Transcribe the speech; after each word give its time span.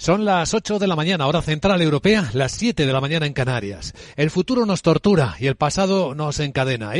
Son 0.00 0.24
las 0.24 0.54
8 0.54 0.78
de 0.78 0.86
la 0.86 0.94
mañana, 0.94 1.26
hora 1.26 1.42
central 1.42 1.82
europea, 1.82 2.30
las 2.32 2.52
7 2.52 2.86
de 2.86 2.92
la 2.92 3.00
mañana 3.00 3.26
en 3.26 3.32
Canarias. 3.32 3.94
El 4.14 4.30
futuro 4.30 4.64
nos 4.64 4.80
tortura 4.80 5.34
y 5.40 5.48
el 5.48 5.56
pasado 5.56 6.14
nos 6.14 6.38
encadena. 6.38 6.92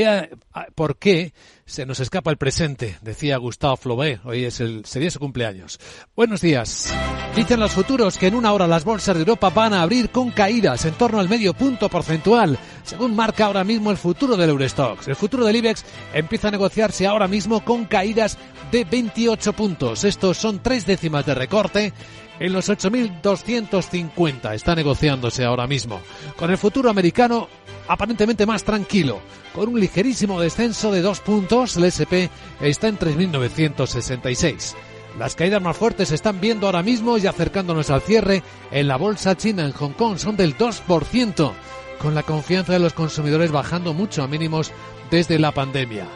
¿Por 0.74 0.96
qué 0.96 1.32
se 1.64 1.86
nos 1.86 2.00
escapa 2.00 2.32
el 2.32 2.38
presente? 2.38 2.98
Decía 3.00 3.36
Gustavo 3.36 3.76
Flaubert. 3.76 4.26
Hoy 4.26 4.44
es 4.44 4.58
el, 4.58 4.84
sería 4.84 5.12
su 5.12 5.20
cumpleaños. 5.20 5.78
Buenos 6.16 6.40
días. 6.40 6.92
Dicen 7.36 7.60
los 7.60 7.70
futuros 7.70 8.18
que 8.18 8.26
en 8.26 8.34
una 8.34 8.52
hora 8.52 8.66
las 8.66 8.84
bolsas 8.84 9.14
de 9.14 9.20
Europa 9.20 9.50
van 9.50 9.74
a 9.74 9.82
abrir 9.82 10.10
con 10.10 10.32
caídas 10.32 10.84
en 10.84 10.94
torno 10.94 11.20
al 11.20 11.28
medio 11.28 11.54
punto 11.54 11.88
porcentual, 11.88 12.58
según 12.82 13.14
marca 13.14 13.46
ahora 13.46 13.62
mismo 13.62 13.92
el 13.92 13.96
futuro 13.96 14.36
del 14.36 14.50
Eurostox. 14.50 15.06
El 15.06 15.14
futuro 15.14 15.44
del 15.44 15.54
IBEX 15.54 15.84
empieza 16.12 16.48
a 16.48 16.50
negociarse 16.50 17.06
ahora 17.06 17.28
mismo 17.28 17.64
con 17.64 17.84
caídas 17.84 18.38
de 18.72 18.84
28 18.84 19.52
puntos. 19.52 20.02
Estos 20.02 20.36
son 20.36 20.60
tres 20.60 20.84
décimas 20.84 21.24
de 21.26 21.36
recorte 21.36 21.92
en 22.40 22.52
los 22.52 22.68
8.250. 22.68 24.54
Está 24.54 24.74
negociándose 24.74 25.44
ahora 25.44 25.66
mismo. 25.66 26.00
Con 26.36 26.50
el 26.50 26.58
futuro 26.58 26.90
americano 26.90 27.48
aparentemente 27.88 28.46
más 28.46 28.64
tranquilo. 28.64 29.20
Con 29.54 29.70
un 29.70 29.80
ligerísimo 29.80 30.40
descenso 30.40 30.92
de 30.92 31.00
dos 31.00 31.20
puntos, 31.20 31.76
el 31.76 31.84
SP 31.90 32.30
está 32.60 32.88
en 32.88 32.98
3.966. 32.98 34.74
Las 35.18 35.34
caídas 35.34 35.60
más 35.60 35.76
fuertes 35.76 36.10
se 36.10 36.14
están 36.14 36.40
viendo 36.40 36.66
ahora 36.66 36.82
mismo 36.82 37.18
y 37.18 37.26
acercándonos 37.26 37.90
al 37.90 38.02
cierre 38.02 38.42
en 38.70 38.86
la 38.86 38.96
bolsa 38.96 39.36
china 39.36 39.64
en 39.64 39.72
Hong 39.72 39.92
Kong. 39.92 40.18
Son 40.18 40.36
del 40.36 40.56
2%, 40.56 41.52
con 41.98 42.14
la 42.14 42.22
confianza 42.22 42.74
de 42.74 42.78
los 42.78 42.92
consumidores 42.92 43.50
bajando 43.50 43.94
mucho 43.94 44.22
a 44.22 44.28
mínimos 44.28 44.70
desde 45.10 45.38
la 45.38 45.50
pandemia. 45.50 46.06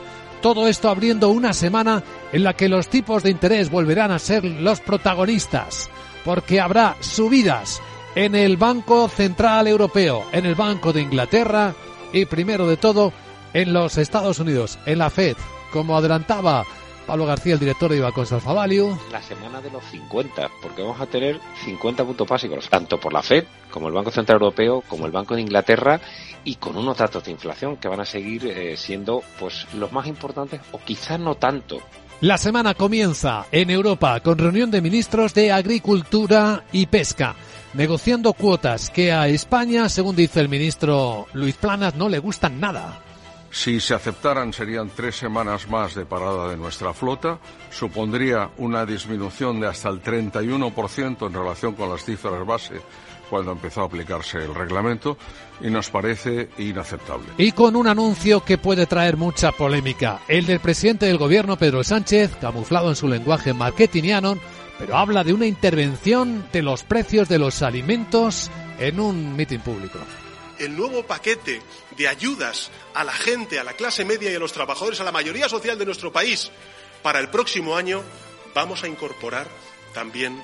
Todo 0.40 0.68
esto 0.68 0.88
abriendo 0.88 1.30
una 1.30 1.52
semana 1.52 2.02
en 2.32 2.44
la 2.44 2.54
que 2.54 2.68
los 2.68 2.88
tipos 2.88 3.22
de 3.22 3.30
interés 3.30 3.70
volverán 3.70 4.10
a 4.10 4.18
ser 4.18 4.44
los 4.44 4.80
protagonistas 4.80 5.88
porque 6.24 6.60
habrá 6.60 6.96
subidas 7.00 7.80
en 8.14 8.34
el 8.34 8.56
Banco 8.56 9.08
Central 9.08 9.66
Europeo, 9.68 10.24
en 10.32 10.46
el 10.46 10.54
Banco 10.54 10.92
de 10.92 11.02
Inglaterra 11.02 11.74
y 12.12 12.26
primero 12.26 12.66
de 12.66 12.76
todo 12.76 13.12
en 13.54 13.72
los 13.72 13.98
Estados 13.98 14.38
Unidos, 14.38 14.78
en 14.86 14.98
la 14.98 15.10
Fed, 15.10 15.36
como 15.72 15.96
adelantaba 15.96 16.64
Pablo 17.06 17.26
García, 17.26 17.54
el 17.54 17.58
director 17.58 17.90
de 17.90 17.98
Ibacons 17.98 18.32
Alfa 18.32 18.52
Value. 18.52 18.96
La 19.10 19.20
semana 19.22 19.60
de 19.60 19.70
los 19.70 19.84
50, 19.84 20.50
porque 20.62 20.82
vamos 20.82 21.00
a 21.00 21.06
tener 21.06 21.40
50 21.64 22.04
puntos 22.04 22.28
básicos, 22.28 22.68
tanto 22.68 22.98
por 22.98 23.12
la 23.12 23.22
Fed 23.22 23.44
como 23.70 23.88
el 23.88 23.94
Banco 23.94 24.10
Central 24.10 24.36
Europeo, 24.36 24.82
como 24.86 25.06
el 25.06 25.12
Banco 25.12 25.34
de 25.34 25.40
Inglaterra, 25.40 26.00
y 26.44 26.56
con 26.56 26.76
unos 26.76 26.98
datos 26.98 27.24
de 27.24 27.32
inflación 27.32 27.76
que 27.76 27.88
van 27.88 28.00
a 28.00 28.04
seguir 28.04 28.46
eh, 28.46 28.76
siendo 28.76 29.22
pues 29.38 29.66
los 29.74 29.92
más 29.92 30.06
importantes, 30.06 30.60
o 30.72 30.78
quizás 30.78 31.18
no 31.18 31.34
tanto, 31.34 31.80
la 32.22 32.38
semana 32.38 32.74
comienza 32.74 33.46
en 33.50 33.68
Europa 33.68 34.20
con 34.20 34.38
reunión 34.38 34.70
de 34.70 34.80
ministros 34.80 35.34
de 35.34 35.50
Agricultura 35.50 36.62
y 36.70 36.86
Pesca, 36.86 37.34
negociando 37.74 38.32
cuotas 38.32 38.90
que 38.90 39.10
a 39.10 39.26
España, 39.26 39.88
según 39.88 40.14
dice 40.14 40.38
el 40.38 40.48
ministro 40.48 41.26
Luis 41.32 41.56
Planas, 41.56 41.96
no 41.96 42.08
le 42.08 42.20
gustan 42.20 42.60
nada. 42.60 43.00
Si 43.50 43.80
se 43.80 43.94
aceptaran 43.94 44.52
serían 44.52 44.90
tres 44.94 45.16
semanas 45.16 45.68
más 45.68 45.96
de 45.96 46.06
parada 46.06 46.48
de 46.48 46.56
nuestra 46.56 46.94
flota, 46.94 47.40
supondría 47.72 48.50
una 48.58 48.86
disminución 48.86 49.58
de 49.58 49.66
hasta 49.66 49.88
el 49.88 50.00
31% 50.00 51.26
en 51.26 51.32
relación 51.32 51.74
con 51.74 51.90
las 51.90 52.04
cifras 52.04 52.46
base 52.46 52.80
cuando 53.32 53.52
empezó 53.52 53.80
a 53.80 53.86
aplicarse 53.86 54.36
el 54.36 54.54
reglamento 54.54 55.16
y 55.62 55.70
nos 55.70 55.88
parece 55.88 56.50
inaceptable. 56.58 57.28
Y 57.38 57.52
con 57.52 57.76
un 57.76 57.86
anuncio 57.86 58.44
que 58.44 58.58
puede 58.58 58.84
traer 58.84 59.16
mucha 59.16 59.52
polémica, 59.52 60.20
el 60.28 60.44
del 60.44 60.60
presidente 60.60 61.06
del 61.06 61.16
gobierno 61.16 61.56
Pedro 61.56 61.82
Sánchez, 61.82 62.36
camuflado 62.42 62.90
en 62.90 62.96
su 62.96 63.08
lenguaje 63.08 63.54
marketingiano, 63.54 64.36
pero 64.78 64.98
habla 64.98 65.24
de 65.24 65.32
una 65.32 65.46
intervención 65.46 66.46
de 66.52 66.60
los 66.60 66.82
precios 66.82 67.26
de 67.30 67.38
los 67.38 67.62
alimentos 67.62 68.50
en 68.78 69.00
un 69.00 69.34
mitin 69.34 69.62
público. 69.62 69.98
El 70.58 70.76
nuevo 70.76 71.02
paquete 71.02 71.62
de 71.96 72.08
ayudas 72.08 72.70
a 72.92 73.02
la 73.02 73.14
gente, 73.14 73.58
a 73.58 73.64
la 73.64 73.72
clase 73.72 74.04
media 74.04 74.30
y 74.30 74.34
a 74.34 74.40
los 74.40 74.52
trabajadores, 74.52 75.00
a 75.00 75.04
la 75.04 75.10
mayoría 75.10 75.48
social 75.48 75.78
de 75.78 75.86
nuestro 75.86 76.12
país, 76.12 76.50
para 77.02 77.18
el 77.18 77.30
próximo 77.30 77.76
año 77.76 78.02
vamos 78.54 78.84
a 78.84 78.88
incorporar 78.88 79.46
también 79.94 80.38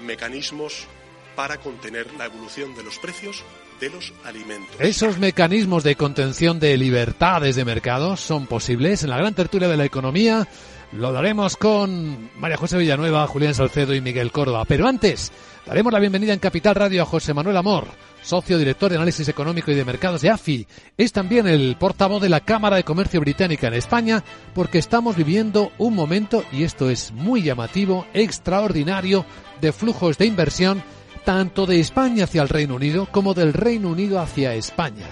mecanismos 0.00 0.88
para 1.34 1.58
contener 1.58 2.12
la 2.14 2.26
evolución 2.26 2.74
de 2.74 2.82
los 2.82 2.98
precios 2.98 3.44
de 3.80 3.90
los 3.90 4.12
alimentos. 4.24 4.76
Esos 4.78 5.18
mecanismos 5.18 5.82
de 5.82 5.96
contención 5.96 6.60
de 6.60 6.76
libertades 6.76 7.56
de 7.56 7.64
mercado 7.64 8.16
son 8.16 8.46
posibles 8.46 9.02
en 9.02 9.10
la 9.10 9.16
gran 9.16 9.34
tertulia 9.34 9.68
de 9.68 9.76
la 9.76 9.84
economía. 9.84 10.46
Lo 10.92 11.10
daremos 11.10 11.56
con 11.56 12.30
María 12.36 12.56
José 12.56 12.76
Villanueva, 12.76 13.26
Julián 13.26 13.54
Salcedo 13.54 13.94
y 13.94 14.00
Miguel 14.00 14.30
Córdoba. 14.30 14.64
Pero 14.68 14.86
antes, 14.86 15.32
daremos 15.66 15.92
la 15.92 15.98
bienvenida 15.98 16.32
en 16.32 16.38
Capital 16.38 16.74
Radio 16.74 17.02
a 17.02 17.06
José 17.06 17.32
Manuel 17.32 17.56
Amor, 17.56 17.88
socio 18.22 18.58
director 18.58 18.90
de 18.90 18.96
análisis 18.96 19.26
económico 19.26 19.70
y 19.70 19.74
de 19.74 19.84
mercados 19.84 20.20
de 20.20 20.30
AFI. 20.30 20.66
Es 20.96 21.12
también 21.12 21.48
el 21.48 21.76
portavoz 21.76 22.22
de 22.22 22.28
la 22.28 22.40
Cámara 22.40 22.76
de 22.76 22.84
Comercio 22.84 23.20
Británica 23.20 23.68
en 23.68 23.74
España 23.74 24.22
porque 24.54 24.78
estamos 24.78 25.16
viviendo 25.16 25.72
un 25.78 25.94
momento, 25.94 26.44
y 26.52 26.62
esto 26.62 26.90
es 26.90 27.10
muy 27.10 27.42
llamativo, 27.42 28.06
extraordinario, 28.12 29.24
de 29.60 29.72
flujos 29.72 30.18
de 30.18 30.26
inversión 30.26 30.84
tanto 31.24 31.66
de 31.66 31.80
España 31.80 32.24
hacia 32.24 32.42
el 32.42 32.48
Reino 32.48 32.74
Unido 32.74 33.06
como 33.10 33.34
del 33.34 33.52
Reino 33.52 33.88
Unido 33.88 34.20
hacia 34.20 34.54
España. 34.54 35.06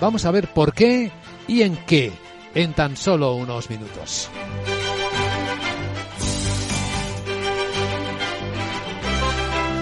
Vamos 0.00 0.24
a 0.24 0.30
ver 0.30 0.48
por 0.52 0.72
qué 0.72 1.10
y 1.48 1.62
en 1.62 1.76
qué 1.86 2.12
en 2.54 2.72
tan 2.72 2.96
solo 2.96 3.34
unos 3.34 3.68
minutos. 3.70 4.30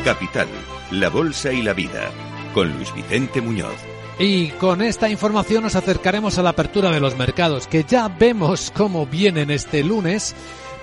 Capital, 0.05 0.49
la 0.91 1.09
Bolsa 1.09 1.53
y 1.53 1.63
la 1.63 1.73
Vida, 1.73 2.11
con 2.53 2.71
Luis 2.75 2.93
Vicente 2.95 3.41
Muñoz. 3.41 3.77
Y 4.19 4.49
con 4.51 4.83
esta 4.83 5.09
información 5.09 5.63
nos 5.63 5.77
acercaremos 5.77 6.37
a 6.37 6.43
la 6.43 6.51
apertura 6.51 6.91
de 6.91 7.01
los 7.01 7.17
mercados, 7.17 7.67
que 7.67 7.85
ya 7.85 8.09
vemos 8.09 8.71
cómo 8.77 9.07
vienen 9.07 9.51
este 9.51 9.83
lunes 9.83 10.35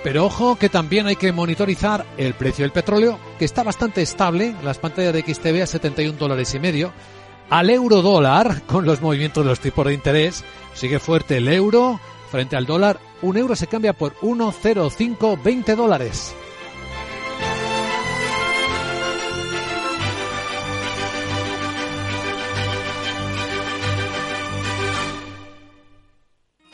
pero 0.02 0.24
ojo 0.24 0.56
que 0.56 0.68
también 0.68 1.06
hay 1.06 1.16
que 1.16 1.32
monitorizar 1.32 2.04
el 2.16 2.34
precio 2.34 2.64
del 2.64 2.72
petróleo, 2.72 3.18
que 3.38 3.44
está 3.44 3.62
bastante 3.62 4.02
estable, 4.02 4.54
las 4.62 4.78
pantallas 4.78 5.12
de 5.12 5.22
XTB 5.22 5.62
a 5.62 5.66
71 5.66 6.18
dólares 6.18 6.54
y 6.54 6.58
medio. 6.58 6.92
Al 7.50 7.70
euro 7.70 8.02
dólar, 8.02 8.62
con 8.66 8.84
los 8.84 9.00
movimientos 9.00 9.44
de 9.44 9.50
los 9.50 9.60
tipos 9.60 9.86
de 9.86 9.94
interés, 9.94 10.44
sigue 10.74 10.98
fuerte 10.98 11.36
el 11.36 11.48
euro 11.48 12.00
frente 12.30 12.56
al 12.56 12.66
dólar. 12.66 12.98
Un 13.20 13.36
euro 13.36 13.54
se 13.54 13.66
cambia 13.66 13.92
por 13.92 14.14
1,0520 14.16 15.76
dólares. 15.76 16.34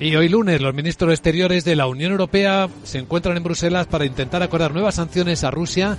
Y 0.00 0.16
hoy 0.16 0.30
lunes 0.30 0.60
los 0.62 0.74
ministros 0.74 1.12
exteriores 1.12 1.64
de 1.64 1.76
la 1.76 1.86
Unión 1.86 2.12
Europea 2.12 2.68
se 2.84 2.98
encuentran 2.98 3.36
en 3.36 3.42
Bruselas 3.42 3.86
para 3.86 4.06
intentar 4.06 4.42
acordar 4.42 4.72
nuevas 4.72 4.94
sanciones 4.94 5.44
a 5.44 5.50
Rusia 5.50 5.98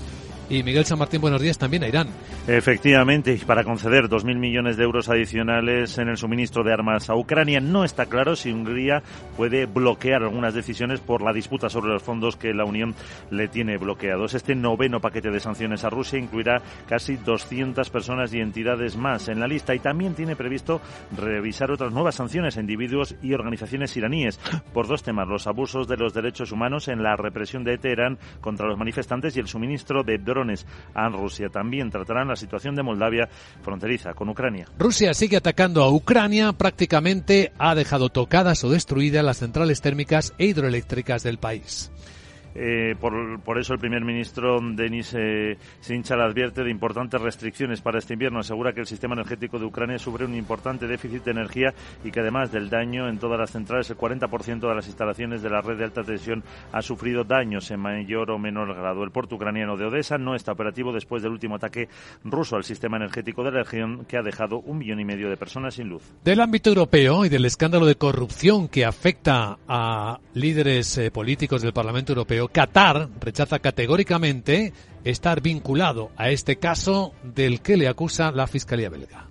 y 0.51 0.63
Miguel 0.63 0.83
San 0.83 0.99
Martín, 0.99 1.21
buenos 1.21 1.41
días 1.41 1.57
también 1.57 1.83
a 1.83 1.87
Irán. 1.87 2.09
Efectivamente, 2.45 3.39
para 3.47 3.63
conceder 3.63 4.09
2.000 4.09 4.37
millones 4.37 4.75
de 4.75 4.83
euros 4.83 5.07
adicionales 5.07 5.97
en 5.97 6.09
el 6.09 6.17
suministro 6.17 6.61
de 6.63 6.73
armas 6.73 7.09
a 7.09 7.15
Ucrania, 7.15 7.61
no 7.61 7.85
está 7.85 8.07
claro 8.07 8.35
si 8.35 8.51
Hungría 8.51 9.01
puede 9.37 9.65
bloquear 9.65 10.23
algunas 10.23 10.53
decisiones 10.53 10.99
por 10.99 11.21
la 11.21 11.31
disputa 11.31 11.69
sobre 11.69 11.93
los 11.93 12.03
fondos 12.03 12.35
que 12.35 12.53
la 12.53 12.65
Unión 12.65 12.95
le 13.29 13.47
tiene 13.47 13.77
bloqueados. 13.77 14.33
Este 14.33 14.53
noveno 14.53 14.99
paquete 14.99 15.31
de 15.31 15.39
sanciones 15.39 15.85
a 15.85 15.89
Rusia 15.89 16.19
incluirá 16.19 16.61
casi 16.85 17.15
200 17.15 17.89
personas 17.89 18.33
y 18.33 18.41
entidades 18.41 18.97
más 18.97 19.29
en 19.29 19.39
la 19.39 19.47
lista 19.47 19.73
y 19.73 19.79
también 19.79 20.15
tiene 20.15 20.35
previsto 20.35 20.81
revisar 21.15 21.71
otras 21.71 21.93
nuevas 21.93 22.15
sanciones 22.15 22.57
a 22.57 22.59
individuos 22.59 23.15
y 23.21 23.33
organizaciones 23.33 23.95
iraníes 23.95 24.37
por 24.73 24.89
dos 24.89 25.01
temas, 25.01 25.29
los 25.29 25.47
abusos 25.47 25.87
de 25.87 25.95
los 25.95 26.13
derechos 26.13 26.51
humanos 26.51 26.89
en 26.89 27.03
la 27.03 27.15
represión 27.15 27.63
de 27.63 27.77
Teherán 27.77 28.17
contra 28.41 28.67
los 28.67 28.77
manifestantes 28.77 29.37
y 29.37 29.39
el 29.39 29.47
suministro 29.47 30.03
de 30.03 30.17
drones 30.17 30.40
a 30.93 31.09
Rusia. 31.09 31.49
También 31.49 31.89
tratarán 31.89 32.27
la 32.27 32.35
situación 32.35 32.75
de 32.75 32.83
Moldavia 32.83 33.29
fronteriza 33.61 34.13
con 34.13 34.29
Ucrania. 34.29 34.65
Rusia 34.77 35.13
sigue 35.13 35.37
atacando 35.37 35.83
a 35.83 35.91
Ucrania, 35.91 36.53
prácticamente 36.53 37.51
ha 37.57 37.75
dejado 37.75 38.09
tocadas 38.09 38.63
o 38.63 38.69
destruidas 38.69 39.23
las 39.23 39.37
centrales 39.37 39.81
térmicas 39.81 40.33
e 40.37 40.45
hidroeléctricas 40.45 41.23
del 41.23 41.37
país. 41.37 41.91
Eh, 42.55 42.95
por, 42.99 43.39
por, 43.41 43.59
eso 43.59 43.73
el 43.73 43.79
primer 43.79 44.03
ministro 44.03 44.59
Denis 44.61 45.13
eh, 45.17 45.57
advierte 46.11 46.63
de 46.63 46.71
importantes 46.71 47.21
restricciones 47.21 47.81
para 47.81 47.99
este 47.99 48.13
invierno. 48.13 48.39
Asegura 48.39 48.73
que 48.73 48.81
el 48.81 48.87
sistema 48.87 49.13
energético 49.13 49.59
de 49.59 49.65
Ucrania 49.65 49.99
sufre 49.99 50.25
un 50.25 50.35
importante 50.35 50.87
déficit 50.87 51.23
de 51.23 51.31
energía 51.31 51.73
y 52.03 52.11
que 52.11 52.19
además 52.19 52.51
del 52.51 52.69
daño 52.69 53.07
en 53.07 53.17
todas 53.17 53.39
las 53.39 53.51
centrales, 53.51 53.89
el 53.89 53.97
40% 53.97 54.59
de 54.59 54.75
las 54.75 54.87
instalaciones 54.87 55.41
de 55.41 55.49
la 55.49 55.61
red 55.61 55.77
de 55.77 55.85
alta 55.85 56.03
tensión 56.03 56.43
ha 56.71 56.81
sufrido 56.81 57.23
daños 57.23 57.71
en 57.71 57.79
mayor 57.79 58.31
o 58.31 58.39
menor 58.39 58.75
grado. 58.75 59.03
El 59.03 59.11
puerto 59.11 59.35
ucraniano 59.35 59.77
de 59.77 59.85
Odessa 59.85 60.17
no 60.17 60.35
está 60.35 60.51
operativo 60.51 60.91
después 60.91 61.23
del 61.23 61.31
último 61.31 61.55
ataque 61.55 61.87
ruso 62.23 62.55
al 62.55 62.63
sistema 62.63 62.97
energético 62.97 63.43
de 63.43 63.51
la 63.51 63.63
región 63.63 64.05
que 64.05 64.17
ha 64.17 64.21
dejado 64.21 64.59
un 64.59 64.77
millón 64.79 64.99
y 64.99 65.05
medio 65.05 65.29
de 65.29 65.37
personas 65.37 65.75
sin 65.75 65.89
luz. 65.89 66.03
Del 66.23 66.41
ámbito 66.41 66.69
europeo 66.69 67.25
y 67.25 67.29
del 67.29 67.45
escándalo 67.45 67.85
de 67.85 67.95
corrupción 67.95 68.67
que 68.67 68.85
afecta 68.85 69.57
a 69.67 70.19
líderes 70.33 70.97
eh, 70.97 71.11
políticos 71.11 71.61
del 71.61 71.73
Parlamento 71.73 72.11
Europeo, 72.13 72.40
Qatar 72.47 73.09
rechaza 73.19 73.59
categóricamente 73.59 74.73
estar 75.03 75.41
vinculado 75.41 76.11
a 76.17 76.29
este 76.29 76.57
caso 76.57 77.13
del 77.23 77.61
que 77.61 77.77
le 77.77 77.87
acusa 77.87 78.31
la 78.31 78.47
Fiscalía 78.47 78.89
belga. 78.89 79.30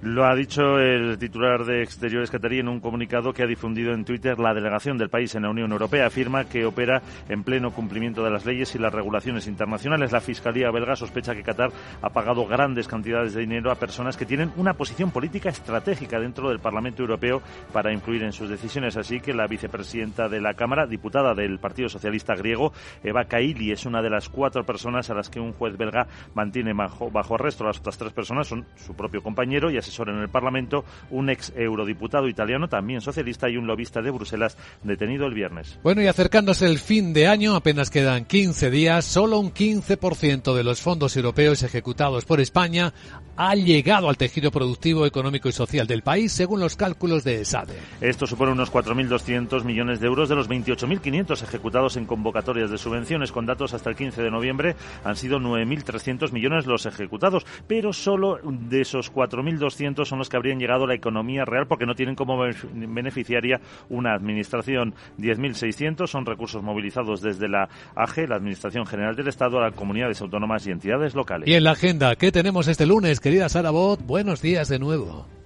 Lo 0.00 0.24
ha 0.24 0.36
dicho 0.36 0.78
el 0.78 1.18
titular 1.18 1.64
de 1.64 1.82
Exteriores 1.82 2.30
catarí 2.30 2.60
en 2.60 2.68
un 2.68 2.78
comunicado 2.78 3.32
que 3.32 3.42
ha 3.42 3.48
difundido 3.48 3.92
en 3.92 4.04
Twitter 4.04 4.38
la 4.38 4.54
delegación 4.54 4.96
del 4.96 5.10
país 5.10 5.34
en 5.34 5.42
la 5.42 5.50
Unión 5.50 5.72
Europea. 5.72 6.06
Afirma 6.06 6.44
que 6.44 6.64
opera 6.64 7.02
en 7.28 7.42
pleno 7.42 7.72
cumplimiento 7.72 8.22
de 8.22 8.30
las 8.30 8.46
leyes 8.46 8.72
y 8.76 8.78
las 8.78 8.94
regulaciones 8.94 9.48
internacionales. 9.48 10.12
La 10.12 10.20
Fiscalía 10.20 10.70
belga 10.70 10.94
sospecha 10.94 11.34
que 11.34 11.42
Qatar 11.42 11.70
ha 12.00 12.10
pagado 12.10 12.46
grandes 12.46 12.86
cantidades 12.86 13.34
de 13.34 13.40
dinero 13.40 13.72
a 13.72 13.74
personas 13.74 14.16
que 14.16 14.24
tienen 14.24 14.52
una 14.56 14.74
posición 14.74 15.10
política 15.10 15.48
estratégica 15.48 16.20
dentro 16.20 16.48
del 16.48 16.60
Parlamento 16.60 17.02
Europeo 17.02 17.42
para 17.72 17.92
influir 17.92 18.22
en 18.22 18.32
sus 18.32 18.48
decisiones. 18.48 18.96
Así 18.96 19.18
que 19.18 19.34
la 19.34 19.48
vicepresidenta 19.48 20.28
de 20.28 20.40
la 20.40 20.54
Cámara, 20.54 20.86
diputada 20.86 21.34
del 21.34 21.58
Partido 21.58 21.88
Socialista 21.88 22.36
griego, 22.36 22.72
Eva 23.02 23.24
Kaili, 23.24 23.72
es 23.72 23.84
una 23.84 24.00
de 24.00 24.10
las 24.10 24.28
cuatro 24.28 24.64
personas 24.64 25.10
a 25.10 25.14
las 25.14 25.28
que 25.28 25.40
un 25.40 25.54
juez 25.54 25.76
belga 25.76 26.06
mantiene 26.34 26.72
bajo, 26.72 27.10
bajo 27.10 27.34
arresto. 27.34 27.64
Las 27.64 27.80
otras 27.80 27.98
tres 27.98 28.12
personas 28.12 28.46
son 28.46 28.64
su 28.76 28.94
propio 28.94 29.24
compañero 29.24 29.72
y 29.72 29.76
asesor 29.88 30.10
en 30.10 30.18
el 30.18 30.28
Parlamento, 30.28 30.84
un 31.10 31.30
ex 31.30 31.52
eurodiputado 31.56 32.28
italiano, 32.28 32.68
también 32.68 33.00
socialista, 33.00 33.48
y 33.48 33.56
un 33.56 33.66
lobista 33.66 34.02
de 34.02 34.10
Bruselas 34.10 34.56
detenido 34.82 35.26
el 35.26 35.34
viernes. 35.34 35.78
Bueno, 35.82 36.02
y 36.02 36.06
acercándose 36.06 36.66
el 36.66 36.78
fin 36.78 37.12
de 37.12 37.26
año, 37.26 37.54
apenas 37.54 37.90
quedan 37.90 38.24
15 38.24 38.70
días, 38.70 39.04
solo 39.04 39.38
un 39.38 39.52
15% 39.52 40.54
de 40.54 40.64
los 40.64 40.80
fondos 40.80 41.16
europeos 41.16 41.62
ejecutados 41.62 42.24
por 42.24 42.40
España 42.40 42.92
ha 43.36 43.54
llegado 43.54 44.08
al 44.08 44.16
tejido 44.16 44.50
productivo, 44.50 45.06
económico 45.06 45.48
y 45.48 45.52
social 45.52 45.86
del 45.86 46.02
país, 46.02 46.32
según 46.32 46.60
los 46.60 46.74
cálculos 46.76 47.22
de 47.22 47.40
ESADE. 47.40 47.78
Esto 48.00 48.26
supone 48.26 48.52
unos 48.52 48.72
4.200 48.72 49.62
millones 49.64 50.00
de 50.00 50.08
euros 50.08 50.28
de 50.28 50.34
los 50.34 50.48
28.500 50.48 51.42
ejecutados 51.42 51.96
en 51.96 52.04
convocatorias 52.04 52.70
de 52.70 52.78
subvenciones. 52.78 53.30
Con 53.30 53.46
datos 53.46 53.74
hasta 53.74 53.90
el 53.90 53.96
15 53.96 54.22
de 54.22 54.30
noviembre 54.30 54.74
han 55.04 55.16
sido 55.16 55.38
9.300 55.38 56.32
millones 56.32 56.66
los 56.66 56.86
ejecutados, 56.86 57.46
pero 57.68 57.92
solo 57.92 58.40
de 58.42 58.80
esos 58.80 59.12
4.200 59.12 59.77
son 60.04 60.18
los 60.18 60.28
que 60.28 60.36
habrían 60.36 60.58
llegado 60.58 60.84
a 60.84 60.88
la 60.88 60.94
economía 60.94 61.44
real 61.44 61.66
porque 61.66 61.86
no 61.86 61.94
tienen 61.94 62.14
como 62.14 62.38
beneficiaria 62.38 63.60
una 63.88 64.14
administración. 64.14 64.94
10.600 65.18 66.06
son 66.06 66.26
recursos 66.26 66.62
movilizados 66.62 67.22
desde 67.22 67.48
la 67.48 67.68
AGE, 67.94 68.26
la 68.26 68.36
Administración 68.36 68.86
General 68.86 69.14
del 69.14 69.28
Estado, 69.28 69.58
a 69.58 69.62
las 69.62 69.74
comunidades 69.74 70.20
autónomas 70.20 70.66
y 70.66 70.70
entidades 70.70 71.14
locales. 71.14 71.48
Y 71.48 71.54
en 71.54 71.64
la 71.64 71.72
agenda, 71.72 72.16
¿qué 72.16 72.32
tenemos 72.32 72.68
este 72.68 72.86
lunes, 72.86 73.20
querida 73.20 73.48
Sara 73.48 73.70
Bot? 73.70 74.02
Buenos 74.04 74.42
días 74.42 74.68
de 74.68 74.78
nuevo. 74.78 75.37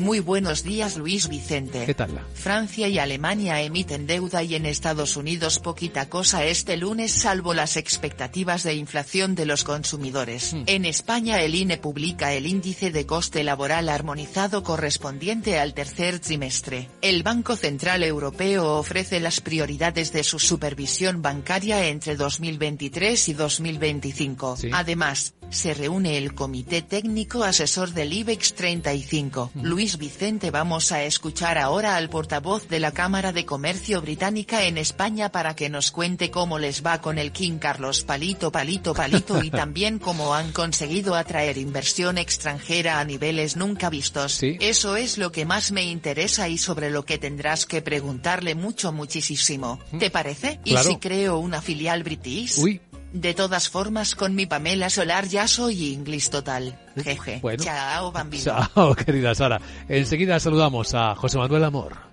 Muy 0.00 0.20
buenos 0.20 0.64
días 0.64 0.96
Luis 0.96 1.28
Vicente. 1.28 1.84
¿Qué 1.84 1.94
tal? 1.94 2.18
Francia 2.32 2.88
y 2.88 2.98
Alemania 2.98 3.60
emiten 3.60 4.06
deuda 4.06 4.42
y 4.42 4.54
en 4.54 4.64
Estados 4.64 5.14
Unidos 5.18 5.58
poquita 5.58 6.08
cosa 6.08 6.46
este 6.46 6.78
lunes 6.78 7.12
salvo 7.12 7.52
las 7.52 7.76
expectativas 7.76 8.62
de 8.62 8.74
inflación 8.74 9.34
de 9.34 9.44
los 9.44 9.62
consumidores. 9.62 10.54
Hmm. 10.54 10.62
En 10.64 10.86
España 10.86 11.42
el 11.42 11.54
INE 11.54 11.76
publica 11.76 12.32
el 12.32 12.46
índice 12.46 12.90
de 12.90 13.04
coste 13.04 13.44
laboral 13.44 13.90
armonizado 13.90 14.62
correspondiente 14.62 15.58
al 15.58 15.74
tercer 15.74 16.18
trimestre. 16.18 16.88
El 17.02 17.22
Banco 17.22 17.54
Central 17.54 18.02
Europeo 18.02 18.78
ofrece 18.78 19.20
las 19.20 19.42
prioridades 19.42 20.14
de 20.14 20.24
su 20.24 20.38
supervisión 20.38 21.20
bancaria 21.20 21.88
entre 21.88 22.16
2023 22.16 23.28
y 23.28 23.34
2025. 23.34 24.56
Además, 24.72 25.34
se 25.50 25.74
reúne 25.74 26.16
el 26.16 26.34
Comité 26.34 26.82
Técnico 26.82 27.44
Asesor 27.44 27.92
del 27.92 28.12
IBEX 28.12 28.54
35. 28.54 29.50
Luis 29.62 29.98
Vicente 29.98 30.50
vamos 30.50 30.92
a 30.92 31.02
escuchar 31.04 31.58
ahora 31.58 31.96
al 31.96 32.08
portavoz 32.08 32.68
de 32.68 32.80
la 32.80 32.92
Cámara 32.92 33.32
de 33.32 33.44
Comercio 33.44 34.00
Británica 34.00 34.64
en 34.64 34.78
España 34.78 35.30
para 35.30 35.54
que 35.54 35.68
nos 35.68 35.90
cuente 35.90 36.30
cómo 36.30 36.58
les 36.58 36.84
va 36.84 37.00
con 37.00 37.18
el 37.18 37.32
King 37.32 37.58
Carlos 37.58 38.02
Palito 38.02 38.52
Palito 38.52 38.94
Palito 38.94 39.42
y 39.42 39.50
también 39.50 39.98
cómo 39.98 40.34
han 40.34 40.52
conseguido 40.52 41.14
atraer 41.14 41.58
inversión 41.58 42.18
extranjera 42.18 43.00
a 43.00 43.04
niveles 43.04 43.56
nunca 43.56 43.90
vistos. 43.90 44.40
Eso 44.42 44.96
es 44.96 45.18
lo 45.18 45.32
que 45.32 45.44
más 45.44 45.72
me 45.72 45.84
interesa 45.84 46.48
y 46.48 46.58
sobre 46.58 46.90
lo 46.90 47.04
que 47.04 47.18
tendrás 47.18 47.66
que 47.66 47.82
preguntarle 47.82 48.54
mucho 48.54 48.92
muchísimo. 48.92 49.80
¿Te 49.98 50.10
parece? 50.10 50.60
¿Y 50.64 50.76
si 50.76 50.96
creo 50.96 51.38
una 51.38 51.60
filial 51.60 52.02
british? 52.02 52.58
Uy. 52.58 52.80
De 53.12 53.34
todas 53.34 53.68
formas 53.68 54.14
con 54.14 54.34
mi 54.34 54.46
Pamela 54.46 54.88
Solar 54.88 55.26
ya 55.26 55.48
soy 55.48 55.92
inglés 55.92 56.30
total. 56.30 56.78
Jeje. 56.96 57.38
Bueno. 57.42 57.64
Chao, 57.64 58.12
bambino. 58.12 58.44
Chao, 58.44 58.94
querida 59.06 59.34
Sara. 59.34 59.60
Enseguida 59.88 60.38
saludamos 60.38 60.94
a 60.94 61.14
José 61.14 61.38
Manuel 61.38 61.64
Amor. 61.64 62.10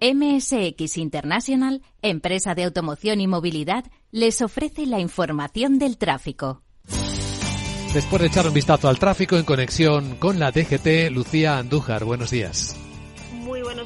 MSX 0.00 0.96
International, 0.96 1.82
empresa 2.00 2.54
de 2.54 2.64
automoción 2.64 3.20
y 3.20 3.26
movilidad, 3.26 3.84
les 4.10 4.40
ofrece 4.40 4.86
la 4.86 4.98
información 4.98 5.78
del 5.78 5.98
tráfico. 5.98 6.62
Después 7.92 8.22
de 8.22 8.28
echar 8.28 8.46
un 8.46 8.54
vistazo 8.54 8.88
al 8.88 8.98
tráfico 8.98 9.36
en 9.36 9.44
conexión 9.44 10.16
con 10.16 10.38
la 10.38 10.52
DGT, 10.52 11.10
Lucía 11.10 11.58
Andújar, 11.58 12.04
buenos 12.04 12.30
días 12.30 12.79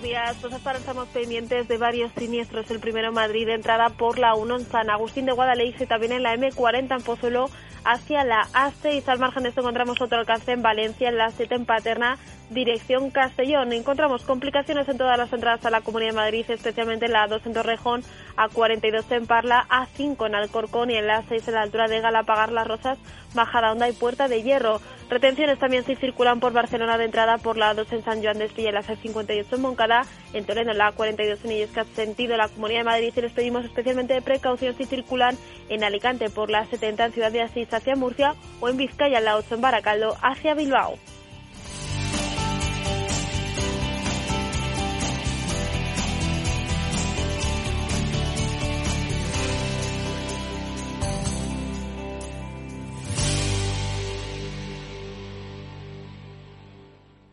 días. 0.04 0.36
Pues 0.40 0.52
hasta 0.52 0.70
ahora 0.70 0.78
estamos 0.78 1.08
pendientes 1.08 1.66
de 1.66 1.78
varios 1.78 2.12
siniestros. 2.12 2.70
El 2.70 2.78
primero 2.78 3.08
en 3.08 3.14
Madrid, 3.14 3.48
entrada 3.48 3.88
por 3.88 4.18
la 4.18 4.34
1 4.34 4.56
en 4.56 4.66
San 4.66 4.90
Agustín 4.90 5.24
de 5.24 5.32
Guadalajara, 5.32 5.86
también 5.86 6.12
en 6.12 6.22
la 6.22 6.36
M40 6.36 6.96
en 6.96 7.02
Pozuelo 7.02 7.50
hacia 7.84 8.22
la 8.22 8.46
A6. 8.52 9.08
Al 9.08 9.18
margen 9.18 9.42
de 9.42 9.48
esto 9.48 9.62
encontramos 9.62 10.00
otro 10.00 10.18
alcance 10.18 10.52
en 10.52 10.62
Valencia, 10.62 11.08
en 11.08 11.16
la 11.16 11.30
7 11.30 11.54
en 11.54 11.64
Paterna, 11.64 12.18
dirección 12.50 13.10
Castellón. 13.10 13.72
Encontramos 13.72 14.22
complicaciones 14.22 14.88
en 14.88 14.98
todas 14.98 15.18
las 15.18 15.32
entradas 15.32 15.64
a 15.64 15.70
la 15.70 15.80
Comunidad 15.80 16.10
de 16.10 16.16
Madrid, 16.16 16.44
especialmente 16.48 17.06
en 17.06 17.12
la 17.12 17.26
2 17.26 17.46
en 17.46 17.54
Torrejón, 17.54 18.02
A42 18.36 19.04
en 19.10 19.26
Parla, 19.26 19.66
A5 19.68 20.26
en 20.26 20.34
Alcorcón 20.34 20.90
y 20.90 20.96
en 20.96 21.06
la 21.06 21.22
6 21.22 21.48
en 21.48 21.54
la 21.54 21.62
altura 21.62 21.88
de 21.88 22.00
Galapagar, 22.00 22.52
Las 22.52 22.66
Rosas, 22.66 22.98
Bajada 23.34 23.72
Onda 23.72 23.88
y 23.88 23.92
Puerta 23.92 24.28
de 24.28 24.42
Hierro. 24.42 24.80
Retenciones 25.10 25.58
también 25.58 25.84
se 25.84 25.96
circulan 25.96 26.40
por 26.40 26.52
Barcelona 26.52 26.96
de 26.98 27.04
entrada 27.04 27.38
por 27.38 27.56
la 27.56 27.74
2 27.74 27.92
en 27.92 28.04
San 28.04 28.22
Joan 28.22 28.38
de 28.38 28.46
Espilla, 28.46 28.72
la 28.72 28.82
C58 28.82 29.46
en 29.52 29.60
Moncada, 29.60 30.06
en 30.32 30.44
Toledo, 30.44 30.72
la 30.72 30.92
42 30.92 31.44
en 31.44 31.52
Illescas, 31.52 31.86
sentido 31.94 32.36
la 32.36 32.48
Comunidad 32.48 32.80
de 32.80 32.84
Madrid 32.84 33.12
y 33.14 33.20
les 33.20 33.32
pedimos 33.32 33.64
especialmente 33.64 34.20
precaución 34.22 34.74
si 34.76 34.84
circulan 34.84 35.36
en 35.68 35.84
Alicante 35.84 36.30
por 36.30 36.50
la 36.50 36.64
70 36.66 37.06
en 37.06 37.12
Ciudad 37.12 37.32
de 37.32 37.42
Asís 37.42 37.72
hacia 37.72 37.96
Murcia 37.96 38.34
o 38.60 38.68
en 38.68 38.76
Vizcaya, 38.76 39.20
la 39.20 39.36
8 39.36 39.56
en 39.56 39.60
Baracaldo 39.60 40.16
hacia 40.22 40.54
Bilbao. 40.54 40.94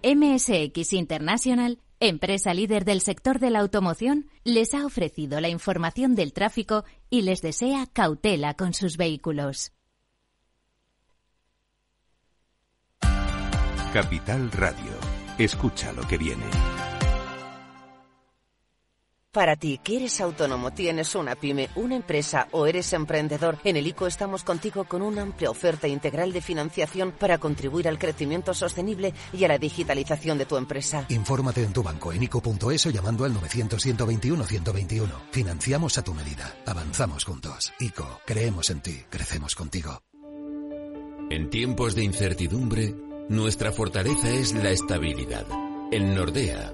MSX 0.03 0.93
International, 0.93 1.79
empresa 1.99 2.53
líder 2.53 2.85
del 2.85 3.01
sector 3.01 3.39
de 3.39 3.49
la 3.49 3.59
automoción, 3.59 4.29
les 4.43 4.73
ha 4.73 4.85
ofrecido 4.85 5.39
la 5.41 5.49
información 5.49 6.15
del 6.15 6.33
tráfico 6.33 6.83
y 7.09 7.21
les 7.21 7.41
desea 7.41 7.85
cautela 7.91 8.55
con 8.55 8.73
sus 8.73 8.97
vehículos. 8.97 9.71
Capital 13.93 14.49
Radio. 14.53 14.93
Escucha 15.37 15.91
lo 15.91 16.07
que 16.07 16.17
viene. 16.17 16.45
Para 19.33 19.55
ti, 19.55 19.79
que 19.81 19.95
eres 19.95 20.19
autónomo, 20.19 20.71
tienes 20.71 21.15
una 21.15 21.35
pyme, 21.35 21.69
una 21.75 21.95
empresa 21.95 22.49
o 22.51 22.67
eres 22.67 22.91
emprendedor, 22.91 23.59
en 23.63 23.77
el 23.77 23.87
ICO 23.87 24.05
estamos 24.05 24.43
contigo 24.43 24.83
con 24.83 25.01
una 25.01 25.21
amplia 25.21 25.49
oferta 25.49 25.87
integral 25.87 26.33
de 26.33 26.41
financiación 26.41 27.13
para 27.17 27.37
contribuir 27.37 27.87
al 27.87 27.97
crecimiento 27.97 28.53
sostenible 28.53 29.13
y 29.31 29.45
a 29.45 29.47
la 29.47 29.57
digitalización 29.57 30.37
de 30.37 30.45
tu 30.45 30.57
empresa. 30.57 31.05
Infórmate 31.07 31.63
en 31.63 31.71
tu 31.71 31.81
banco 31.81 32.11
en 32.11 32.23
ICO.es 32.23 32.85
o 32.87 32.89
llamando 32.89 33.23
al 33.23 33.33
900-121-121. 33.35 35.09
Financiamos 35.31 35.97
a 35.97 36.03
tu 36.03 36.13
medida. 36.13 36.53
Avanzamos 36.65 37.23
juntos. 37.23 37.71
ICO, 37.79 38.19
creemos 38.25 38.69
en 38.69 38.81
ti, 38.81 39.05
crecemos 39.09 39.55
contigo. 39.55 40.03
En 41.29 41.49
tiempos 41.49 41.95
de 41.95 42.03
incertidumbre, 42.03 42.93
nuestra 43.29 43.71
fortaleza 43.71 44.29
es 44.29 44.53
la 44.53 44.71
estabilidad. 44.71 45.45
En 45.93 46.15
Nordea, 46.15 46.73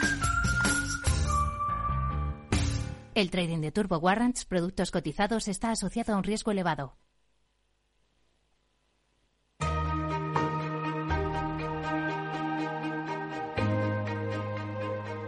El 3.21 3.29
trading 3.29 3.59
de 3.61 3.71
Turbo 3.71 3.99
Warrants, 3.99 4.45
productos 4.45 4.89
cotizados, 4.89 5.47
está 5.47 5.69
asociado 5.69 6.15
a 6.15 6.17
un 6.17 6.23
riesgo 6.23 6.49
elevado. 6.49 6.97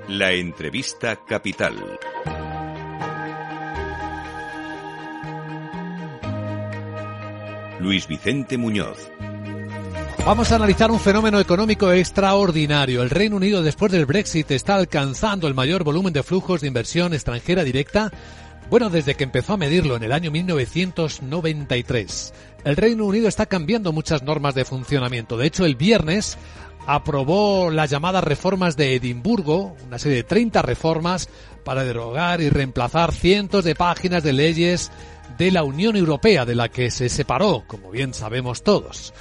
La 0.08 0.32
entrevista 0.32 1.24
capital. 1.24 1.76
Luis 7.80 8.08
Vicente 8.08 8.58
Muñoz. 8.58 9.12
Vamos 10.26 10.54
a 10.54 10.56
analizar 10.56 10.90
un 10.90 11.02
fenómeno 11.02 11.38
económico 11.38 11.92
extraordinario. 11.92 13.04
El 13.04 13.10
Reino 13.10 13.36
Unido 13.36 13.62
después 13.62 13.92
del 13.92 14.06
Brexit 14.06 14.50
está 14.52 14.76
alcanzando 14.76 15.50
el 15.50 15.54
mayor 15.54 15.84
volumen 15.84 16.14
de 16.14 16.24
flujos 16.24 16.62
de 16.62 16.68
inversión 16.68 17.14
extranjera 17.14 17.66
directa, 17.66 18.10
bueno, 18.70 18.90
desde 18.90 19.16
que 19.16 19.26
empezó 19.26 19.52
a 19.54 19.58
medirlo 19.58 19.98
en 19.98 20.04
el 20.04 20.14
año 20.14 20.32
1993. 20.32 22.34
El 22.64 22.78
Reino 22.78 23.04
Unido 23.04 23.28
está 23.28 23.48
cambiando 23.48 23.92
muchas 23.92 24.24
normas 24.24 24.56
de 24.56 24.64
funcionamiento. 24.64 25.36
De 25.36 25.46
hecho, 25.46 25.66
el 25.66 25.76
viernes 25.76 26.38
aprobó 26.88 27.70
las 27.70 27.90
llamadas 27.90 28.24
reformas 28.24 28.78
de 28.78 28.96
Edimburgo, 28.96 29.76
una 29.86 30.00
serie 30.00 30.20
de 30.20 30.24
30 30.24 30.62
reformas 30.62 31.28
para 31.66 31.84
derogar 31.84 32.40
y 32.40 32.50
reemplazar 32.50 33.12
cientos 33.12 33.66
de 33.66 33.76
páginas 33.76 34.24
de 34.24 34.32
leyes 34.32 34.90
de 35.38 35.52
la 35.52 35.64
Unión 35.64 35.98
Europea, 35.98 36.46
de 36.46 36.56
la 36.56 36.70
que 36.70 36.92
se 36.92 37.10
separó, 37.10 37.66
como 37.68 37.92
bien 37.92 38.14
sabemos 38.14 38.64
todos. 38.64 39.14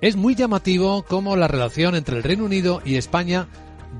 Es 0.00 0.16
muy 0.16 0.34
llamativo 0.34 1.04
cómo 1.06 1.36
la 1.36 1.46
relación 1.46 1.94
entre 1.94 2.16
el 2.16 2.22
Reino 2.22 2.46
Unido 2.46 2.80
y 2.86 2.96
España 2.96 3.48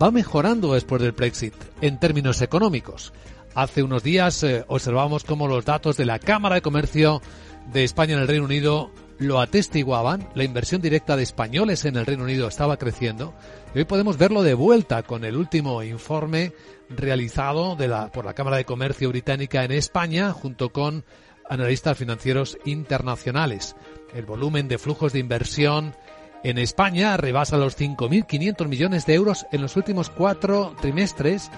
va 0.02 0.10
mejorando 0.10 0.72
después 0.72 1.02
del 1.02 1.12
Brexit 1.12 1.52
en 1.82 2.00
términos 2.00 2.40
económicos. 2.40 3.12
Hace 3.54 3.82
unos 3.82 4.02
días 4.02 4.42
eh, 4.42 4.64
observamos 4.68 5.24
cómo 5.24 5.46
los 5.46 5.66
datos 5.66 5.98
de 5.98 6.06
la 6.06 6.18
Cámara 6.18 6.54
de 6.54 6.62
Comercio 6.62 7.20
de 7.70 7.84
España 7.84 8.14
en 8.14 8.20
el 8.20 8.28
Reino 8.28 8.46
Unido 8.46 8.90
lo 9.18 9.40
atestiguaban. 9.40 10.26
La 10.34 10.44
inversión 10.44 10.80
directa 10.80 11.16
de 11.16 11.22
españoles 11.22 11.84
en 11.84 11.96
el 11.96 12.06
Reino 12.06 12.24
Unido 12.24 12.48
estaba 12.48 12.78
creciendo. 12.78 13.34
Y 13.74 13.80
hoy 13.80 13.84
podemos 13.84 14.16
verlo 14.16 14.42
de 14.42 14.54
vuelta 14.54 15.02
con 15.02 15.26
el 15.26 15.36
último 15.36 15.82
informe 15.82 16.54
realizado 16.88 17.76
por 18.10 18.24
la 18.24 18.32
Cámara 18.32 18.56
de 18.56 18.64
Comercio 18.64 19.10
británica 19.10 19.64
en 19.64 19.72
España 19.72 20.32
junto 20.32 20.70
con 20.70 21.04
analistas 21.50 21.98
financieros 21.98 22.56
internacionales. 22.64 23.76
El 24.14 24.26
volumen 24.26 24.68
de 24.68 24.78
flujos 24.78 25.12
de 25.12 25.18
inversión 25.18 25.94
en 26.42 26.58
España 26.58 27.16
rebasa 27.16 27.56
los 27.56 27.78
5.500 27.78 28.66
millones 28.66 29.06
de 29.06 29.14
euros 29.14 29.46
en 29.52 29.62
los 29.62 29.76
últimos 29.76 30.10
cuatro 30.10 30.74
trimestres 30.80 31.50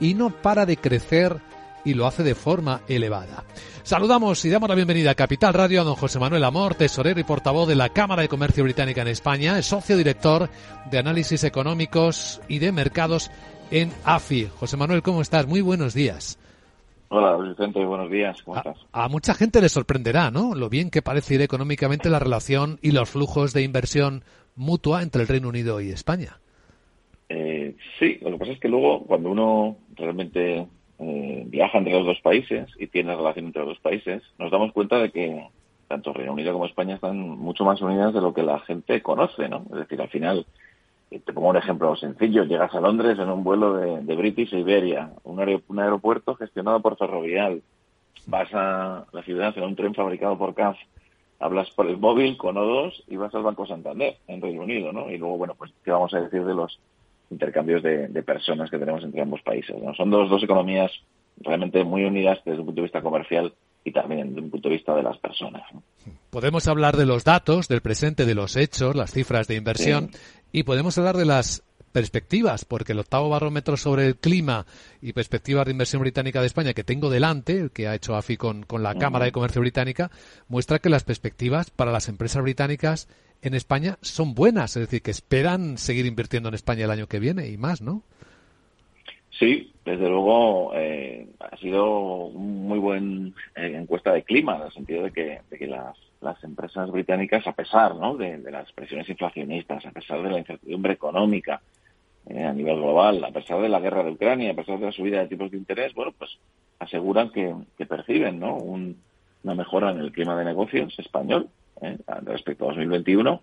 y 0.00 0.14
no 0.14 0.30
para 0.30 0.66
de 0.66 0.76
crecer 0.76 1.40
y 1.84 1.94
lo 1.94 2.06
hace 2.06 2.22
de 2.22 2.34
forma 2.34 2.82
elevada. 2.88 3.44
Saludamos 3.82 4.44
y 4.44 4.50
damos 4.50 4.68
la 4.68 4.74
bienvenida 4.74 5.12
a 5.12 5.14
Capital 5.14 5.54
Radio 5.54 5.80
a 5.80 5.84
don 5.84 5.94
José 5.94 6.18
Manuel 6.18 6.44
Amor, 6.44 6.74
tesorero 6.74 7.20
y 7.20 7.24
portavoz 7.24 7.68
de 7.68 7.76
la 7.76 7.88
Cámara 7.90 8.22
de 8.22 8.28
Comercio 8.28 8.64
Británica 8.64 9.02
en 9.02 9.08
España, 9.08 9.58
es 9.58 9.66
socio 9.66 9.96
director 9.96 10.50
de 10.90 10.98
análisis 10.98 11.44
económicos 11.44 12.40
y 12.48 12.58
de 12.58 12.72
mercados 12.72 13.30
en 13.70 13.92
AFI. 14.04 14.50
José 14.58 14.76
Manuel, 14.76 15.02
¿cómo 15.02 15.22
estás? 15.22 15.46
Muy 15.46 15.60
buenos 15.60 15.94
días. 15.94 16.39
Hola, 17.12 17.36
Vicente, 17.38 17.84
buenos 17.84 18.08
días, 18.08 18.40
¿cómo 18.44 18.56
estás? 18.56 18.78
A 18.92 19.08
mucha 19.08 19.34
gente 19.34 19.60
le 19.60 19.68
sorprenderá, 19.68 20.30
¿no? 20.30 20.54
Lo 20.54 20.68
bien 20.68 20.90
que 20.90 21.02
parece 21.02 21.34
ir 21.34 21.42
económicamente 21.42 22.08
la 22.08 22.20
relación 22.20 22.78
y 22.82 22.92
los 22.92 23.10
flujos 23.10 23.52
de 23.52 23.62
inversión 23.62 24.22
mutua 24.54 25.02
entre 25.02 25.22
el 25.22 25.28
Reino 25.28 25.48
Unido 25.48 25.80
y 25.80 25.90
España. 25.90 26.38
Eh, 27.28 27.74
sí, 27.98 28.18
lo 28.22 28.30
que 28.30 28.38
pasa 28.38 28.52
es 28.52 28.60
que 28.60 28.68
luego 28.68 29.02
cuando 29.06 29.28
uno 29.28 29.76
realmente 29.96 30.68
eh, 31.00 31.42
viaja 31.48 31.78
entre 31.78 31.94
los 31.94 32.06
dos 32.06 32.20
países 32.20 32.68
y 32.78 32.86
tiene 32.86 33.16
relación 33.16 33.46
entre 33.46 33.62
los 33.62 33.70
dos 33.70 33.80
países, 33.80 34.22
nos 34.38 34.52
damos 34.52 34.72
cuenta 34.72 34.98
de 34.98 35.10
que 35.10 35.48
tanto 35.88 36.12
Reino 36.12 36.34
Unido 36.34 36.52
como 36.52 36.66
España 36.66 36.94
están 36.94 37.18
mucho 37.18 37.64
más 37.64 37.82
unidas 37.82 38.14
de 38.14 38.20
lo 38.20 38.32
que 38.32 38.44
la 38.44 38.60
gente 38.60 39.02
conoce, 39.02 39.48
¿no? 39.48 39.64
Es 39.72 39.78
decir, 39.80 40.00
al 40.00 40.10
final 40.10 40.46
te 41.18 41.32
pongo 41.32 41.48
un 41.48 41.56
ejemplo 41.56 41.96
sencillo. 41.96 42.44
Llegas 42.44 42.74
a 42.74 42.80
Londres 42.80 43.18
en 43.18 43.28
un 43.28 43.42
vuelo 43.42 43.74
de, 43.74 44.16
British 44.16 44.52
Iberia, 44.54 45.10
un, 45.24 45.40
aeropuerto 45.40 46.36
gestionado 46.36 46.80
por 46.80 46.96
Ferrovial. 46.96 47.62
Vas 48.26 48.48
a 48.54 49.06
la 49.12 49.22
ciudad 49.22 49.56
en 49.56 49.64
un 49.64 49.76
tren 49.76 49.94
fabricado 49.94 50.38
por 50.38 50.54
CAF. 50.54 50.76
Hablas 51.40 51.70
por 51.70 51.86
el 51.86 51.96
móvil 51.96 52.36
con 52.36 52.56
O2 52.56 53.04
y 53.08 53.16
vas 53.16 53.34
al 53.34 53.42
Banco 53.42 53.66
Santander 53.66 54.18
en 54.28 54.40
Reino 54.40 54.62
Unido, 54.62 54.92
¿no? 54.92 55.10
Y 55.10 55.18
luego, 55.18 55.38
bueno, 55.38 55.54
pues, 55.56 55.72
¿qué 55.84 55.90
vamos 55.90 56.12
a 56.14 56.20
decir 56.20 56.44
de 56.44 56.54
los 56.54 56.78
intercambios 57.30 57.82
de, 57.82 58.22
personas 58.22 58.70
que 58.70 58.78
tenemos 58.78 59.02
entre 59.02 59.22
ambos 59.22 59.40
países? 59.42 59.76
¿no? 59.82 59.94
Son 59.94 60.10
dos, 60.10 60.28
dos 60.28 60.42
economías 60.42 60.92
realmente 61.38 61.82
muy 61.82 62.04
unidas 62.04 62.38
desde 62.44 62.60
un 62.60 62.66
punto 62.66 62.82
de 62.82 62.86
vista 62.86 63.02
comercial 63.02 63.54
y 63.84 63.92
también 63.92 64.28
desde 64.28 64.42
un 64.42 64.50
punto 64.50 64.68
de 64.68 64.76
vista 64.76 64.94
de 64.94 65.02
las 65.02 65.18
personas. 65.18 65.62
Podemos 66.30 66.68
hablar 66.68 66.96
de 66.96 67.06
los 67.06 67.24
datos, 67.24 67.68
del 67.68 67.80
presente, 67.80 68.26
de 68.26 68.34
los 68.34 68.56
hechos, 68.56 68.94
las 68.94 69.10
cifras 69.10 69.48
de 69.48 69.56
inversión 69.56 70.10
y 70.52 70.62
podemos 70.62 70.96
hablar 70.98 71.16
de 71.16 71.24
las 71.24 71.62
perspectivas, 71.92 72.64
porque 72.64 72.92
el 72.92 73.00
octavo 73.00 73.28
barómetro 73.28 73.76
sobre 73.76 74.06
el 74.06 74.16
clima 74.16 74.66
y 75.02 75.12
perspectivas 75.12 75.64
de 75.64 75.72
inversión 75.72 76.00
británica 76.00 76.40
de 76.40 76.46
España 76.46 76.72
que 76.72 76.84
tengo 76.84 77.10
delante, 77.10 77.58
el 77.58 77.70
que 77.72 77.88
ha 77.88 77.94
hecho 77.94 78.14
AFI 78.14 78.36
con, 78.36 78.62
con 78.62 78.82
la 78.82 78.94
Cámara 78.94 79.24
de 79.24 79.32
Comercio 79.32 79.60
Británica, 79.60 80.10
muestra 80.48 80.78
que 80.78 80.88
las 80.88 81.04
perspectivas 81.04 81.70
para 81.70 81.90
las 81.90 82.08
empresas 82.08 82.42
británicas 82.42 83.08
en 83.42 83.54
España 83.54 83.98
son 84.02 84.34
buenas, 84.34 84.76
es 84.76 84.82
decir, 84.82 85.02
que 85.02 85.10
esperan 85.10 85.78
seguir 85.78 86.06
invirtiendo 86.06 86.48
en 86.48 86.54
España 86.54 86.84
el 86.84 86.90
año 86.90 87.08
que 87.08 87.18
viene 87.18 87.48
y 87.48 87.56
más, 87.56 87.80
¿no? 87.80 88.04
Sí, 89.38 89.72
desde 89.84 90.08
luego 90.08 90.72
eh, 90.74 91.28
ha 91.38 91.56
sido 91.56 92.26
un 92.26 92.66
muy 92.66 92.78
buen 92.78 93.34
eh, 93.54 93.74
encuesta 93.76 94.12
de 94.12 94.22
clima, 94.22 94.56
en 94.56 94.62
el 94.62 94.72
sentido 94.72 95.04
de 95.04 95.12
que, 95.12 95.40
de 95.48 95.58
que 95.58 95.66
las, 95.66 95.96
las 96.20 96.42
empresas 96.42 96.90
británicas, 96.90 97.46
a 97.46 97.52
pesar 97.52 97.94
¿no? 97.94 98.16
de, 98.16 98.38
las 98.50 98.72
presiones 98.72 99.08
inflacionistas, 99.08 99.86
a 99.86 99.92
pesar 99.92 100.22
de 100.22 100.30
la 100.30 100.38
incertidumbre 100.38 100.92
económica 100.92 101.60
eh, 102.26 102.44
a 102.44 102.52
nivel 102.52 102.76
global, 102.76 103.22
a 103.22 103.30
pesar 103.30 103.60
de 103.60 103.68
la 103.68 103.80
guerra 103.80 104.02
de 104.02 104.10
Ucrania, 104.10 104.50
a 104.50 104.56
pesar 104.56 104.78
de 104.78 104.86
la 104.86 104.92
subida 104.92 105.20
de 105.20 105.28
tipos 105.28 105.50
de 105.50 105.58
interés, 105.58 105.94
bueno, 105.94 106.12
pues 106.18 106.36
aseguran 106.80 107.30
que, 107.30 107.54
que 107.78 107.86
perciben 107.86 108.40
¿no? 108.40 108.56
una 108.56 109.54
mejora 109.54 109.90
en 109.90 110.00
el 110.00 110.12
clima 110.12 110.36
de 110.36 110.44
negocios 110.44 110.98
español 110.98 111.48
respecto 112.24 112.64
a 112.64 112.68
2021 112.68 113.40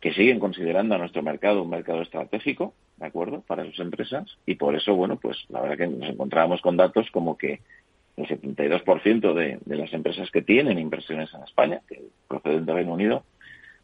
que 0.00 0.12
siguen 0.12 0.38
considerando 0.38 0.94
a 0.94 0.98
nuestro 0.98 1.22
mercado 1.22 1.62
un 1.62 1.70
mercado 1.70 2.02
estratégico, 2.02 2.74
¿de 2.98 3.06
acuerdo?, 3.06 3.42
para 3.46 3.64
sus 3.64 3.78
empresas. 3.80 4.38
Y 4.46 4.56
por 4.56 4.74
eso, 4.74 4.94
bueno, 4.94 5.16
pues 5.16 5.36
la 5.48 5.60
verdad 5.60 5.76
que 5.76 5.86
nos 5.86 6.10
encontrábamos 6.10 6.60
con 6.60 6.76
datos 6.76 7.10
como 7.10 7.36
que 7.36 7.60
el 8.16 8.26
72% 8.26 9.32
de, 9.34 9.58
de 9.64 9.76
las 9.76 9.92
empresas 9.92 10.30
que 10.30 10.42
tienen 10.42 10.78
inversiones 10.78 11.32
en 11.34 11.42
España, 11.42 11.80
que 11.88 12.02
proceden 12.26 12.66
del 12.66 12.74
Reino 12.74 12.92
Unido, 12.92 13.22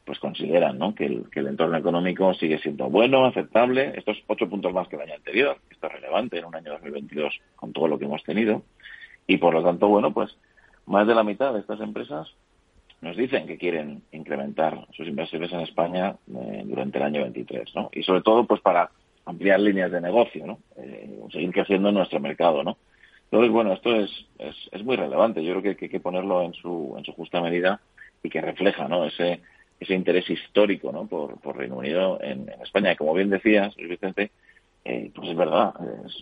pues 0.04 0.18
consideran 0.18 0.78
¿no? 0.78 0.94
que, 0.94 1.06
el, 1.06 1.30
que 1.30 1.40
el 1.40 1.49
entorno 1.49 1.76
económico 1.76 2.35
sigue 2.35 2.59
siendo 2.59 2.90
bueno, 2.90 3.25
aceptable. 3.25 3.92
Estos 3.97 4.23
ocho 4.26 4.49
puntos 4.49 4.73
más 4.73 4.88
que 4.88 4.97
el 4.97 5.02
año 5.02 5.14
anterior. 5.14 5.59
Esto 5.71 5.87
es 5.87 5.92
relevante 5.92 6.38
en 6.38 6.44
un 6.44 6.54
año 6.54 6.73
2022 6.73 7.40
con 7.56 7.73
todo 7.73 7.88
lo 7.88 7.99
que 7.99 8.04
hemos 8.04 8.23
tenido. 8.25 8.62
Y 9.26 9.38
por 9.38 9.54
lo 9.54 9.62
tanto, 9.62 9.88
bueno, 9.88 10.12
pues 10.12 10.37
más 10.87 11.06
de 11.06 11.14
la 11.14 11.25
mitad 11.25 11.54
de 11.54 11.61
estas 11.61 11.80
empresas 11.80 12.28
nos 13.00 13.16
dicen 13.16 13.47
que 13.47 13.59
quieren 13.59 14.02
incrementar 14.12 14.87
sus 14.92 15.06
inversiones 15.06 15.52
en 15.52 15.61
España 15.61 16.16
eh, 16.35 16.62
durante 16.64 16.99
el 16.99 17.04
año 17.04 17.23
23, 17.23 17.75
¿no? 17.75 17.90
Y 17.92 18.02
sobre 18.02 18.23
todo, 18.23 18.47
pues 18.47 18.61
para 18.61 18.90
ampliar 19.26 19.61
líneas 19.61 19.90
de 19.90 20.00
negocio, 20.00 20.47
¿no? 20.47 20.59
Eh, 20.76 21.21
seguir 21.33 21.52
creciendo 21.52 21.88
en 21.88 21.95
nuestro 21.95 22.21
mercado, 22.21 22.62
¿no? 22.62 22.76
Entonces, 23.35 23.52
bueno, 23.52 23.73
esto 23.73 23.95
es, 23.97 24.11
es, 24.38 24.54
es 24.71 24.85
muy 24.85 24.97
relevante. 24.97 25.43
Yo 25.43 25.52
creo 25.52 25.62
que 25.75 25.85
hay 25.87 25.90
que 25.90 26.00
ponerlo 26.00 26.43
en 26.43 26.52
su, 26.54 26.95
en 26.97 27.04
su 27.04 27.12
justa 27.12 27.40
medida 27.40 27.81
y 28.23 28.31
que 28.31 28.40
refleja 28.40 28.87
¿no? 28.87 29.04
ese, 29.04 29.40
ese 29.81 29.95
interés 29.95 30.28
histórico 30.31 30.93
¿no? 30.93 31.07
por, 31.07 31.40
por 31.40 31.57
Reino 31.57 31.76
Unido 31.76 32.19
en, 32.21 32.49
España. 32.62 32.93
Y 32.93 32.97
como 32.97 33.12
bien 33.12 33.31
decías, 33.31 33.75
Vicente, 33.76 34.31
eh, 34.85 35.11
pues 35.14 35.31
es 35.31 35.37
verdad, 35.37 35.75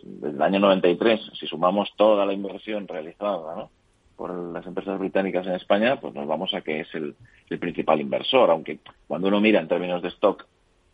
desde 0.02 0.36
el 0.36 0.42
año 0.42 0.60
93, 0.60 1.20
si 1.38 1.46
sumamos 1.46 1.92
toda 1.96 2.24
la 2.24 2.32
inversión 2.32 2.88
realizada 2.88 3.56
¿no? 3.56 3.70
por 4.16 4.32
las 4.34 4.66
empresas 4.66 4.98
británicas 4.98 5.46
en 5.46 5.54
España, 5.54 6.00
pues 6.00 6.14
nos 6.14 6.26
vamos 6.26 6.54
a 6.54 6.60
que 6.62 6.80
es 6.80 6.94
el, 6.94 7.14
el 7.50 7.58
principal 7.58 8.00
inversor, 8.00 8.50
aunque 8.50 8.78
cuando 9.06 9.28
uno 9.28 9.40
mira 9.40 9.60
en 9.60 9.68
términos 9.68 10.00
de 10.02 10.08
stock, 10.08 10.46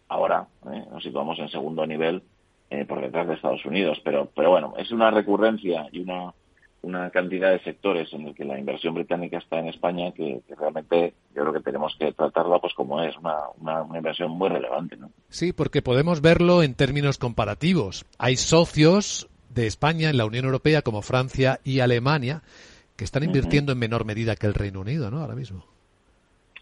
ahora 0.08 0.46
¿eh? 0.72 0.84
nos 0.90 1.02
situamos 1.02 1.38
en 1.38 1.48
segundo 1.48 1.86
nivel 1.86 2.22
eh, 2.70 2.84
por 2.84 3.00
detrás 3.00 3.26
de 3.28 3.34
Estados 3.34 3.64
Unidos. 3.64 4.00
Pero, 4.04 4.30
pero 4.34 4.50
bueno, 4.50 4.74
es 4.76 4.90
una 4.90 5.10
recurrencia 5.10 5.88
y 5.92 6.00
una, 6.00 6.34
una 6.82 7.10
cantidad 7.10 7.50
de 7.50 7.60
sectores 7.60 8.12
en 8.12 8.28
el 8.28 8.34
que 8.34 8.44
la 8.44 8.58
inversión 8.58 8.94
británica 8.94 9.38
está 9.38 9.58
en 9.58 9.68
España 9.68 10.12
que, 10.12 10.42
realmente 10.56 11.14
yo 11.34 11.42
creo 11.42 11.52
que 11.52 11.60
tenemos 11.60 11.96
que 11.98 12.12
tratarla 12.12 12.58
pues 12.58 12.74
como 12.74 13.02
es 13.02 13.16
una, 13.16 13.36
una, 13.58 13.96
inversión 13.96 14.32
muy 14.32 14.48
relevante. 14.48 14.96
¿no? 14.96 15.10
Sí, 15.28 15.52
porque 15.52 15.82
podemos 15.82 16.20
verlo 16.20 16.62
en 16.62 16.74
términos 16.74 17.18
comparativos. 17.18 18.04
Hay 18.18 18.36
socios 18.36 19.28
de 19.48 19.66
España 19.66 20.10
en 20.10 20.18
la 20.18 20.26
Unión 20.26 20.44
Europea 20.44 20.82
como 20.82 21.02
Francia 21.02 21.60
y 21.64 21.80
Alemania 21.80 22.42
que 22.96 23.04
están 23.04 23.22
invirtiendo 23.22 23.70
en 23.70 23.78
menor 23.78 24.04
medida 24.04 24.34
que 24.34 24.48
el 24.48 24.54
Reino 24.54 24.80
Unido, 24.80 25.08
¿no? 25.10 25.20
Ahora 25.20 25.36
mismo. 25.36 25.64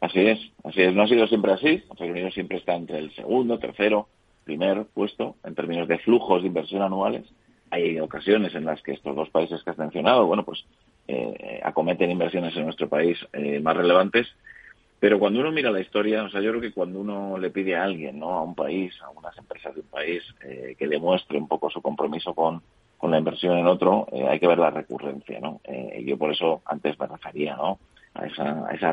Así 0.01 0.21
es, 0.21 0.39
así 0.65 0.83
es. 0.83 0.95
No 0.95 1.03
ha 1.03 1.09
sido 1.09 1.27
siempre 1.27 1.53
así. 1.53 1.83
Reino 1.99 2.15
Unido 2.15 2.31
siempre 2.31 2.59
está 2.59 2.75
entre 2.75 2.99
el 2.99 3.15
segundo, 3.15 3.59
tercero, 3.59 4.09
primer 4.45 4.87
puesto 4.87 5.37
en 5.45 5.55
términos 5.55 5.89
de 5.89 5.99
flujos 5.99 6.43
de 6.43 6.49
inversión 6.49 6.83
anuales. 6.83 7.25
Hay 7.71 7.99
ocasiones 7.99 8.55
en 8.55 8.65
las 8.65 8.81
que 8.83 8.93
estos 8.93 9.17
dos 9.17 9.31
países 9.31 9.63
que 9.65 9.71
has 9.71 9.79
mencionado, 9.79 10.27
bueno, 10.27 10.45
pues 10.45 10.65
eh, 11.09 11.61
acometen 11.63 12.11
inversiones 12.11 12.57
en 12.57 12.65
nuestro 12.65 12.89
país 12.89 13.19
eh, 13.33 13.61
más 13.61 13.77
relevantes. 13.77 14.29
Pero 14.99 15.19
cuando 15.19 15.41
uno 15.41 15.53
mira 15.53 15.71
la 15.71 15.81
historia, 15.81 16.23
o 16.23 16.31
sea, 16.31 16.41
yo 16.41 16.51
creo 16.51 16.61
que 16.61 16.73
cuando 16.73 17.01
uno 17.01 17.37
le 17.39 17.51
pide 17.51 17.77
a 17.77 17.85
alguien, 17.85 18.19
¿no? 18.19 18.31
A 18.31 18.43
un 18.43 18.55
país, 18.55 18.95
a 19.03 19.11
unas 19.11 19.37
empresas 19.37 19.75
de 19.75 19.81
un 19.83 19.89
país, 19.89 20.23
eh, 20.43 20.75
que 20.79 20.89
demuestre 20.89 21.37
un 21.37 21.49
poco 21.49 21.71
su 21.71 21.83
compromiso 21.83 22.35
con, 22.35 22.63
con 22.97 23.11
la 23.11 23.19
inversión 23.19 23.59
en 23.59 23.67
otro, 23.67 24.07
hay 24.31 24.41
que 24.41 24.47
ver 24.47 24.59
la 24.59 24.71
recurrencia, 24.71 25.39
¿no? 25.39 25.61
yo 26.01 26.17
por 26.17 26.33
eso 26.33 26.63
antes 26.65 26.99
me 26.99 27.07
refería, 27.07 27.55
¿no? 27.57 27.79
A 28.19 28.27
esa, 28.27 28.67
a 28.67 28.75
esa 28.75 28.93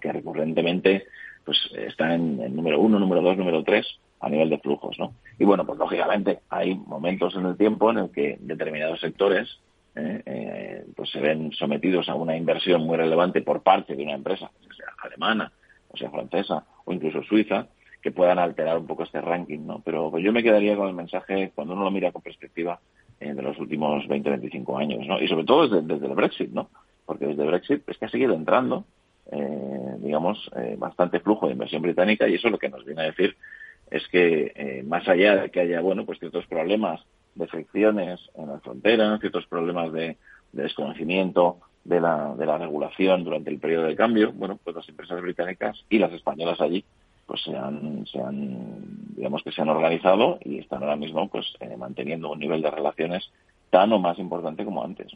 que 0.00 0.12
recurrentemente 0.12 1.06
pues 1.44 1.58
está 1.76 2.14
en, 2.14 2.54
número 2.54 2.80
uno, 2.80 2.98
número 2.98 3.22
dos, 3.22 3.36
número 3.36 3.62
tres 3.62 3.86
a 4.20 4.28
nivel 4.28 4.48
de 4.48 4.58
flujos, 4.58 4.98
¿no? 4.98 5.12
Y 5.38 5.44
bueno, 5.44 5.66
pues 5.66 5.78
lógicamente 5.78 6.40
hay 6.48 6.74
momentos 6.74 7.34
en 7.34 7.46
el 7.46 7.56
tiempo 7.56 7.90
en 7.90 7.98
el 7.98 8.10
que 8.10 8.38
determinados 8.40 9.00
sectores 9.00 9.60
eh, 9.96 10.22
eh, 10.26 10.84
pues 10.96 11.10
se 11.10 11.20
ven 11.20 11.52
sometidos 11.52 12.08
a 12.08 12.14
una 12.14 12.36
inversión 12.36 12.82
muy 12.82 12.96
relevante 12.96 13.42
por 13.42 13.62
parte 13.62 13.94
de 13.94 14.02
una 14.02 14.14
empresa, 14.14 14.50
sea 14.76 14.86
alemana, 15.02 15.52
o 15.90 15.96
sea 15.96 16.10
francesa, 16.10 16.64
o 16.84 16.92
incluso 16.92 17.22
suiza, 17.22 17.66
que 18.02 18.10
puedan 18.10 18.38
alterar 18.38 18.76
un 18.78 18.86
poco 18.86 19.04
este 19.04 19.20
ranking, 19.20 19.60
¿no? 19.60 19.80
Pero 19.84 20.10
pues 20.10 20.24
yo 20.24 20.32
me 20.32 20.42
quedaría 20.42 20.76
con 20.76 20.88
el 20.88 20.94
mensaje, 20.94 21.52
cuando 21.54 21.74
uno 21.74 21.84
lo 21.84 21.90
mira 21.90 22.10
con 22.10 22.22
perspectiva, 22.22 22.80
eh, 23.20 23.32
de 23.32 23.42
los 23.42 23.56
últimos 23.58 24.06
20, 24.08 24.30
25 24.30 24.78
años, 24.78 25.06
¿no? 25.06 25.20
Y 25.20 25.28
sobre 25.28 25.44
todo 25.44 25.68
desde, 25.68 25.86
desde 25.86 26.06
el 26.06 26.14
Brexit, 26.14 26.50
¿no? 26.50 26.68
Porque 27.06 27.26
desde 27.26 27.46
Brexit 27.46 27.88
es 27.88 27.98
que 27.98 28.06
ha 28.06 28.10
seguido 28.10 28.34
entrando, 28.34 28.84
eh, 29.30 29.96
digamos, 29.98 30.50
eh, 30.56 30.76
bastante 30.78 31.20
flujo 31.20 31.46
de 31.46 31.52
inversión 31.52 31.82
británica 31.82 32.28
y 32.28 32.34
eso 32.34 32.50
lo 32.50 32.58
que 32.58 32.68
nos 32.68 32.84
viene 32.84 33.02
a 33.02 33.06
decir 33.06 33.36
es 33.90 34.06
que 34.08 34.52
eh, 34.54 34.82
más 34.86 35.06
allá 35.08 35.36
de 35.36 35.50
que 35.50 35.60
haya, 35.60 35.80
bueno, 35.80 36.04
pues 36.04 36.18
ciertos 36.18 36.46
problemas 36.46 37.00
de 37.34 37.46
fricciones 37.46 38.20
en 38.34 38.48
la 38.48 38.60
frontera, 38.60 39.18
ciertos 39.18 39.46
problemas 39.46 39.92
de, 39.92 40.16
desconocimiento 40.52 41.58
de 41.84 42.00
la, 42.00 42.34
de 42.36 42.46
la 42.46 42.58
regulación 42.58 43.24
durante 43.24 43.50
el 43.50 43.58
periodo 43.58 43.86
de 43.86 43.96
cambio, 43.96 44.32
bueno, 44.32 44.58
pues 44.62 44.76
las 44.76 44.88
empresas 44.88 45.20
británicas 45.20 45.84
y 45.90 45.98
las 45.98 46.12
españolas 46.12 46.60
allí 46.60 46.84
pues 47.26 47.42
se 47.42 47.56
han, 47.56 48.06
se 48.06 48.20
han 48.20 49.16
digamos 49.16 49.42
que 49.42 49.50
se 49.50 49.62
han 49.62 49.70
organizado 49.70 50.38
y 50.44 50.58
están 50.58 50.82
ahora 50.82 50.96
mismo 50.96 51.28
pues 51.28 51.46
manteniendo 51.78 52.30
un 52.30 52.38
nivel 52.38 52.60
de 52.60 52.70
relaciones 52.70 53.30
tan 53.74 53.92
o 53.92 53.98
más 53.98 54.16
importante 54.20 54.64
como 54.64 54.84
antes. 54.84 55.08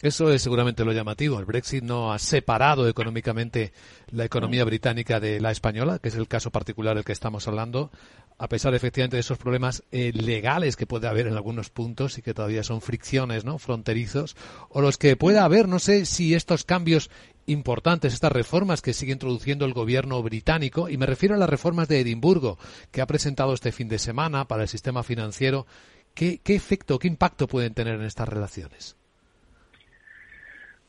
Eso 0.00 0.32
es 0.32 0.40
seguramente 0.40 0.86
lo 0.86 0.92
llamativo. 0.92 1.38
El 1.38 1.44
Brexit 1.44 1.84
no 1.84 2.14
ha 2.14 2.18
separado 2.18 2.88
económicamente 2.88 3.74
la 4.10 4.24
economía 4.24 4.64
británica 4.64 5.20
de 5.20 5.38
la 5.38 5.50
española, 5.50 5.98
que 5.98 6.08
es 6.08 6.14
el 6.14 6.26
caso 6.26 6.50
particular 6.50 6.94
del 6.94 7.04
que 7.04 7.12
estamos 7.12 7.46
hablando, 7.46 7.90
a 8.38 8.48
pesar 8.48 8.74
efectivamente 8.74 9.18
de 9.18 9.20
esos 9.20 9.36
problemas 9.36 9.84
eh, 9.92 10.12
legales 10.14 10.76
que 10.76 10.86
puede 10.86 11.08
haber 11.08 11.26
en 11.26 11.34
algunos 11.34 11.68
puntos 11.68 12.16
y 12.16 12.22
que 12.22 12.32
todavía 12.32 12.62
son 12.62 12.80
fricciones 12.80 13.44
no 13.44 13.58
fronterizos, 13.58 14.34
o 14.70 14.80
los 14.80 14.96
que 14.96 15.14
pueda 15.16 15.44
haber, 15.44 15.68
no 15.68 15.78
sé 15.78 16.06
si 16.06 16.32
estos 16.32 16.64
cambios 16.64 17.10
importantes, 17.44 18.14
estas 18.14 18.32
reformas 18.32 18.80
que 18.80 18.94
sigue 18.94 19.12
introduciendo 19.12 19.66
el 19.66 19.74
gobierno 19.74 20.22
británico, 20.22 20.88
y 20.88 20.96
me 20.96 21.04
refiero 21.04 21.34
a 21.34 21.38
las 21.38 21.50
reformas 21.50 21.86
de 21.88 22.00
Edimburgo, 22.00 22.56
que 22.92 23.02
ha 23.02 23.06
presentado 23.06 23.52
este 23.52 23.72
fin 23.72 23.88
de 23.88 23.98
semana 23.98 24.46
para 24.46 24.62
el 24.62 24.68
sistema 24.68 25.02
financiero 25.02 25.66
¿Qué, 26.14 26.40
efecto, 26.44 26.98
qué 26.98 27.08
impacto 27.08 27.46
pueden 27.46 27.74
tener 27.74 27.94
en 27.94 28.02
estas 28.02 28.28
relaciones? 28.28 28.96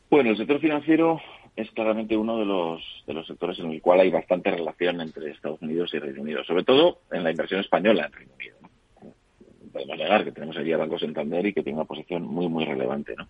Bueno, 0.09 0.31
el 0.31 0.37
sector 0.37 0.59
financiero 0.59 1.21
es 1.55 1.71
claramente 1.71 2.17
uno 2.17 2.37
de 2.37 2.45
los, 2.45 2.81
de 3.07 3.13
los 3.13 3.27
sectores 3.27 3.59
en 3.59 3.71
el 3.71 3.81
cual 3.81 4.01
hay 4.01 4.09
bastante 4.09 4.51
relación 4.51 4.99
entre 4.99 5.31
Estados 5.31 5.61
Unidos 5.61 5.93
y 5.93 5.99
Reino 5.99 6.21
Unido, 6.21 6.43
sobre 6.43 6.63
todo 6.63 6.99
en 7.11 7.23
la 7.23 7.31
inversión 7.31 7.61
española 7.61 8.05
en 8.05 8.11
Reino 8.11 8.33
Unido. 8.35 8.57
Podemos 9.71 9.97
negar 9.97 10.25
que 10.25 10.31
tenemos 10.33 10.57
allí 10.57 10.73
a 10.73 10.77
Banco 10.77 10.99
Santander 10.99 11.45
y 11.45 11.53
que 11.53 11.63
tiene 11.63 11.77
una 11.77 11.87
posición 11.87 12.23
muy, 12.23 12.49
muy 12.49 12.65
relevante. 12.65 13.15
¿no? 13.15 13.27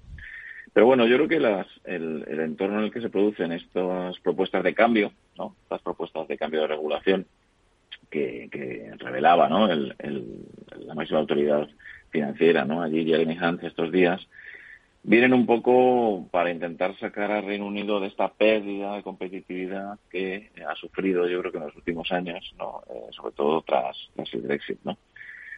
Pero 0.74 0.86
bueno, 0.86 1.06
yo 1.06 1.18
creo 1.18 1.28
que 1.28 1.40
las, 1.40 1.68
el, 1.84 2.26
entorno 2.28 2.80
en 2.80 2.86
el 2.86 2.92
que 2.92 3.02
se 3.02 3.10
producen 3.10 3.52
estas 3.52 4.18
propuestas 4.20 4.64
de 4.64 4.74
cambio, 4.74 5.12
¿no? 5.38 5.56
estas 5.64 5.82
propuestas 5.82 6.28
de 6.28 6.38
cambio 6.38 6.62
de 6.62 6.68
regulación, 6.68 7.28
que, 8.12 8.92
revelaba 9.00 9.50
¿no? 9.50 9.68
la 9.68 10.94
máxima 10.94 11.20
autoridad 11.20 11.68
financiera, 12.12 12.66
¿no? 12.66 12.84
allí 12.84 13.06
Jeremy 13.06 13.38
Hunt 13.40 13.64
estos 13.64 13.92
días, 13.92 14.22
vienen 15.04 15.34
un 15.34 15.46
poco 15.46 16.28
para 16.30 16.52
intentar 16.52 16.96
sacar 17.00 17.32
al 17.32 17.46
Reino 17.46 17.66
Unido 17.66 18.00
de 18.00 18.08
esta 18.08 18.32
pérdida 18.32 18.96
de 18.96 19.04
competitividad 19.04 19.98
que 20.12 20.52
ha 20.68 20.76
sufrido 20.76 21.28
yo 21.28 21.40
creo 21.40 21.52
que 21.52 21.58
en 21.58 21.66
los 21.66 21.76
últimos 21.76 22.12
años, 22.12 22.54
¿no? 22.60 22.84
Eh, 22.94 23.08
sobre 23.12 23.34
todo 23.34 23.62
tras, 23.64 23.98
el 24.34 24.42
Brexit. 24.42 24.78
¿no? 24.84 24.98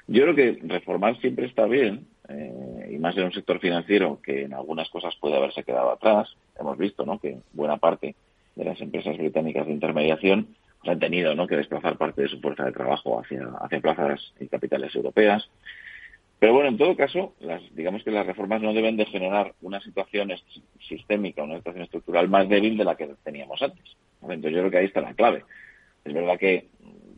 Yo 0.08 0.24
creo 0.24 0.36
que 0.36 0.60
reformar 0.64 1.20
siempre 1.20 1.48
está 1.48 1.66
bien, 1.66 2.08
eh, 2.30 2.92
y 2.94 2.98
más 3.00 3.18
en 3.18 3.26
un 3.26 3.34
sector 3.34 3.60
financiero 3.60 4.20
que 4.24 4.44
en 4.44 4.54
algunas 4.54 4.90
cosas 4.90 5.16
puede 5.20 5.36
haberse 5.36 5.64
quedado 5.64 5.92
atrás. 5.92 6.30
Hemos 6.58 6.78
visto 6.78 7.06
¿no? 7.06 7.20
que 7.20 7.38
buena 7.52 7.78
parte 7.78 8.16
de 8.56 8.64
las 8.64 8.80
empresas 8.80 9.18
británicas 9.18 9.66
de 9.66 9.74
intermediación 9.74 10.56
han 10.92 11.00
tenido 11.00 11.36
¿no? 11.36 11.48
que 11.48 11.56
desplazar 11.56 11.98
parte 11.98 12.24
de 12.24 12.28
su 12.28 12.40
fuerza 12.40 12.66
de 12.66 12.72
trabajo 12.72 13.20
hacia, 13.20 13.46
hacia 13.62 13.80
plazas 13.80 14.34
y 14.40 14.48
capitales 14.48 14.94
europeas. 14.96 15.50
Pero 16.40 16.54
bueno, 16.54 16.70
en 16.70 16.78
todo 16.78 16.96
caso, 16.98 17.34
las, 17.40 17.62
digamos 17.74 18.04
que 18.04 18.12
las 18.12 18.26
reformas 18.26 18.62
no 18.62 18.74
deben 18.74 18.98
de 18.98 19.06
generar 19.06 19.54
una 19.62 19.80
situación 19.80 20.32
sistémica, 20.88 21.44
una 21.44 21.58
situación 21.58 21.84
estructural 21.84 22.28
más 22.28 22.50
débil 22.50 22.78
de 22.78 22.84
la 22.84 22.96
que 22.96 23.10
teníamos 23.24 23.62
antes. 23.62 23.96
Entonces 24.22 24.52
yo 24.52 24.60
creo 24.60 24.72
que 24.72 24.78
ahí 24.78 24.86
está 24.86 25.02
la 25.02 25.14
clave. 25.14 25.46
Es 26.04 26.14
verdad 26.14 26.38
que 26.38 26.68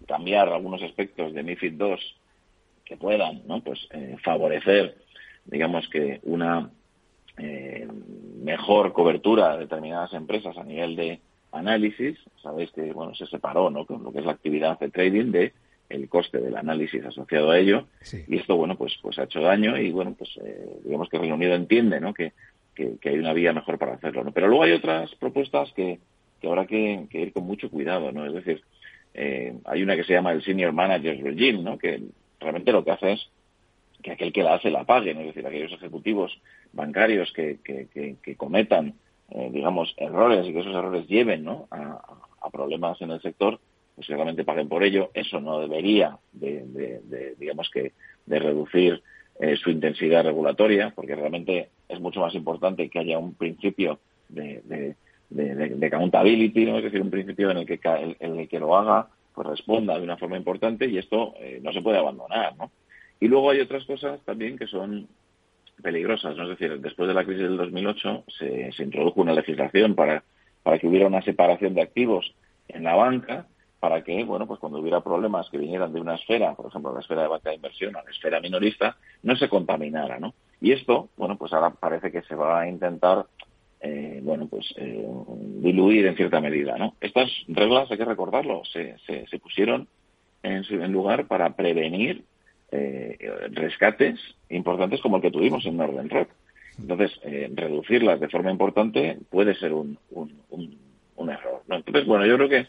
cambiar 0.07 0.49
algunos 0.49 0.83
aspectos 0.83 1.33
de 1.33 1.43
MIFID 1.43 1.81
II 1.81 1.95
que 2.83 2.97
puedan 2.97 3.41
¿no? 3.47 3.61
pues, 3.61 3.87
eh, 3.91 4.15
favorecer, 4.23 4.95
digamos 5.45 5.87
que 5.89 6.19
una 6.23 6.69
eh, 7.37 7.87
mejor 8.43 8.93
cobertura 8.93 9.53
de 9.53 9.61
determinadas 9.61 10.13
empresas 10.13 10.55
a 10.57 10.63
nivel 10.63 10.95
de, 10.95 11.19
análisis, 11.55 12.17
sabéis 12.41 12.71
que 12.71 12.93
bueno 12.93 13.15
se 13.15 13.25
separó 13.27 13.69
¿no? 13.69 13.85
con 13.85 14.03
lo 14.03 14.11
que 14.11 14.19
es 14.19 14.25
la 14.25 14.33
actividad 14.33 14.79
de 14.79 14.89
trading 14.89 15.31
de 15.31 15.53
el 15.89 16.09
coste 16.09 16.39
del 16.39 16.57
análisis 16.57 17.03
asociado 17.05 17.51
a 17.51 17.59
ello 17.59 17.87
y 18.27 18.37
esto 18.37 18.55
bueno 18.55 18.75
pues 18.75 18.97
pues 19.01 19.19
ha 19.19 19.23
hecho 19.23 19.41
daño 19.41 19.77
y 19.77 19.91
bueno 19.91 20.15
pues 20.17 20.31
eh, 20.43 20.79
digamos 20.83 21.09
que 21.09 21.17
Reino 21.17 21.35
Unido 21.35 21.53
entiende 21.53 21.99
¿no? 21.99 22.13
que, 22.13 22.33
que, 22.73 22.97
hay 23.03 23.17
una 23.17 23.33
vía 23.33 23.53
mejor 23.53 23.77
para 23.77 23.93
hacerlo 23.93 24.23
¿no? 24.23 24.31
pero 24.31 24.47
luego 24.47 24.63
hay 24.63 24.71
otras 24.71 25.13
propuestas 25.15 25.71
que, 25.73 25.99
que 26.41 26.47
habrá 26.47 26.65
que, 26.65 27.07
ir 27.11 27.33
con 27.33 27.45
mucho 27.45 27.69
cuidado 27.69 28.11
no 28.11 28.25
es 28.25 28.33
decir 28.33 28.63
eh, 29.13 29.53
hay 29.65 29.83
una 29.83 29.95
que 29.95 30.03
se 30.03 30.13
llama 30.13 30.31
el 30.31 30.43
senior 30.43 30.73
manager 30.73 31.23
regime 31.23 31.61
¿no? 31.61 31.77
que 31.77 32.01
realmente 32.39 32.71
lo 32.71 32.83
que 32.83 32.91
hace 32.91 33.11
es 33.13 33.29
que 34.01 34.11
aquel 34.11 34.33
que 34.33 34.43
la 34.43 34.55
hace 34.55 34.71
la 34.71 34.85
pague 34.85 35.13
¿no? 35.13 35.21
es 35.21 35.27
decir 35.27 35.45
aquellos 35.45 35.71
ejecutivos 35.71 36.35
bancarios 36.73 37.31
que, 37.31 37.59
que, 37.63 38.15
que 38.21 38.35
cometan 38.35 38.95
eh, 39.29 39.49
digamos, 39.51 39.93
errores 39.97 40.47
y 40.47 40.53
que 40.53 40.59
esos 40.59 40.75
errores 40.75 41.07
lleven 41.07 41.43
¿no? 41.43 41.67
a, 41.71 42.01
problemas 42.51 43.01
en 43.01 43.09
el 43.09 43.19
sector, 43.21 43.59
pues 43.95 44.05
que 44.05 44.13
realmente 44.13 44.43
paguen 44.43 44.69
por 44.69 44.83
ello. 44.83 45.09
Eso 45.13 45.41
no 45.41 45.59
debería, 45.59 46.17
de, 46.31 47.35
digamos 47.39 47.69
que, 47.71 47.93
de 48.25 48.39
reducir 48.39 49.01
eh, 49.39 49.57
su 49.57 49.71
intensidad 49.71 50.23
regulatoria, 50.23 50.93
porque 50.95 51.15
realmente 51.15 51.69
es 51.89 51.99
mucho 51.99 52.21
más 52.21 52.35
importante 52.35 52.87
que 52.87 52.99
haya 52.99 53.17
un 53.17 53.33
principio 53.33 53.99
de, 54.29 54.95
de, 55.29 55.85
accountability, 55.87 56.65
¿no? 56.65 56.77
es 56.77 56.83
decir, 56.83 57.01
un 57.01 57.09
principio 57.09 57.49
en 57.49 57.57
el 57.57 57.65
que 57.65 57.79
el, 58.19 58.47
que 58.47 58.59
lo 58.59 58.77
haga 58.77 59.07
pues 59.33 59.47
responda 59.47 59.97
de 59.97 60.03
una 60.03 60.17
forma 60.17 60.37
importante 60.37 60.85
y 60.85 60.97
esto 60.97 61.33
eh, 61.39 61.59
no 61.61 61.73
se 61.73 61.81
puede 61.81 61.97
abandonar. 61.97 62.55
¿no? 62.57 62.71
Y 63.19 63.27
luego 63.27 63.49
hay 63.49 63.59
otras 63.59 63.85
cosas 63.85 64.21
también 64.23 64.57
que 64.57 64.67
son 64.67 65.07
peligrosas. 65.81 66.35
¿no? 66.35 66.43
Es 66.43 66.57
decir, 66.57 66.79
después 66.79 67.07
de 67.07 67.13
la 67.13 67.23
crisis 67.23 67.43
del 67.43 67.57
2008 67.57 68.25
se, 68.37 68.71
se 68.71 68.83
introdujo 68.83 69.21
una 69.21 69.33
legislación 69.33 69.95
para, 69.95 70.23
para 70.63 70.79
que 70.79 70.87
hubiera 70.87 71.07
una 71.07 71.21
separación 71.21 71.73
de 71.73 71.81
activos 71.81 72.33
en 72.67 72.83
la 72.83 72.95
banca 72.95 73.47
para 73.85 74.03
que, 74.03 74.23
bueno, 74.23 74.47
pues 74.47 74.59
cuando 74.59 74.79
hubiera 74.79 75.01
problemas 75.01 75.47
que 75.51 75.59
vinieran 75.59 75.93
de 75.93 76.01
una 76.01 76.15
esfera, 76.15 76.55
por 76.55 76.65
ejemplo, 76.65 76.91
la 76.91 77.01
esfera 77.01 77.21
de 77.21 77.27
banca 77.27 77.51
de 77.51 77.57
inversión 77.57 77.95
o 77.95 78.01
la 78.03 78.09
esfera 78.09 78.39
minorista, 78.39 78.97
no 79.21 79.35
se 79.35 79.47
contaminara, 79.47 80.19
¿no? 80.19 80.33
Y 80.59 80.71
esto, 80.71 81.09
bueno, 81.17 81.37
pues 81.37 81.53
ahora 81.53 81.69
parece 81.69 82.11
que 82.11 82.23
se 82.23 82.33
va 82.33 82.61
a 82.61 82.67
intentar, 82.67 83.27
eh, 83.81 84.21
bueno, 84.23 84.47
pues 84.47 84.73
eh, 84.77 85.07
diluir 85.61 86.07
en 86.07 86.15
cierta 86.15 86.41
medida, 86.41 86.79
¿no? 86.79 86.95
Estas 86.99 87.29
reglas, 87.47 87.91
hay 87.91 87.97
que 87.99 88.05
recordarlo, 88.05 88.63
se, 88.65 88.97
se, 89.05 89.27
se 89.27 89.37
pusieron 89.37 89.87
en, 90.41 90.63
en, 90.67 90.91
lugar 90.91 91.27
para 91.27 91.55
prevenir 91.55 92.23
eh, 92.75 93.49
rescates 93.51 94.19
importantes 94.49 95.01
como 95.01 95.17
el 95.17 95.21
que 95.21 95.31
tuvimos 95.31 95.65
en 95.65 95.77
Northern 95.77 96.09
Rock. 96.09 96.29
Entonces, 96.79 97.19
eh, 97.23 97.49
reducirlas 97.53 98.19
de 98.19 98.29
forma 98.29 98.51
importante 98.51 99.17
puede 99.29 99.55
ser 99.55 99.73
un, 99.73 99.97
error. 101.17 101.63
Entonces, 101.69 102.05
bueno, 102.05 102.25
yo 102.25 102.35
creo 102.35 102.49
que 102.49 102.67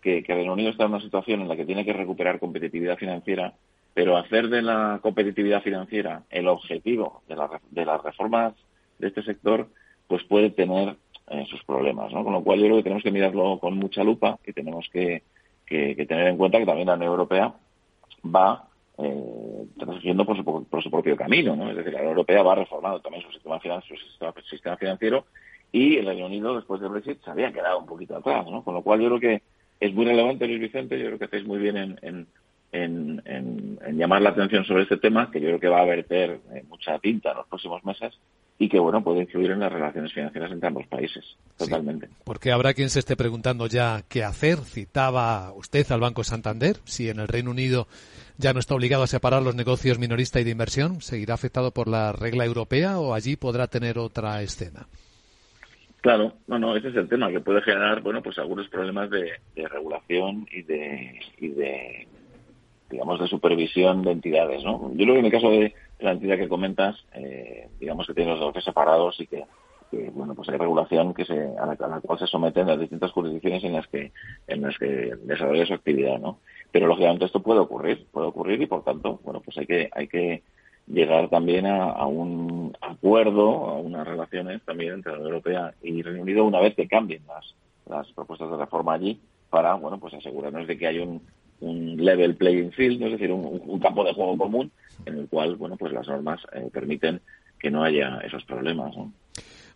que, 0.00 0.22
que 0.22 0.34
Reino 0.34 0.52
Unido 0.52 0.70
está 0.70 0.84
en 0.84 0.92
una 0.92 1.00
situación 1.00 1.40
en 1.40 1.48
la 1.48 1.56
que 1.56 1.64
tiene 1.64 1.84
que 1.84 1.92
recuperar 1.92 2.38
competitividad 2.38 2.96
financiera, 2.96 3.54
pero 3.94 4.16
hacer 4.16 4.48
de 4.48 4.62
la 4.62 5.00
competitividad 5.02 5.62
financiera 5.62 6.22
el 6.30 6.48
objetivo 6.48 7.22
de, 7.28 7.36
la, 7.36 7.60
de 7.70 7.84
las 7.84 8.02
reformas 8.02 8.54
de 8.98 9.08
este 9.08 9.22
sector, 9.22 9.68
pues 10.06 10.22
puede 10.24 10.50
tener 10.50 10.96
eh, 11.30 11.44
sus 11.50 11.62
problemas, 11.64 12.12
¿no? 12.12 12.24
Con 12.24 12.32
lo 12.32 12.42
cual 12.42 12.60
yo 12.60 12.66
creo 12.66 12.76
que 12.76 12.82
tenemos 12.84 13.02
que 13.02 13.10
mirarlo 13.10 13.58
con 13.58 13.76
mucha 13.76 14.04
lupa 14.04 14.38
y 14.46 14.52
tenemos 14.52 14.88
que, 14.92 15.22
que, 15.66 15.96
que 15.96 16.06
tener 16.06 16.28
en 16.28 16.36
cuenta 16.36 16.58
que 16.58 16.66
también 16.66 16.86
la 16.86 16.94
Unión 16.94 17.10
Europea 17.10 17.54
va 18.24 18.67
eh, 18.98 19.64
transitiendo 19.78 20.24
por 20.24 20.36
su, 20.36 20.44
por 20.44 20.82
su 20.82 20.90
propio 20.90 21.16
camino, 21.16 21.54
¿no? 21.54 21.70
Es 21.70 21.76
decir, 21.76 21.92
la 21.92 22.00
Unión 22.00 22.12
Europea 22.12 22.42
va 22.42 22.54
reformando 22.56 23.00
también 23.00 23.24
su 23.24 23.32
sistema, 23.32 23.60
financiero, 23.60 24.00
su 24.00 24.08
sistema, 24.08 24.34
sistema 24.50 24.76
financiero 24.76 25.24
y 25.70 25.96
el 25.96 26.06
Reino 26.06 26.26
Unido, 26.26 26.56
después 26.56 26.80
del 26.80 26.90
Brexit, 26.90 27.22
se 27.22 27.30
había 27.30 27.52
quedado 27.52 27.78
un 27.78 27.86
poquito 27.86 28.16
atrás, 28.16 28.46
¿no? 28.46 28.62
Con 28.62 28.74
lo 28.74 28.82
cual 28.82 29.00
yo 29.00 29.08
creo 29.08 29.20
que 29.20 29.42
es 29.80 29.94
muy 29.94 30.04
relevante, 30.04 30.46
Luis 30.46 30.60
Vicente. 30.60 30.98
Yo 30.98 31.06
creo 31.06 31.18
que 31.18 31.24
hacéis 31.26 31.46
muy 31.46 31.58
bien 31.58 31.76
en, 31.76 31.98
en, 32.02 32.26
en, 32.72 33.22
en, 33.84 33.98
llamar 33.98 34.22
la 34.22 34.30
atención 34.30 34.64
sobre 34.64 34.82
este 34.84 34.96
tema, 34.96 35.30
que 35.30 35.40
yo 35.40 35.48
creo 35.48 35.60
que 35.60 35.68
va 35.68 35.80
a 35.80 35.84
verter 35.84 36.40
eh, 36.52 36.64
mucha 36.68 36.98
tinta 36.98 37.30
en 37.30 37.36
los 37.38 37.46
próximos 37.46 37.84
meses 37.84 38.18
y 38.58 38.68
que, 38.68 38.78
bueno, 38.78 39.02
puede 39.04 39.20
influir 39.20 39.52
en 39.52 39.60
las 39.60 39.72
relaciones 39.72 40.12
financieras 40.12 40.50
entre 40.50 40.66
ambos 40.66 40.86
países, 40.88 41.24
totalmente. 41.56 42.08
Sí, 42.08 42.12
porque 42.24 42.50
habrá 42.50 42.74
quien 42.74 42.90
se 42.90 42.98
esté 42.98 43.16
preguntando 43.16 43.68
ya 43.68 44.02
qué 44.08 44.24
hacer. 44.24 44.58
Citaba 44.58 45.52
usted 45.52 45.86
al 45.92 46.00
Banco 46.00 46.24
Santander. 46.24 46.78
Si 46.84 47.08
en 47.08 47.20
el 47.20 47.28
Reino 47.28 47.52
Unido 47.52 47.86
ya 48.36 48.52
no 48.52 48.58
está 48.58 48.74
obligado 48.74 49.04
a 49.04 49.06
separar 49.06 49.42
los 49.42 49.54
negocios 49.54 50.00
minorista 50.00 50.40
y 50.40 50.44
de 50.44 50.50
inversión, 50.50 51.00
¿seguirá 51.00 51.34
afectado 51.34 51.70
por 51.70 51.86
la 51.86 52.12
regla 52.12 52.44
europea 52.44 52.98
o 52.98 53.14
allí 53.14 53.36
podrá 53.36 53.68
tener 53.68 53.96
otra 53.96 54.42
escena? 54.42 54.88
Claro, 56.00 56.32
no, 56.48 56.58
no, 56.58 56.76
ese 56.76 56.88
es 56.88 56.96
el 56.96 57.08
tema 57.08 57.30
que 57.30 57.40
puede 57.40 57.60
generar, 57.62 58.00
bueno, 58.02 58.22
pues 58.22 58.38
algunos 58.38 58.68
problemas 58.68 59.10
de, 59.10 59.32
de 59.54 59.68
regulación 59.68 60.46
y 60.50 60.62
de, 60.62 61.20
y 61.38 61.48
de, 61.48 62.08
digamos, 62.90 63.20
de 63.20 63.26
supervisión 63.26 64.02
de 64.02 64.12
entidades, 64.12 64.62
¿no? 64.64 64.90
Yo 64.94 65.04
creo 65.04 65.14
que 65.14 65.20
en 65.20 65.26
el 65.26 65.32
caso 65.32 65.50
de 65.50 65.74
la 65.98 66.12
entidad 66.12 66.36
que 66.36 66.48
comentas, 66.48 66.96
eh, 67.14 67.68
digamos 67.80 68.06
que 68.06 68.14
tiene 68.14 68.30
los 68.30 68.40
negocios 68.40 68.64
separados 68.64 69.18
y 69.20 69.26
que, 69.26 69.44
que, 69.90 70.10
bueno, 70.10 70.34
pues 70.34 70.48
hay 70.48 70.56
regulación 70.56 71.14
que 71.14 71.24
se, 71.24 71.34
a 71.58 71.66
la, 71.66 71.72
a 71.72 71.88
la, 71.88 72.00
cual 72.00 72.18
se 72.18 72.26
someten 72.26 72.66
las 72.66 72.78
distintas 72.78 73.10
jurisdicciones 73.12 73.64
en 73.64 73.72
las 73.72 73.86
que, 73.88 74.12
en 74.46 74.62
las 74.62 74.76
que 74.78 75.14
desarrolla 75.24 75.66
su 75.66 75.74
actividad, 75.74 76.18
¿no? 76.18 76.38
Pero 76.70 76.86
lógicamente 76.86 77.24
esto 77.24 77.42
puede 77.42 77.60
ocurrir, 77.60 78.06
puede 78.12 78.28
ocurrir 78.28 78.60
y 78.60 78.66
por 78.66 78.84
tanto, 78.84 79.20
bueno, 79.24 79.40
pues 79.40 79.56
hay 79.58 79.66
que, 79.66 79.90
hay 79.92 80.08
que 80.08 80.42
llegar 80.86 81.28
también 81.28 81.66
a, 81.66 81.90
a, 81.90 82.06
un 82.06 82.76
acuerdo, 82.80 83.68
a 83.68 83.78
unas 83.78 84.06
relaciones 84.06 84.62
también 84.64 84.94
entre 84.94 85.12
la 85.12 85.18
Unión 85.18 85.32
Europea 85.32 85.74
y 85.82 86.02
Reino 86.02 86.22
Unido 86.22 86.44
una 86.44 86.60
vez 86.60 86.74
que 86.74 86.88
cambien 86.88 87.22
las, 87.26 87.54
las 87.86 88.10
propuestas 88.12 88.50
de 88.50 88.56
reforma 88.56 88.94
allí 88.94 89.20
para, 89.50 89.74
bueno, 89.74 89.98
pues 89.98 90.14
asegurarnos 90.14 90.66
de 90.66 90.78
que 90.78 90.86
hay 90.86 90.98
un, 90.98 91.22
un 91.60 91.96
level 91.96 92.36
playing 92.36 92.72
field, 92.72 93.02
es 93.02 93.12
decir, 93.12 93.32
un, 93.32 93.60
un, 93.64 93.80
campo 93.80 94.04
de 94.04 94.12
juego 94.12 94.36
común 94.36 94.70
en 95.06 95.18
el 95.18 95.28
cual, 95.28 95.56
bueno, 95.56 95.76
pues 95.76 95.92
las 95.92 96.06
normas 96.06 96.40
eh, 96.52 96.68
permiten 96.72 97.20
que 97.58 97.70
no 97.70 97.82
haya 97.82 98.18
esos 98.24 98.44
problemas, 98.44 98.96
¿no? 98.96 99.12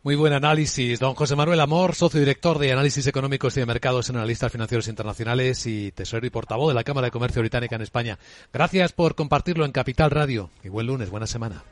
Muy 0.04 0.16
buen 0.16 0.32
análisis. 0.32 0.98
Don 0.98 1.14
José 1.14 1.36
Manuel 1.36 1.60
Amor, 1.60 1.94
socio 1.94 2.18
director 2.18 2.58
de 2.58 2.72
Análisis 2.72 3.06
Económicos 3.06 3.56
y 3.56 3.60
de 3.60 3.66
Mercados 3.66 4.10
en 4.10 4.16
Analistas 4.16 4.50
Financieros 4.50 4.88
Internacionales 4.88 5.64
y 5.66 5.92
tesorero 5.92 6.26
y 6.26 6.30
portavoz 6.30 6.70
de 6.70 6.74
la 6.74 6.82
Cámara 6.82 7.06
de 7.06 7.12
Comercio 7.12 7.40
Británica 7.40 7.76
en 7.76 7.82
España. 7.82 8.18
Gracias 8.52 8.92
por 8.92 9.14
compartirlo 9.14 9.64
en 9.64 9.70
Capital 9.70 10.10
Radio. 10.10 10.50
Y 10.64 10.70
buen 10.70 10.88
lunes, 10.88 11.08
buena 11.08 11.28
semana. 11.28 11.62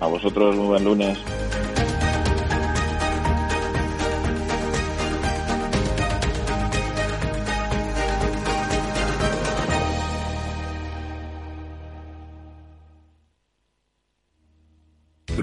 A 0.00 0.06
vosotros, 0.06 0.54
muy 0.54 0.66
buen 0.66 0.84
lunes. 0.84 1.18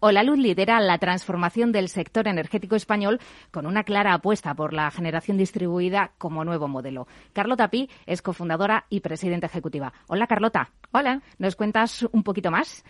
Olaluz 0.00 0.38
lidera 0.38 0.78
la 0.80 0.98
transformación 0.98 1.72
del 1.72 1.88
sector 1.88 2.28
energético 2.28 2.76
español 2.76 3.18
con 3.50 3.66
una 3.66 3.82
clara 3.82 4.12
apuesta 4.12 4.54
por 4.54 4.74
la 4.74 4.90
generación 4.90 5.38
distribuida 5.38 6.12
como 6.18 6.44
nuevo 6.44 6.68
modelo. 6.68 7.08
Carlota 7.32 7.68
Pi 7.68 7.88
es 8.04 8.20
cofundadora 8.20 8.84
y 8.90 9.00
presidenta 9.00 9.46
ejecutiva. 9.46 9.94
Hola, 10.06 10.26
Carlota. 10.26 10.70
Hola. 10.92 11.22
¿Nos 11.38 11.56
cuentas 11.56 12.06
un 12.12 12.22
poquito 12.22 12.50
más? 12.50 12.84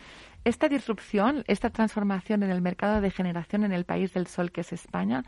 Esta 0.44 0.68
disrupción, 0.68 1.42
esta 1.48 1.70
transformación 1.70 2.42
en 2.42 2.50
el 2.50 2.62
mercado 2.62 3.00
de 3.00 3.10
generación 3.10 3.64
en 3.64 3.72
el 3.72 3.84
país 3.84 4.12
del 4.14 4.26
sol 4.28 4.52
que 4.52 4.60
es 4.60 4.72
España, 4.72 5.24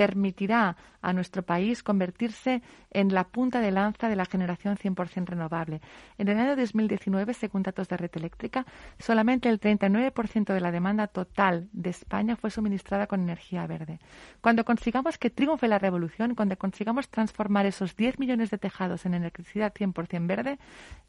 permitirá 0.00 0.78
a 1.02 1.12
nuestro 1.12 1.42
país 1.42 1.82
convertirse 1.82 2.62
en 2.90 3.12
la 3.12 3.24
punta 3.24 3.60
de 3.60 3.70
lanza 3.70 4.08
de 4.08 4.16
la 4.16 4.24
generación 4.24 4.78
100% 4.78 5.26
renovable. 5.26 5.82
En 6.16 6.28
el 6.28 6.38
año 6.38 6.56
2019, 6.56 7.34
según 7.34 7.62
datos 7.62 7.86
de 7.86 7.98
Red 7.98 8.12
Eléctrica, 8.14 8.64
solamente 8.98 9.50
el 9.50 9.60
39% 9.60 10.54
de 10.54 10.60
la 10.60 10.72
demanda 10.72 11.06
total 11.06 11.68
de 11.74 11.90
España 11.90 12.36
fue 12.36 12.50
suministrada 12.50 13.08
con 13.08 13.20
energía 13.20 13.66
verde. 13.66 14.00
Cuando 14.40 14.64
consigamos 14.64 15.18
que 15.18 15.28
triunfe 15.28 15.68
la 15.68 15.78
revolución, 15.78 16.34
cuando 16.34 16.56
consigamos 16.56 17.10
transformar 17.10 17.66
esos 17.66 17.94
10 17.94 18.18
millones 18.18 18.50
de 18.50 18.56
tejados 18.56 19.04
en 19.04 19.12
electricidad 19.12 19.74
100% 19.74 20.26
verde, 20.26 20.58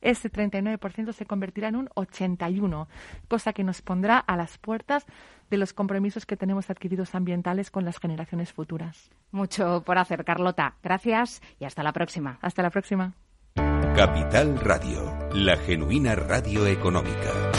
ese 0.01 0.29
39% 0.29 1.13
se 1.13 1.25
convertirá 1.25 1.69
en 1.69 1.77
un 1.77 1.87
81%, 1.95 2.87
cosa 3.29 3.53
que 3.53 3.63
nos 3.63 3.81
pondrá 3.81 4.17
a 4.17 4.35
las 4.35 4.57
puertas 4.57 5.05
de 5.51 5.57
los 5.57 5.73
compromisos 5.73 6.25
que 6.25 6.37
tenemos 6.37 6.71
adquiridos 6.71 7.13
ambientales 7.13 7.69
con 7.69 7.85
las 7.85 7.99
generaciones 7.99 8.51
futuras. 8.51 9.11
Mucho 9.31 9.83
por 9.85 9.99
hacer, 9.99 10.25
Carlota. 10.25 10.77
Gracias 10.81 11.41
y 11.59 11.65
hasta 11.65 11.83
la 11.83 11.93
próxima. 11.93 12.39
Hasta 12.41 12.63
la 12.63 12.71
próxima. 12.71 13.13
Capital 13.53 14.57
Radio, 14.59 15.29
la 15.33 15.57
genuina 15.57 16.15
radio 16.15 16.65
económica. 16.65 17.51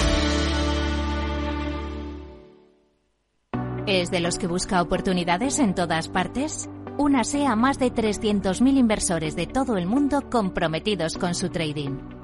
¿Es 3.87 4.11
de 4.11 4.21
los 4.21 4.39
que 4.39 4.47
busca 4.47 4.81
oportunidades 4.81 5.59
en 5.59 5.75
todas 5.75 6.09
partes? 6.09 6.71
Únase 6.97 7.47
a 7.47 7.57
más 7.57 7.79
de 7.79 7.93
300.000 7.93 8.79
inversores 8.79 9.37
de 9.37 9.47
todo 9.47 9.77
el 9.77 9.87
mundo 9.87 10.31
comprometidos 10.31 11.19
con 11.19 11.35
su 11.35 11.51
trading. 11.51 12.22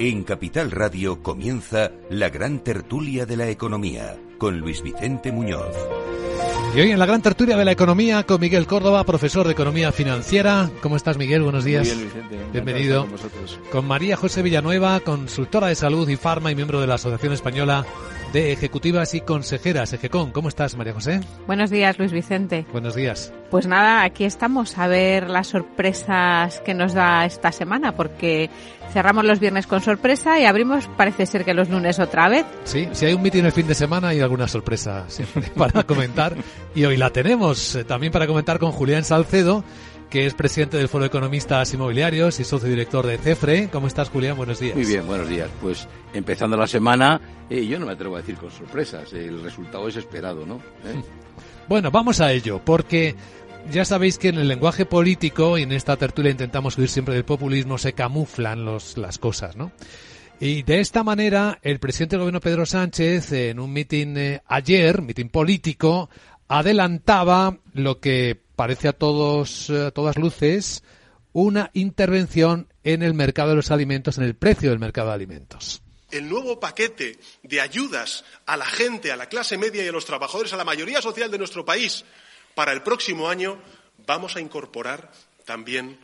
En 0.00 0.22
Capital 0.22 0.70
Radio 0.70 1.24
comienza 1.24 1.90
la 2.08 2.28
gran 2.28 2.60
tertulia 2.60 3.26
de 3.26 3.36
la 3.36 3.48
economía 3.48 4.16
con 4.38 4.60
Luis 4.60 4.80
Vicente 4.80 5.32
Muñoz. 5.32 5.74
Y 6.76 6.80
hoy 6.80 6.92
en 6.92 7.00
la 7.00 7.06
gran 7.06 7.20
tertulia 7.20 7.56
de 7.56 7.64
la 7.64 7.72
economía 7.72 8.22
con 8.22 8.40
Miguel 8.40 8.68
Córdoba, 8.68 9.02
profesor 9.02 9.44
de 9.44 9.54
economía 9.54 9.90
financiera. 9.90 10.70
¿Cómo 10.82 10.94
estás, 10.94 11.18
Miguel? 11.18 11.42
Buenos 11.42 11.64
días. 11.64 11.88
Muy 11.88 11.96
bien, 11.96 12.08
Vicente. 12.08 12.38
Bienvenido. 12.52 13.06
Con, 13.08 13.70
con 13.72 13.86
María 13.86 14.16
José 14.16 14.42
Villanueva, 14.42 15.00
consultora 15.00 15.66
de 15.66 15.74
salud 15.74 16.08
y 16.08 16.14
farma 16.14 16.52
y 16.52 16.54
miembro 16.54 16.80
de 16.80 16.86
la 16.86 16.94
Asociación 16.94 17.32
Española 17.32 17.84
de 18.32 18.52
Ejecutivas 18.52 19.14
y 19.14 19.20
Consejeras, 19.20 19.92
Ejecon. 19.92 20.32
¿Cómo 20.32 20.48
estás, 20.48 20.76
María 20.76 20.92
José? 20.92 21.20
Buenos 21.46 21.70
días, 21.70 21.98
Luis 21.98 22.12
Vicente. 22.12 22.66
Buenos 22.72 22.94
días. 22.94 23.32
Pues 23.50 23.66
nada, 23.66 24.02
aquí 24.02 24.24
estamos 24.24 24.76
a 24.76 24.86
ver 24.86 25.30
las 25.30 25.46
sorpresas 25.46 26.60
que 26.60 26.74
nos 26.74 26.92
da 26.92 27.24
esta 27.24 27.52
semana, 27.52 27.92
porque 27.92 28.50
cerramos 28.92 29.24
los 29.24 29.40
viernes 29.40 29.66
con 29.66 29.80
sorpresa 29.80 30.38
y 30.38 30.44
abrimos, 30.44 30.88
parece 30.96 31.24
ser 31.24 31.44
que 31.44 31.54
los 31.54 31.70
lunes 31.70 31.98
otra 31.98 32.28
vez. 32.28 32.44
Sí, 32.64 32.88
si 32.92 33.06
hay 33.06 33.14
un 33.14 33.22
mitin 33.22 33.46
el 33.46 33.52
fin 33.52 33.66
de 33.66 33.74
semana 33.74 34.08
hay 34.08 34.20
alguna 34.20 34.48
sorpresa 34.48 35.04
siempre 35.08 35.44
para 35.56 35.84
comentar. 35.84 36.36
Y 36.74 36.84
hoy 36.84 36.96
la 36.96 37.10
tenemos 37.10 37.74
eh, 37.74 37.84
también 37.84 38.12
para 38.12 38.26
comentar 38.26 38.58
con 38.58 38.72
Julián 38.72 39.04
Salcedo, 39.04 39.64
que 40.10 40.26
es 40.26 40.34
presidente 40.34 40.76
del 40.76 40.88
Foro 40.88 41.02
de 41.02 41.08
Economistas 41.08 41.72
Inmobiliarios 41.74 42.40
y 42.40 42.44
socio 42.44 42.68
director 42.68 43.06
de 43.06 43.18
CEFRE. 43.18 43.68
¿Cómo 43.70 43.86
estás, 43.86 44.08
Julián? 44.08 44.36
Buenos 44.36 44.60
días. 44.60 44.74
Muy 44.74 44.86
bien, 44.86 45.06
buenos 45.06 45.28
días. 45.28 45.50
Pues 45.60 45.86
empezando 46.14 46.56
la 46.56 46.66
semana, 46.66 47.20
eh, 47.50 47.66
yo 47.66 47.78
no 47.78 47.86
me 47.86 47.92
atrevo 47.92 48.16
a 48.16 48.20
decir 48.20 48.36
con 48.36 48.50
sorpresas, 48.50 49.12
el 49.12 49.42
resultado 49.42 49.86
es 49.88 49.96
esperado, 49.96 50.46
¿no? 50.46 50.56
¿Eh? 50.56 51.02
Bueno, 51.68 51.90
vamos 51.90 52.22
a 52.22 52.32
ello, 52.32 52.62
porque 52.64 53.14
ya 53.70 53.84
sabéis 53.84 54.16
que 54.16 54.28
en 54.28 54.38
el 54.38 54.48
lenguaje 54.48 54.86
político 54.86 55.58
y 55.58 55.64
en 55.64 55.72
esta 55.72 55.98
tertulia 55.98 56.30
intentamos 56.30 56.78
huir 56.78 56.88
siempre 56.88 57.12
del 57.12 57.26
populismo, 57.26 57.76
se 57.76 57.92
camuflan 57.92 58.64
los, 58.64 58.96
las 58.96 59.18
cosas, 59.18 59.54
¿no? 59.54 59.70
Y 60.40 60.62
de 60.62 60.80
esta 60.80 61.04
manera, 61.04 61.58
el 61.60 61.78
presidente 61.78 62.16
del 62.16 62.20
gobierno 62.20 62.40
Pedro 62.40 62.64
Sánchez, 62.64 63.32
en 63.32 63.60
un 63.60 63.70
mitin 63.70 64.16
eh, 64.16 64.42
ayer, 64.46 65.02
mitin 65.02 65.28
político, 65.28 66.08
adelantaba 66.48 67.58
lo 67.74 68.00
que 68.00 68.47
parece 68.58 68.88
a 68.88 68.92
todos, 68.92 69.70
a 69.70 69.92
todas 69.92 70.16
luces, 70.16 70.82
una 71.32 71.70
intervención 71.74 72.66
en 72.82 73.04
el 73.04 73.14
mercado 73.14 73.50
de 73.50 73.54
los 73.54 73.70
alimentos, 73.70 74.18
en 74.18 74.24
el 74.24 74.34
precio 74.34 74.70
del 74.70 74.80
mercado 74.80 75.10
de 75.10 75.14
alimentos. 75.14 75.80
El 76.10 76.28
nuevo 76.28 76.58
paquete 76.58 77.20
de 77.44 77.60
ayudas 77.60 78.24
a 78.46 78.56
la 78.56 78.64
gente, 78.64 79.12
a 79.12 79.16
la 79.16 79.28
clase 79.28 79.56
media 79.56 79.84
y 79.84 79.86
a 79.86 79.92
los 79.92 80.06
trabajadores, 80.06 80.52
a 80.52 80.56
la 80.56 80.64
mayoría 80.64 81.00
social 81.00 81.30
de 81.30 81.38
nuestro 81.38 81.64
país, 81.64 82.04
para 82.56 82.72
el 82.72 82.82
próximo 82.82 83.28
año 83.28 83.62
vamos 84.08 84.34
a 84.34 84.40
incorporar 84.40 85.12
también 85.44 85.96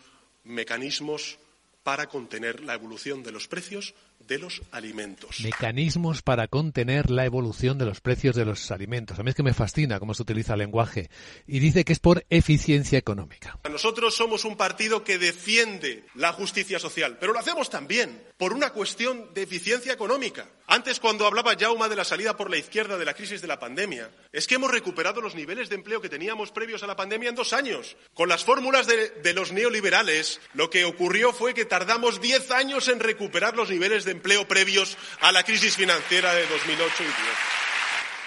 mecanismos 0.45 1.39
para 1.83 2.07
contener 2.07 2.63
la 2.63 2.75
evolución 2.75 3.25
de 3.25 3.33
los 3.33 3.49
precios 3.49 3.95
de 4.27 4.39
los 4.39 4.63
alimentos. 4.71 5.41
Mecanismos 5.41 6.23
para 6.23 6.49
contener 6.49 7.11
la 7.11 7.25
evolución 7.25 7.79
de 7.79 7.87
los 7.87 8.01
precios 8.01 8.35
de 8.37 8.45
los 8.45 8.71
alimentos. 8.71 9.19
A 9.19 9.23
mí 9.23 9.31
es 9.31 9.37
que 9.37 9.43
me 9.43 9.55
fascina 9.55 9.99
cómo 9.99 10.15
se 10.15 10.23
utiliza 10.23 10.55
el 10.55 10.61
lenguaje. 10.61 11.11
Y 11.47 11.59
dice 11.59 11.85
que 11.85 11.93
es 11.93 11.99
por 11.99 12.25
eficiencia 12.31 12.99
económica. 12.99 13.59
Nosotros 13.71 14.15
somos 14.15 14.45
un 14.45 14.57
partido 14.57 15.05
que 15.05 15.19
defiende 15.19 16.05
la 16.15 16.33
justicia 16.33 16.79
social, 16.79 17.19
pero 17.19 17.33
lo 17.33 17.39
hacemos 17.39 17.71
también 17.71 18.23
por 18.37 18.53
una 18.53 18.71
cuestión 18.71 19.33
de 19.35 19.43
eficiencia 19.43 19.93
económica. 19.93 20.49
Antes, 20.67 20.99
cuando 20.99 21.27
hablaba 21.27 21.57
Jauma 21.59 21.89
de 21.89 21.97
la 21.97 22.05
salida 22.05 22.37
por 22.37 22.51
la 22.51 22.57
izquierda 22.57 22.97
de 22.97 23.05
la 23.05 23.15
crisis 23.15 23.43
de 23.43 23.49
la 23.49 23.61
pandemia, 23.61 24.11
es 24.33 24.47
que 24.47 24.55
hemos 24.55 24.71
recuperado 24.71 25.21
los 25.21 25.35
niveles 25.35 25.69
de 25.69 25.75
empleo 25.75 26.01
que 26.01 26.09
teníamos 26.09 26.51
previos 26.51 26.83
a 26.83 26.87
la 26.87 26.97
pandemia 26.97 27.29
en 27.29 27.35
dos 27.35 27.53
años. 27.53 27.97
Con 28.15 28.29
las 28.29 28.45
fórmulas 28.45 28.87
de, 28.87 29.11
de 29.11 29.35
los 29.35 29.53
neoliberales, 29.53 30.41
lo 30.55 30.71
que 30.71 30.85
ocurrió 30.85 31.33
fue 31.33 31.53
que 31.53 31.67
tardamos 31.67 32.21
diez 32.21 32.51
años 32.51 32.89
en 32.89 33.01
recuperar 33.01 33.57
los 33.57 33.69
niveles 33.69 34.05
de 34.05 34.14
empleo 34.15 34.49
previos 34.49 34.97
a 35.21 35.33
la 35.33 35.43
crisis 35.43 35.77
financiera 35.77 36.35
de 36.35 36.43
2008 36.43 36.75
y 36.77 37.07
2010. 37.07 37.15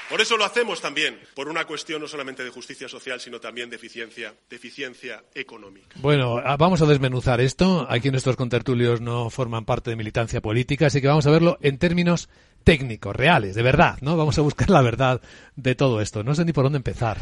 Por 0.10 0.22
eso 0.22 0.38
lo 0.38 0.46
hacemos 0.46 0.80
también, 0.80 1.20
por 1.36 1.50
una 1.50 1.66
cuestión 1.66 2.02
no 2.02 2.08
solamente 2.08 2.42
de 2.42 2.50
justicia 2.50 2.88
social, 2.88 3.20
sino 3.20 3.42
también 3.42 3.70
de 3.70 3.76
eficiencia, 3.76 4.34
de 4.50 4.56
eficiencia 4.56 5.22
económica. 5.36 5.98
Bueno, 6.00 6.42
vamos 6.58 6.82
a 6.82 6.86
desmenuzar 6.86 7.42
esto. 7.42 7.86
Aquí 7.90 8.10
nuestros 8.10 8.38
contertulios 8.38 9.02
no 9.02 9.30
forman 9.30 9.66
parte 9.66 9.90
de 9.90 9.98
militancia 9.98 10.40
política, 10.42 10.88
así 10.88 11.02
que 11.02 11.08
vamos 11.08 11.28
a 11.28 11.32
verlo 11.32 11.58
en 11.62 11.78
términos 11.78 12.30
técnicos, 12.64 13.18
reales, 13.18 13.54
de 13.56 13.64
verdad, 13.64 13.98
¿no? 14.00 14.16
Vamos 14.16 14.38
a 14.38 14.44
buscar 14.44 14.70
la 14.70 14.82
verdad 14.82 15.22
de 15.58 15.76
todo 15.76 16.00
esto. 16.00 16.24
No 16.24 16.36
sé 16.36 16.46
ni 16.46 16.54
por 16.54 16.64
dónde 16.64 16.78
empezar. 16.78 17.18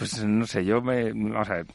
Pues 0.00 0.24
no 0.24 0.46
sé, 0.46 0.64
yo 0.64 0.80
me. 0.80 1.12
Vamos 1.12 1.50
a 1.50 1.56
ver. 1.56 1.66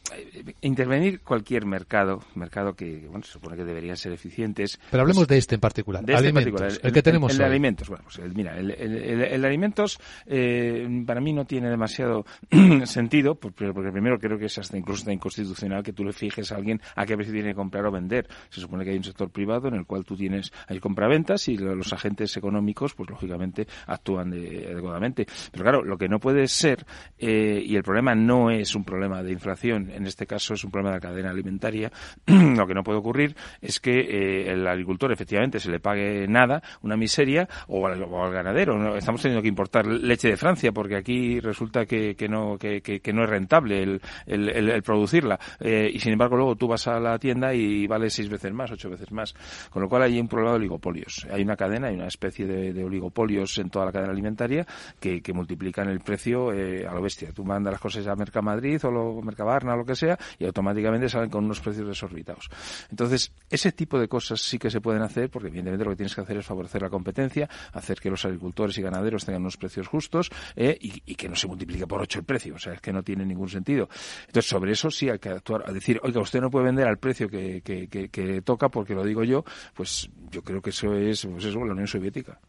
Intervenir 0.61 1.21
cualquier 1.21 1.67
mercado, 1.67 2.23
mercado 2.33 2.73
que, 2.73 3.05
bueno, 3.07 3.23
se 3.23 3.33
supone 3.33 3.55
que 3.55 3.63
deberían 3.63 3.95
ser 3.97 4.13
eficientes. 4.13 4.79
Pero 4.89 5.01
hablemos 5.01 5.21
pues, 5.21 5.27
de 5.27 5.37
este 5.37 5.55
en 5.55 5.61
particular. 5.61 6.03
De 6.03 6.13
este 6.13 6.25
alimentos, 6.25 6.47
en 6.47 6.53
particular. 6.57 6.87
El, 6.87 6.91
que 6.91 7.03
tenemos 7.03 7.31
el, 7.31 7.35
el 7.35 7.41
hoy. 7.41 7.47
de 7.47 7.53
alimentos. 7.53 7.87
Bueno, 7.87 8.03
pues 8.03 8.35
mira, 8.35 8.57
el, 8.57 8.71
el, 8.71 9.21
el 9.21 9.41
de 9.41 9.47
alimentos 9.47 9.99
eh, 10.25 11.03
para 11.05 11.21
mí 11.21 11.33
no 11.33 11.45
tiene 11.45 11.69
demasiado 11.69 12.25
sentido, 12.85 13.35
porque, 13.35 13.71
porque 13.71 13.91
primero 13.91 14.17
creo 14.17 14.39
que 14.39 14.45
es 14.45 14.57
hasta 14.57 14.75
incluso 14.75 15.01
hasta 15.01 15.13
inconstitucional 15.13 15.83
que 15.83 15.93
tú 15.93 16.03
le 16.03 16.11
fijes 16.11 16.51
a 16.51 16.55
alguien 16.55 16.81
a 16.95 17.05
qué 17.05 17.15
precio 17.15 17.31
tiene 17.31 17.49
que 17.49 17.55
comprar 17.55 17.85
o 17.85 17.91
vender. 17.91 18.27
Se 18.49 18.59
supone 18.59 18.83
que 18.83 18.89
hay 18.89 18.97
un 18.97 19.03
sector 19.03 19.29
privado 19.29 19.67
en 19.67 19.75
el 19.75 19.85
cual 19.85 20.03
tú 20.03 20.15
tienes, 20.15 20.51
hay 20.67 20.79
compraventas 20.79 21.47
y 21.47 21.57
los 21.57 21.93
agentes 21.93 22.35
económicos, 22.37 22.95
pues 22.95 23.07
lógicamente 23.07 23.67
actúan 23.85 24.31
de, 24.31 24.65
adecuadamente. 24.71 25.27
Pero 25.51 25.63
claro, 25.63 25.83
lo 25.83 25.95
que 25.95 26.09
no 26.09 26.19
puede 26.19 26.47
ser, 26.47 26.85
eh, 27.19 27.61
y 27.63 27.75
el 27.75 27.83
problema 27.83 28.14
no 28.15 28.49
es 28.49 28.75
un 28.75 28.83
problema 28.83 29.21
de 29.21 29.31
inflación, 29.31 29.89
en 29.91 30.07
este 30.07 30.25
caso 30.25 30.53
es 30.53 30.63
un 30.63 30.71
problema 30.71 30.91
de 30.91 30.97
la 30.97 31.01
cadena 31.01 31.29
alimentaria, 31.29 31.91
lo 32.25 32.67
que 32.67 32.73
no 32.73 32.83
puede 32.83 32.99
ocurrir 32.99 33.35
es 33.61 33.79
que 33.79 33.99
eh, 33.99 34.51
el 34.51 34.67
agricultor 34.67 35.11
efectivamente 35.11 35.59
se 35.59 35.71
le 35.71 35.79
pague 35.79 36.27
nada, 36.27 36.61
una 36.81 36.97
miseria, 36.97 37.47
o 37.67 37.85
al, 37.87 38.05
ganadero. 38.31 38.77
¿no? 38.77 38.95
Estamos 38.95 39.21
teniendo 39.21 39.41
que 39.41 39.47
importar 39.47 39.85
leche 39.85 40.29
de 40.29 40.37
Francia 40.37 40.71
porque 40.71 40.95
aquí 40.95 41.39
resulta 41.39 41.85
que, 41.85 42.15
que 42.15 42.27
no, 42.27 42.57
que, 42.57 42.81
que, 42.81 43.13
no 43.13 43.23
es 43.23 43.29
rentable 43.29 43.83
el, 43.83 44.01
el, 44.27 44.83
producirla. 44.83 45.39
Eh, 45.59 45.89
y 45.93 45.99
sin 45.99 46.13
embargo 46.13 46.35
luego 46.35 46.55
tú 46.55 46.67
vas 46.67 46.87
a 46.87 46.99
la 46.99 47.17
tienda 47.19 47.53
y 47.53 47.87
vale 47.87 48.09
seis 48.09 48.29
veces 48.29 48.53
más, 48.53 48.71
ocho 48.71 48.89
veces 48.89 49.11
más. 49.11 49.33
Con 49.69 49.81
lo 49.81 49.89
cual 49.89 50.03
hay 50.03 50.19
un 50.19 50.27
problema 50.27 50.51
de 50.51 50.57
oligopolios. 50.57 51.27
Hay 51.31 51.41
una 51.41 51.55
cadena, 51.55 51.87
hay 51.87 51.95
una 51.95 52.07
especie 52.07 52.45
de, 52.45 52.83
oligopolios 52.83 53.57
en 53.57 53.69
toda 53.69 53.85
la 53.85 53.91
cadena 53.91 54.11
alimentaria 54.11 54.65
que, 54.99 55.21
que 55.21 55.33
multiplican 55.33 55.89
el 55.89 55.99
precio 56.01 56.53
eh, 56.53 56.85
a 56.85 56.93
lo 56.93 57.01
bestia. 57.01 57.31
Tú 57.33 57.43
mandas 57.43 57.73
las 57.73 57.81
cosas 57.81 58.04
a 58.07 58.15
Mercamadrid 58.15 58.83
o 58.85 58.91
lo, 58.91 59.21
Mercabarna 59.21 59.73
o 59.73 59.77
lo 59.77 59.85
que 59.85 59.95
sea 59.95 60.17
y 60.39 60.45
automáticamente 60.45 61.09
salen 61.09 61.29
con 61.29 61.45
unos 61.45 61.59
precios 61.59 61.87
desorbitados. 61.87 62.49
Entonces, 62.89 63.31
ese 63.49 63.71
tipo 63.71 63.99
de 63.99 64.07
cosas 64.07 64.41
sí 64.41 64.57
que 64.57 64.69
se 64.69 64.81
pueden 64.81 65.01
hacer 65.01 65.29
porque 65.29 65.47
evidentemente 65.47 65.85
lo 65.85 65.91
que 65.91 65.97
tienes 65.97 66.15
que 66.15 66.21
hacer 66.21 66.37
es 66.37 66.45
favorecer 66.45 66.81
la 66.81 66.89
competencia, 66.89 67.49
hacer 67.73 67.99
que 67.99 68.09
los 68.09 68.23
agricultores 68.25 68.77
y 68.77 68.81
ganaderos 68.81 69.25
tengan 69.25 69.41
unos 69.41 69.57
precios 69.57 69.87
justos 69.87 70.29
eh, 70.55 70.77
y, 70.79 71.15
que 71.15 71.29
no 71.29 71.35
se 71.35 71.47
multiplique 71.47 71.87
por 71.87 72.01
ocho 72.01 72.19
el 72.19 72.25
precio. 72.25 72.55
O 72.55 72.59
sea, 72.59 72.73
es 72.73 72.81
que 72.81 72.91
no 72.91 73.03
tiene 73.03 73.25
ningún 73.25 73.49
sentido. 73.49 73.89
Entonces, 74.27 74.49
sobre 74.49 74.71
eso 74.73 74.91
sí 74.91 75.09
hay 75.09 75.19
que 75.19 75.29
actuar. 75.29 75.63
A 75.67 75.71
decir, 75.71 75.99
oiga, 76.03 76.21
usted 76.21 76.41
no 76.41 76.49
puede 76.49 76.65
vender 76.65 76.87
al 76.87 76.97
precio 76.97 77.29
que, 77.29 77.61
que, 77.61 77.87
que, 77.87 78.09
que 78.09 78.41
toca 78.41 78.69
porque 78.69 78.93
lo 78.93 79.03
digo 79.03 79.23
yo, 79.23 79.43
pues 79.73 80.09
yo 80.29 80.41
creo 80.43 80.61
que 80.61 80.69
eso 80.69 80.93
es 80.93 81.25
pues 81.25 81.45
eso, 81.45 81.63
la 81.63 81.73
Unión 81.73 81.87
Soviética. 81.87 82.39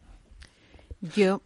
Yo 1.15 1.41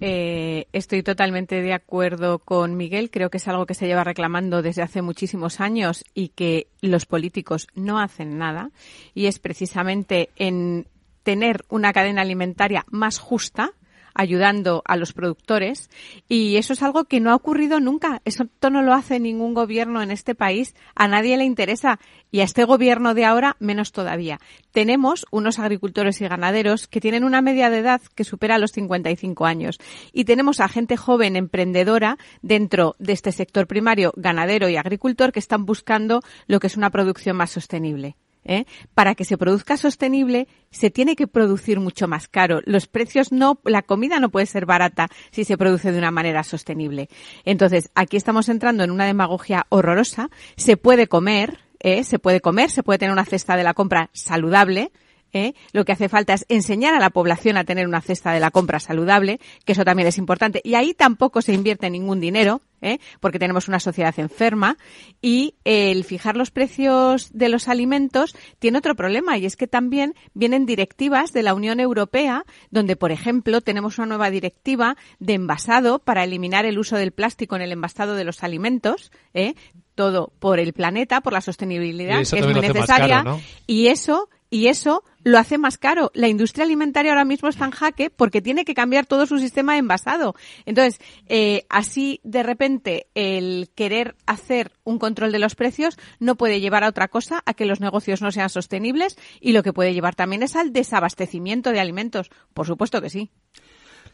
eh, 0.00 0.66
estoy 0.72 1.02
totalmente 1.02 1.62
de 1.62 1.72
acuerdo 1.72 2.38
con 2.38 2.76
Miguel. 2.76 3.10
Creo 3.10 3.30
que 3.30 3.38
es 3.38 3.48
algo 3.48 3.66
que 3.66 3.74
se 3.74 3.86
lleva 3.86 4.04
reclamando 4.04 4.62
desde 4.62 4.82
hace 4.82 5.02
muchísimos 5.02 5.60
años 5.60 6.04
y 6.14 6.28
que 6.28 6.68
los 6.80 7.06
políticos 7.06 7.68
no 7.74 8.00
hacen 8.00 8.38
nada. 8.38 8.70
Y 9.14 9.26
es 9.26 9.38
precisamente 9.38 10.30
en 10.36 10.86
tener 11.22 11.64
una 11.68 11.92
cadena 11.92 12.22
alimentaria 12.22 12.84
más 12.90 13.18
justa, 13.18 13.72
ayudando 14.14 14.82
a 14.86 14.96
los 14.96 15.12
productores 15.12 15.90
y 16.28 16.56
eso 16.56 16.72
es 16.72 16.82
algo 16.82 17.04
que 17.04 17.20
no 17.20 17.30
ha 17.30 17.34
ocurrido 17.34 17.80
nunca. 17.80 18.22
Eso 18.24 18.48
no 18.70 18.82
lo 18.82 18.94
hace 18.94 19.20
ningún 19.20 19.54
gobierno 19.54 20.02
en 20.02 20.10
este 20.10 20.34
país. 20.34 20.74
A 20.94 21.08
nadie 21.08 21.36
le 21.36 21.44
interesa 21.44 21.98
y 22.30 22.40
a 22.40 22.44
este 22.44 22.64
gobierno 22.64 23.14
de 23.14 23.24
ahora 23.24 23.56
menos 23.58 23.92
todavía. 23.92 24.40
Tenemos 24.72 25.26
unos 25.30 25.58
agricultores 25.58 26.20
y 26.20 26.28
ganaderos 26.28 26.88
que 26.88 27.00
tienen 27.00 27.24
una 27.24 27.42
media 27.42 27.70
de 27.70 27.78
edad 27.78 28.00
que 28.14 28.24
supera 28.24 28.58
los 28.58 28.72
55 28.72 29.46
años 29.46 29.78
y 30.12 30.24
tenemos 30.24 30.60
a 30.60 30.68
gente 30.68 30.96
joven 30.96 31.36
emprendedora 31.36 32.18
dentro 32.42 32.96
de 32.98 33.12
este 33.12 33.32
sector 33.32 33.66
primario, 33.66 34.12
ganadero 34.16 34.68
y 34.68 34.76
agricultor 34.76 35.32
que 35.32 35.40
están 35.40 35.66
buscando 35.66 36.22
lo 36.46 36.60
que 36.60 36.68
es 36.68 36.76
una 36.76 36.90
producción 36.90 37.36
más 37.36 37.50
sostenible. 37.50 38.16
¿Eh? 38.44 38.66
para 38.94 39.14
que 39.14 39.24
se 39.24 39.38
produzca 39.38 39.76
sostenible 39.76 40.48
se 40.70 40.90
tiene 40.90 41.16
que 41.16 41.26
producir 41.26 41.80
mucho 41.80 42.08
más 42.08 42.28
caro. 42.28 42.60
Los 42.64 42.86
precios 42.86 43.32
no, 43.32 43.60
la 43.64 43.82
comida 43.82 44.18
no 44.20 44.30
puede 44.30 44.46
ser 44.46 44.66
barata 44.66 45.08
si 45.30 45.44
se 45.44 45.56
produce 45.56 45.92
de 45.92 45.98
una 45.98 46.10
manera 46.10 46.42
sostenible. 46.42 47.08
Entonces, 47.44 47.90
aquí 47.94 48.16
estamos 48.16 48.48
entrando 48.48 48.84
en 48.84 48.90
una 48.90 49.06
demagogia 49.06 49.66
horrorosa. 49.68 50.30
Se 50.56 50.76
puede 50.76 51.06
comer, 51.06 51.58
¿eh? 51.80 52.04
se 52.04 52.18
puede 52.18 52.40
comer, 52.40 52.70
se 52.70 52.82
puede 52.82 52.98
tener 52.98 53.12
una 53.12 53.24
cesta 53.24 53.56
de 53.56 53.64
la 53.64 53.74
compra 53.74 54.10
saludable, 54.12 54.90
¿eh? 55.34 55.54
Lo 55.72 55.84
que 55.84 55.92
hace 55.92 56.08
falta 56.08 56.32
es 56.32 56.46
enseñar 56.48 56.94
a 56.94 57.00
la 57.00 57.10
población 57.10 57.58
a 57.58 57.64
tener 57.64 57.86
una 57.86 58.00
cesta 58.00 58.32
de 58.32 58.40
la 58.40 58.50
compra 58.50 58.80
saludable, 58.80 59.40
que 59.66 59.72
eso 59.72 59.84
también 59.84 60.08
es 60.08 60.16
importante. 60.16 60.62
Y 60.64 60.76
ahí 60.76 60.94
tampoco 60.94 61.42
se 61.42 61.52
invierte 61.52 61.90
ningún 61.90 62.20
dinero, 62.20 62.62
¿eh? 62.80 62.98
porque 63.20 63.38
tenemos 63.38 63.68
una 63.68 63.80
sociedad 63.80 64.14
enferma. 64.18 64.78
Y 65.20 65.56
el 65.64 66.04
fijar 66.04 66.36
los 66.36 66.50
precios 66.50 67.30
de 67.32 67.48
los 67.48 67.68
alimentos 67.68 68.34
tiene 68.60 68.78
otro 68.78 68.94
problema, 68.94 69.36
y 69.36 69.44
es 69.44 69.56
que 69.56 69.66
también 69.66 70.14
vienen 70.32 70.64
directivas 70.64 71.32
de 71.32 71.42
la 71.42 71.54
Unión 71.54 71.80
Europea, 71.80 72.44
donde, 72.70 72.96
por 72.96 73.10
ejemplo, 73.10 73.60
tenemos 73.60 73.98
una 73.98 74.06
nueva 74.06 74.30
directiva 74.30 74.96
de 75.18 75.34
envasado 75.34 75.98
para 75.98 76.24
eliminar 76.24 76.64
el 76.64 76.78
uso 76.78 76.96
del 76.96 77.12
plástico 77.12 77.56
en 77.56 77.62
el 77.62 77.72
envasado 77.72 78.14
de 78.14 78.24
los 78.24 78.42
alimentos. 78.42 79.10
¿eh? 79.34 79.54
todo 79.94 80.32
por 80.40 80.58
el 80.58 80.72
planeta, 80.72 81.20
por 81.20 81.32
la 81.32 81.40
sostenibilidad, 81.40 82.16
que 82.16 82.38
es 82.40 82.46
muy 82.46 82.60
necesaria. 82.60 83.24
Y 83.66 83.86
eso 83.86 84.28
y 84.54 84.68
eso 84.68 85.02
lo 85.24 85.40
hace 85.40 85.58
más 85.58 85.78
caro. 85.78 86.12
La 86.14 86.28
industria 86.28 86.64
alimentaria 86.64 87.10
ahora 87.10 87.24
mismo 87.24 87.48
está 87.48 87.64
en 87.64 87.72
jaque 87.72 88.08
porque 88.08 88.40
tiene 88.40 88.64
que 88.64 88.72
cambiar 88.72 89.04
todo 89.04 89.26
su 89.26 89.40
sistema 89.40 89.72
de 89.72 89.80
envasado. 89.80 90.36
Entonces, 90.64 91.00
eh, 91.26 91.66
así 91.68 92.20
de 92.22 92.44
repente 92.44 93.08
el 93.16 93.68
querer 93.74 94.14
hacer 94.26 94.70
un 94.84 95.00
control 95.00 95.32
de 95.32 95.40
los 95.40 95.56
precios 95.56 95.98
no 96.20 96.36
puede 96.36 96.60
llevar 96.60 96.84
a 96.84 96.88
otra 96.88 97.08
cosa, 97.08 97.42
a 97.46 97.54
que 97.54 97.66
los 97.66 97.80
negocios 97.80 98.22
no 98.22 98.30
sean 98.30 98.48
sostenibles 98.48 99.18
y 99.40 99.50
lo 99.50 99.64
que 99.64 99.72
puede 99.72 99.92
llevar 99.92 100.14
también 100.14 100.44
es 100.44 100.54
al 100.54 100.72
desabastecimiento 100.72 101.72
de 101.72 101.80
alimentos. 101.80 102.30
Por 102.52 102.68
supuesto 102.68 103.02
que 103.02 103.10
sí. 103.10 103.30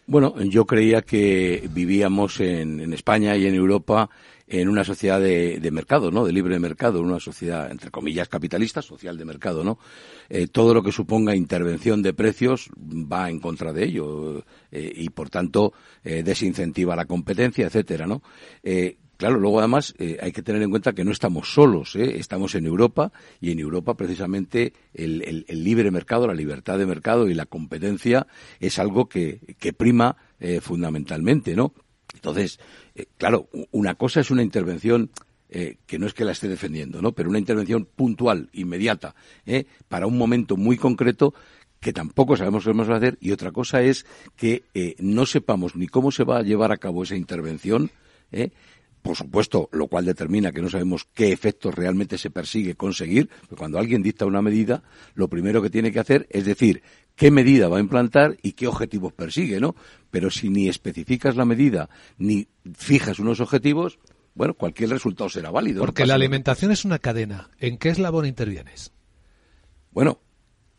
Bueno, 0.07 0.35
yo 0.41 0.65
creía 0.65 1.03
que 1.03 1.69
vivíamos 1.71 2.41
en, 2.41 2.81
en 2.81 2.95
España 2.95 3.37
y 3.37 3.45
en 3.47 3.55
Europa 3.55 4.09
en 4.51 4.69
una 4.69 4.83
sociedad 4.83 5.21
de, 5.21 5.71
mercado, 5.71 6.11
¿no? 6.11 6.25
De 6.25 6.33
libre 6.33 6.59
mercado, 6.59 7.01
una 7.01 7.21
sociedad, 7.21 7.71
entre 7.71 7.91
comillas, 7.91 8.29
capitalista, 8.29 8.83
social 8.83 9.17
de 9.17 9.25
mercado, 9.25 9.63
¿no? 9.63 9.79
Eh, 10.29 10.49
todo 10.49 10.75
lo 10.75 10.83
que 10.83 10.91
suponga 10.91 11.37
intervención 11.37 12.03
de 12.03 12.13
precios 12.13 12.69
va 12.77 13.31
en 13.31 13.39
contra 13.39 13.73
de 13.73 13.85
ello 13.85 14.45
eh, 14.73 14.93
y, 14.93 15.09
por 15.11 15.31
tanto, 15.31 15.73
eh, 16.03 16.25
desincentiva 16.25 16.97
la 16.97 17.05
competencia, 17.05 17.67
etcétera, 17.67 18.07
¿no? 18.09 18.23
Claro, 19.17 19.39
luego 19.39 19.59
además 19.59 19.95
hay 19.99 20.33
que 20.33 20.41
tener 20.41 20.63
en 20.63 20.71
cuenta 20.71 20.95
que 20.95 21.05
no 21.05 21.13
estamos 21.13 21.53
solos, 21.53 21.95
estamos 21.95 22.55
en 22.55 22.65
Europa 22.65 23.13
y 23.39 23.51
en 23.51 23.59
Europa 23.59 23.93
precisamente 23.93 24.73
el, 24.95 25.45
libre 25.47 25.91
mercado, 25.91 26.27
la 26.27 26.33
libertad 26.33 26.79
de 26.79 26.87
mercado 26.87 27.29
y 27.29 27.35
la 27.35 27.45
competencia 27.45 28.27
es 28.61 28.79
algo 28.79 29.11
que 29.11 29.41
prima 29.77 30.17
fundamentalmente, 30.63 31.55
¿no? 31.55 31.75
Entonces, 32.15 32.59
eh, 33.01 33.07
claro, 33.17 33.49
una 33.71 33.95
cosa 33.95 34.21
es 34.21 34.31
una 34.31 34.43
intervención 34.43 35.11
eh, 35.49 35.77
que 35.87 35.99
no 35.99 36.07
es 36.07 36.15
que 36.15 36.25
la 36.25 36.33
esté 36.33 36.49
defendiendo, 36.49 37.03
¿no? 37.03 37.13
Pero 37.13 37.31
una 37.31 37.39
intervención 37.39 37.85
puntual, 37.85 38.49
inmediata, 38.53 39.15
¿eh? 39.47 39.65
para 39.89 40.07
un 40.07 40.19
momento 40.19 40.57
muy 40.57 40.77
concreto 40.77 41.35
que 41.81 41.93
tampoco 41.93 42.37
sabemos 42.37 42.63
qué 42.63 42.71
vamos 42.71 42.91
a 42.91 42.97
hacer 42.97 43.17
y 43.21 43.33
otra 43.33 43.53
cosa 43.53 43.81
es 43.81 44.05
que 44.37 44.65
no 44.99 45.25
sepamos 45.25 45.77
ni 45.77 45.87
cómo 45.87 46.13
se 46.13 46.25
va 46.25 46.39
a 46.39 46.43
llevar 46.43 46.73
a 46.73 46.77
cabo 46.77 47.05
esa 47.05 47.17
intervención, 47.17 47.91
por 49.03 49.17
supuesto, 49.17 49.69
lo 49.73 49.87
cual 49.89 50.05
determina 50.05 50.53
que 50.53 50.61
no 50.61 50.69
sabemos 50.69 51.07
qué 51.15 51.33
efectos 51.33 51.75
realmente 51.75 52.19
se 52.19 52.31
persigue 52.31 52.75
conseguir, 52.75 53.29
porque 53.41 53.57
cuando 53.57 53.79
alguien 53.79 54.03
dicta 54.03 54.27
una 54.27 54.43
medida, 54.43 54.83
lo 55.15 55.29
primero 55.29 55.63
que 55.63 55.71
tiene 55.71 55.93
que 55.93 56.01
hacer 56.01 56.27
es 56.31 56.45
decir 56.45 56.83
qué 57.17 57.31
medida 57.31 57.69
va 57.69 57.79
a 57.79 57.81
implantar 57.81 58.37
y 58.43 58.53
qué 58.53 58.67
objetivos 58.67 59.13
persigue, 59.13 59.61
¿no? 59.61 59.75
Pero 60.11 60.31
si 60.31 60.49
ni 60.49 60.69
especificas 60.69 61.37
la 61.37 61.45
medida 61.45 61.89
ni 62.19 62.49
fijas 62.75 63.19
unos 63.19 63.41
objetivos, 63.41 63.99
bueno, 64.35 64.55
cualquier 64.55 64.91
resultado 64.91 65.29
será 65.29 65.51
válido. 65.51 65.81
Porque 65.81 66.07
la 66.07 66.15
alimentación 66.15 66.71
es 66.71 66.85
una 66.85 66.99
cadena. 66.99 67.51
¿En 67.59 67.79
qué 67.79 67.91
eslabón 67.91 68.27
intervienes? 68.27 68.93
Bueno, 69.93 70.21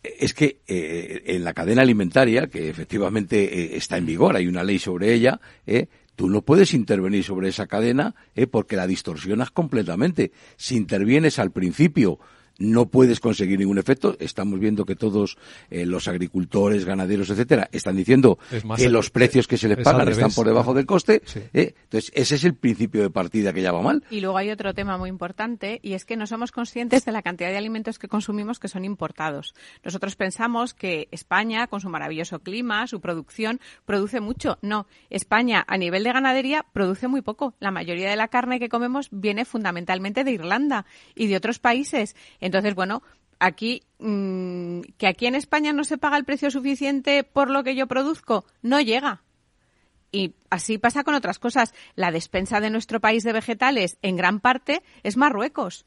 es 0.03 0.33
que 0.33 0.61
eh, 0.67 1.23
en 1.27 1.43
la 1.43 1.53
cadena 1.53 1.81
alimentaria, 1.81 2.47
que 2.47 2.69
efectivamente 2.69 3.43
eh, 3.43 3.77
está 3.77 3.97
en 3.97 4.05
vigor, 4.05 4.35
hay 4.35 4.47
una 4.47 4.63
ley 4.63 4.79
sobre 4.79 5.13
ella, 5.13 5.39
eh, 5.65 5.87
tú 6.21 6.29
no 6.29 6.43
puedes 6.43 6.75
intervenir 6.75 7.23
sobre 7.23 7.49
esa 7.49 7.65
cadena 7.65 8.13
eh, 8.35 8.45
porque 8.45 8.75
la 8.75 8.85
distorsionas 8.85 9.49
completamente. 9.49 10.31
Si 10.55 10.75
intervienes 10.75 11.39
al 11.39 11.49
principio 11.49 12.19
no 12.61 12.85
puedes 12.85 13.19
conseguir 13.19 13.59
ningún 13.59 13.77
efecto. 13.77 14.15
Estamos 14.19 14.59
viendo 14.59 14.85
que 14.85 14.95
todos 14.95 15.37
eh, 15.69 15.85
los 15.85 16.07
agricultores, 16.07 16.85
ganaderos, 16.85 17.29
etcétera, 17.29 17.67
están 17.71 17.95
diciendo 17.95 18.37
que 18.77 18.89
los 18.89 19.09
precios 19.09 19.47
que 19.47 19.57
se 19.57 19.67
les 19.67 19.79
pagan 19.79 20.07
están 20.07 20.31
por 20.31 20.47
debajo 20.47 20.73
del 20.73 20.85
coste. 20.85 21.21
¿eh? 21.53 21.73
entonces, 21.83 22.11
ese 22.13 22.35
es 22.35 22.43
el 22.43 22.55
principio 22.55 23.01
de 23.01 23.09
partida 23.09 23.51
que 23.53 23.61
ya 23.61 23.71
va 23.71 23.81
mal. 23.81 24.03
Y 24.09 24.21
luego 24.21 24.37
hay 24.37 24.51
otro 24.51 24.73
tema 24.73 24.97
muy 24.97 25.09
importante 25.09 25.79
y 25.81 25.93
es 25.93 26.05
que 26.05 26.15
no 26.15 26.27
somos 26.27 26.51
conscientes 26.51 27.03
de 27.05 27.11
la 27.11 27.21
cantidad 27.21 27.49
de 27.49 27.57
alimentos 27.57 27.99
que 27.99 28.07
consumimos 28.07 28.59
que 28.59 28.67
son 28.67 28.85
importados. 28.85 29.53
Nosotros 29.83 30.15
pensamos 30.15 30.73
que 30.73 31.07
España, 31.11 31.67
con 31.67 31.81
su 31.81 31.89
maravilloso 31.89 32.39
clima, 32.39 32.85
su 32.87 33.01
producción, 33.01 33.59
produce 33.85 34.21
mucho. 34.21 34.57
No, 34.61 34.87
España 35.09 35.65
a 35.67 35.77
nivel 35.77 36.03
de 36.03 36.13
ganadería 36.13 36.65
produce 36.73 37.07
muy 37.07 37.21
poco. 37.21 37.55
La 37.59 37.71
mayoría 37.71 38.09
de 38.09 38.15
la 38.15 38.27
carne 38.27 38.59
que 38.59 38.69
comemos 38.69 39.09
viene 39.11 39.45
fundamentalmente 39.45 40.23
de 40.23 40.31
Irlanda 40.31 40.85
y 41.15 41.27
de 41.27 41.37
otros 41.37 41.59
países. 41.59 42.15
Entonces, 42.51 42.75
bueno, 42.75 43.01
aquí 43.39 43.83
mm, 43.99 44.81
que 44.97 45.07
aquí 45.07 45.25
en 45.25 45.35
España 45.35 45.71
no 45.71 45.85
se 45.85 45.97
paga 45.97 46.17
el 46.17 46.25
precio 46.25 46.51
suficiente 46.51 47.23
por 47.23 47.49
lo 47.49 47.63
que 47.63 47.75
yo 47.75 47.87
produzco, 47.87 48.43
no 48.61 48.81
llega. 48.81 49.23
Y 50.11 50.35
así 50.49 50.77
pasa 50.77 51.05
con 51.05 51.15
otras 51.15 51.39
cosas. 51.39 51.73
La 51.95 52.11
despensa 52.11 52.59
de 52.59 52.69
nuestro 52.69 52.99
país 52.99 53.23
de 53.23 53.31
vegetales 53.31 53.97
en 54.01 54.17
gran 54.17 54.41
parte 54.41 54.83
es 55.03 55.15
Marruecos. 55.15 55.85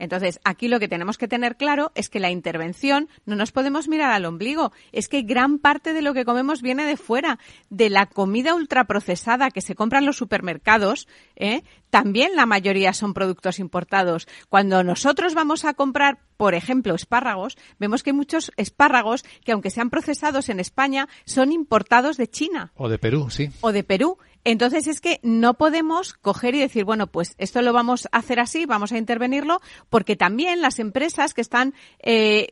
Entonces, 0.00 0.40
aquí 0.44 0.66
lo 0.66 0.80
que 0.80 0.88
tenemos 0.88 1.18
que 1.18 1.28
tener 1.28 1.56
claro 1.56 1.92
es 1.94 2.08
que 2.08 2.20
la 2.20 2.30
intervención 2.30 3.08
no 3.26 3.36
nos 3.36 3.52
podemos 3.52 3.86
mirar 3.86 4.10
al 4.10 4.24
ombligo. 4.24 4.72
Es 4.92 5.08
que 5.08 5.22
gran 5.22 5.58
parte 5.58 5.92
de 5.92 6.00
lo 6.00 6.14
que 6.14 6.24
comemos 6.24 6.62
viene 6.62 6.86
de 6.86 6.96
fuera. 6.96 7.38
De 7.68 7.90
la 7.90 8.06
comida 8.06 8.54
ultraprocesada 8.54 9.50
que 9.50 9.60
se 9.60 9.74
compra 9.74 9.98
en 9.98 10.06
los 10.06 10.16
supermercados, 10.16 11.06
¿eh? 11.36 11.62
también 11.90 12.34
la 12.34 12.46
mayoría 12.46 12.92
son 12.94 13.12
productos 13.12 13.58
importados. 13.58 14.26
Cuando 14.48 14.82
nosotros 14.82 15.34
vamos 15.34 15.64
a 15.64 15.74
comprar, 15.74 16.18
por 16.36 16.54
ejemplo, 16.54 16.94
espárragos, 16.94 17.58
vemos 17.78 18.02
que 18.02 18.10
hay 18.10 18.16
muchos 18.16 18.52
espárragos 18.56 19.24
que, 19.44 19.52
aunque 19.52 19.70
sean 19.70 19.90
procesados 19.90 20.48
en 20.48 20.60
España, 20.60 21.08
son 21.26 21.52
importados 21.52 22.16
de 22.16 22.28
China. 22.28 22.72
O 22.76 22.88
de 22.88 22.98
Perú, 22.98 23.28
sí. 23.28 23.50
O 23.60 23.72
de 23.72 23.84
Perú. 23.84 24.16
Entonces 24.44 24.86
es 24.86 25.00
que 25.00 25.20
no 25.22 25.54
podemos 25.54 26.14
coger 26.14 26.54
y 26.54 26.60
decir, 26.60 26.84
bueno, 26.84 27.06
pues 27.06 27.34
esto 27.38 27.62
lo 27.62 27.72
vamos 27.72 28.08
a 28.12 28.18
hacer 28.18 28.40
así, 28.40 28.66
vamos 28.66 28.92
a 28.92 28.98
intervenirlo, 28.98 29.60
porque 29.88 30.16
también 30.16 30.62
las 30.62 30.78
empresas 30.78 31.34
que 31.34 31.42
están 31.42 31.74
eh, 32.00 32.48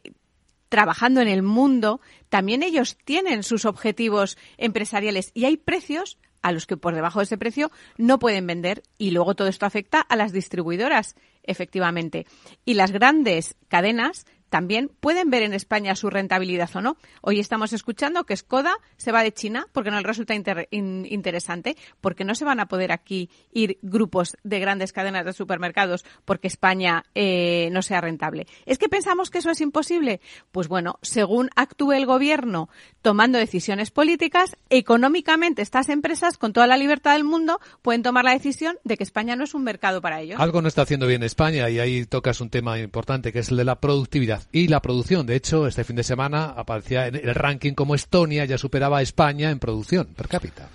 trabajando 0.69 1.21
en 1.21 1.29
el 1.29 1.43
mundo, 1.43 2.01
también 2.29 2.63
ellos 2.63 2.97
tienen 3.05 3.43
sus 3.43 3.65
objetivos 3.65 4.37
empresariales 4.59 5.31
y 5.35 5.47
hay 5.47 5.57
precios 5.57 6.19
a 6.43 6.53
los 6.53 6.67
que 6.67 6.77
por 6.77 6.95
debajo 6.95 7.19
de 7.19 7.25
ese 7.25 7.39
precio 7.39 7.71
no 7.97 8.19
pueden 8.19 8.47
vender 8.47 8.83
y 8.97 9.11
luego 9.11 9.35
todo 9.35 9.49
esto 9.49 9.67
afecta 9.67 10.01
a 10.01 10.17
las 10.17 10.33
distribuidoras, 10.33 11.17
efectivamente. 11.43 12.27
Y 12.65 12.75
las 12.75 12.93
grandes 12.93 13.57
cadenas 13.69 14.27
también 14.49 14.91
pueden 15.01 15.31
ver 15.31 15.43
en 15.43 15.55
España 15.55 15.95
su 15.95 16.11
rentabilidad 16.11 16.71
o 16.75 16.81
no. 16.81 16.97
Hoy 17.21 17.41
estamos 17.41 17.73
escuchando 17.73 18.25
que 18.25 18.37
Skoda 18.37 18.77
se 18.97 19.13
va 19.13 19.23
de 19.23 19.33
China 19.33 19.67
porque 19.73 19.91
no 19.91 19.97
le 19.99 20.07
resulta 20.07 20.35
interesante, 20.35 21.77
porque 22.01 22.25
no 22.25 22.35
se 22.35 22.45
van 22.45 22.61
a 22.61 22.67
poder 22.67 22.93
aquí 22.93 23.31
ir 23.53 23.79
grupos 23.83 24.37
de 24.43 24.61
grandes 24.61 24.93
cadenas 24.93 25.25
de 25.25 25.33
supermercados 25.33 26.05
porque 26.25 26.49
España 26.49 27.05
eh, 27.15 27.69
no 27.73 27.83
sea 27.83 28.01
rentable. 28.01 28.47
¿Es 28.67 28.79
que 28.79 28.89
pensamos 28.89 29.31
que 29.31 29.39
eso 29.39 29.51
es 29.51 29.61
imposible? 29.61 30.21
Pues 30.53 30.69
bueno, 30.69 30.99
según 31.03 31.51
actúe 31.57 31.93
el 31.93 32.07
gobierno 32.07 32.69
tomando 33.03 33.39
decisiones 33.39 33.91
políticas, 33.91 34.57
económicamente 34.71 35.63
estas 35.63 35.89
empresas, 35.89 36.39
con 36.39 36.53
toda 36.53 36.67
la 36.67 36.77
libertad 36.77 37.15
del 37.15 37.25
mundo, 37.25 37.61
pueden 37.83 38.03
tomar 38.03 38.25
la 38.25 38.33
decisión 38.33 38.79
de 38.85 38.97
que 38.97 39.05
España 39.05 39.37
no 39.37 39.45
es 39.45 39.55
un 39.55 39.65
mercado 39.65 40.01
para 40.01 40.21
ellos. 40.21 40.41
Algo 40.41 40.63
no 40.63 40.69
está 40.69 40.83
haciendo 40.83 41.07
bien 41.07 41.23
España 41.23 41.69
y 41.71 41.79
ahí 41.79 42.07
tocas 42.07 42.41
un 42.41 42.51
tema 42.51 42.79
importante 42.79 43.33
que 43.33 43.41
es 43.41 43.51
el 43.51 43.57
de 43.57 43.65
la 43.65 43.81
productividad 43.81 44.38
y 44.53 44.69
la 44.69 44.81
producción. 44.81 45.27
De 45.27 45.37
hecho, 45.37 45.67
este 45.67 45.85
fin 45.85 45.97
de 45.97 46.03
semana 46.03 46.47
aparecía 46.57 47.07
en 47.07 47.17
el 47.17 47.35
ranking 47.35 47.75
como 47.75 47.95
Estonia 47.95 48.45
ya 48.45 48.59
superaba 48.59 48.99
a 48.99 49.03
España 49.03 49.51
en 49.51 49.59
producción 49.59 50.07
per 50.17 50.29
cápita. 50.29 50.69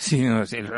Sí, 0.00 0.26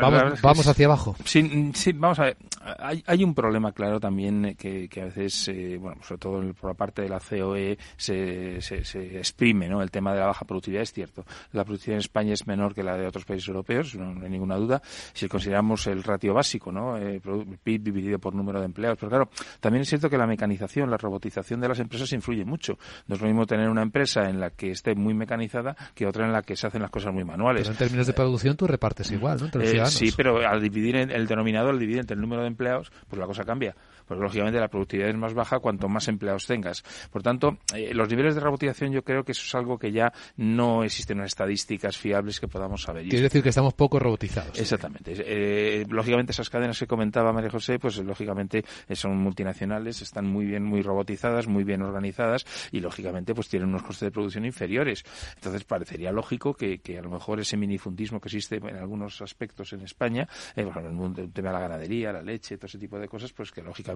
vamos, 0.01 0.41
vamos 0.41 0.67
hacia 0.67 0.85
abajo. 0.85 1.15
Sí, 1.23 1.71
sí, 1.73 1.93
vamos 1.93 2.19
a 2.19 2.23
ver. 2.23 2.37
Hay, 2.79 3.01
hay 3.07 3.23
un 3.23 3.33
problema 3.33 3.71
claro 3.71 3.97
también 3.97 4.55
que, 4.59 4.89
que 4.89 5.01
a 5.01 5.05
veces, 5.05 5.47
eh, 5.47 5.77
bueno, 5.79 6.01
sobre 6.03 6.19
todo 6.19 6.53
por 6.53 6.71
la 6.71 6.73
parte 6.73 7.03
de 7.03 7.09
la 7.09 7.21
COE 7.21 7.77
se, 7.95 8.59
se, 8.59 8.83
se, 8.83 9.17
exprime, 9.17 9.69
¿no? 9.69 9.81
El 9.81 9.91
tema 9.91 10.13
de 10.13 10.19
la 10.19 10.25
baja 10.25 10.43
productividad 10.45 10.83
es 10.83 10.91
cierto. 10.91 11.23
La 11.53 11.63
productividad 11.63 11.95
en 11.95 11.99
España 12.01 12.33
es 12.33 12.45
menor 12.47 12.75
que 12.75 12.83
la 12.83 12.97
de 12.97 13.07
otros 13.07 13.23
países 13.23 13.47
europeos, 13.47 13.95
no, 13.95 14.09
hay 14.21 14.29
ninguna 14.29 14.57
duda. 14.57 14.81
Si 15.13 15.29
consideramos 15.29 15.87
el 15.87 16.03
ratio 16.03 16.33
básico, 16.33 16.73
¿no? 16.73 16.97
Eh, 16.97 17.21
PIB 17.63 17.81
dividido 17.81 18.19
por 18.19 18.35
número 18.35 18.59
de 18.59 18.65
empleados. 18.65 18.97
Pero 18.99 19.09
claro, 19.09 19.29
también 19.61 19.83
es 19.83 19.89
cierto 19.89 20.09
que 20.09 20.17
la 20.17 20.27
mecanización, 20.27 20.91
la 20.91 20.97
robotización 20.97 21.61
de 21.61 21.69
las 21.69 21.79
empresas 21.79 22.11
influye 22.11 22.43
mucho. 22.43 22.77
No 23.07 23.15
es 23.15 23.21
lo 23.21 23.27
mismo 23.27 23.45
tener 23.45 23.69
una 23.69 23.83
empresa 23.83 24.29
en 24.29 24.41
la 24.41 24.49
que 24.49 24.71
esté 24.71 24.95
muy 24.95 25.13
mecanizada 25.13 25.77
que 25.95 26.05
otra 26.05 26.25
en 26.25 26.33
la 26.33 26.41
que 26.41 26.57
se 26.57 26.67
hacen 26.67 26.81
las 26.81 26.91
cosas 26.91 27.13
muy 27.13 27.23
manuales. 27.23 27.63
Pero 27.63 27.71
en 27.71 27.77
términos 27.77 28.07
de 28.07 28.13
producción 28.13 28.57
tú 28.57 28.67
repartes 28.67 29.12
igual, 29.13 29.39
¿no? 29.39 29.61
Eh, 29.61 29.85
sí, 29.87 30.13
pero 30.15 30.47
al 30.47 30.61
dividir 30.61 30.95
el 30.95 31.27
denominador, 31.27 31.73
al 31.73 31.79
dividir 31.79 31.99
entre 31.99 32.15
el 32.15 32.21
número 32.21 32.41
de 32.41 32.47
empleados, 32.47 32.91
pues 33.07 33.19
la 33.19 33.25
cosa 33.25 33.43
cambia 33.43 33.75
porque 34.05 34.23
lógicamente 34.23 34.59
la 34.59 34.67
productividad 34.67 35.09
es 35.09 35.17
más 35.17 35.33
baja 35.33 35.59
cuanto 35.59 35.87
más 35.87 36.07
empleados 36.07 36.45
tengas. 36.45 36.83
Por 37.11 37.23
tanto, 37.23 37.57
eh, 37.75 37.93
los 37.93 38.09
niveles 38.09 38.35
de 38.35 38.41
robotización 38.41 38.91
yo 38.91 39.03
creo 39.03 39.23
que 39.23 39.31
eso 39.33 39.43
es 39.45 39.55
algo 39.55 39.77
que 39.77 39.91
ya 39.91 40.13
no 40.37 40.83
existen 40.83 41.21
estadísticas 41.21 41.97
fiables 41.97 42.39
que 42.39 42.47
podamos 42.47 42.83
saber. 42.83 43.03
Quiere 43.03 43.23
decir 43.23 43.43
que 43.43 43.49
estamos 43.49 43.73
poco 43.73 43.99
robotizados. 43.99 44.59
Exactamente. 44.59 45.13
Eh, 45.15 45.85
lógicamente 45.89 46.31
esas 46.31 46.49
cadenas 46.49 46.77
que 46.79 46.87
comentaba 46.87 47.31
María 47.33 47.49
José, 47.49 47.79
pues 47.79 47.97
lógicamente 47.97 48.63
eh, 48.87 48.95
son 48.95 49.17
multinacionales, 49.17 50.01
están 50.01 50.25
muy 50.25 50.45
bien, 50.45 50.63
muy 50.63 50.81
robotizadas, 50.81 51.47
muy 51.47 51.63
bien 51.63 51.81
organizadas 51.81 52.45
y 52.71 52.79
lógicamente 52.79 53.33
pues 53.33 53.49
tienen 53.49 53.69
unos 53.69 53.83
costes 53.83 54.07
de 54.07 54.11
producción 54.11 54.45
inferiores. 54.45 55.03
Entonces 55.35 55.63
parecería 55.63 56.11
lógico 56.11 56.53
que, 56.53 56.79
a 56.97 57.01
lo 57.01 57.09
mejor 57.09 57.39
ese 57.39 57.57
minifundismo 57.57 58.19
que 58.19 58.27
existe 58.27 58.57
en 58.57 58.75
algunos 58.75 59.21
aspectos 59.21 59.73
en 59.73 59.81
España, 59.81 60.27
eh, 60.55 60.61
en 60.75 61.15
el 61.17 61.31
tema 61.31 61.49
de 61.49 61.53
la 61.53 61.59
ganadería, 61.59 62.11
la 62.11 62.21
leche, 62.21 62.57
todo 62.57 62.67
ese 62.67 62.77
tipo 62.77 62.99
de 62.99 63.07
cosas, 63.07 63.31
pues 63.33 63.51
que 63.51 63.61
lógicamente 63.61 63.92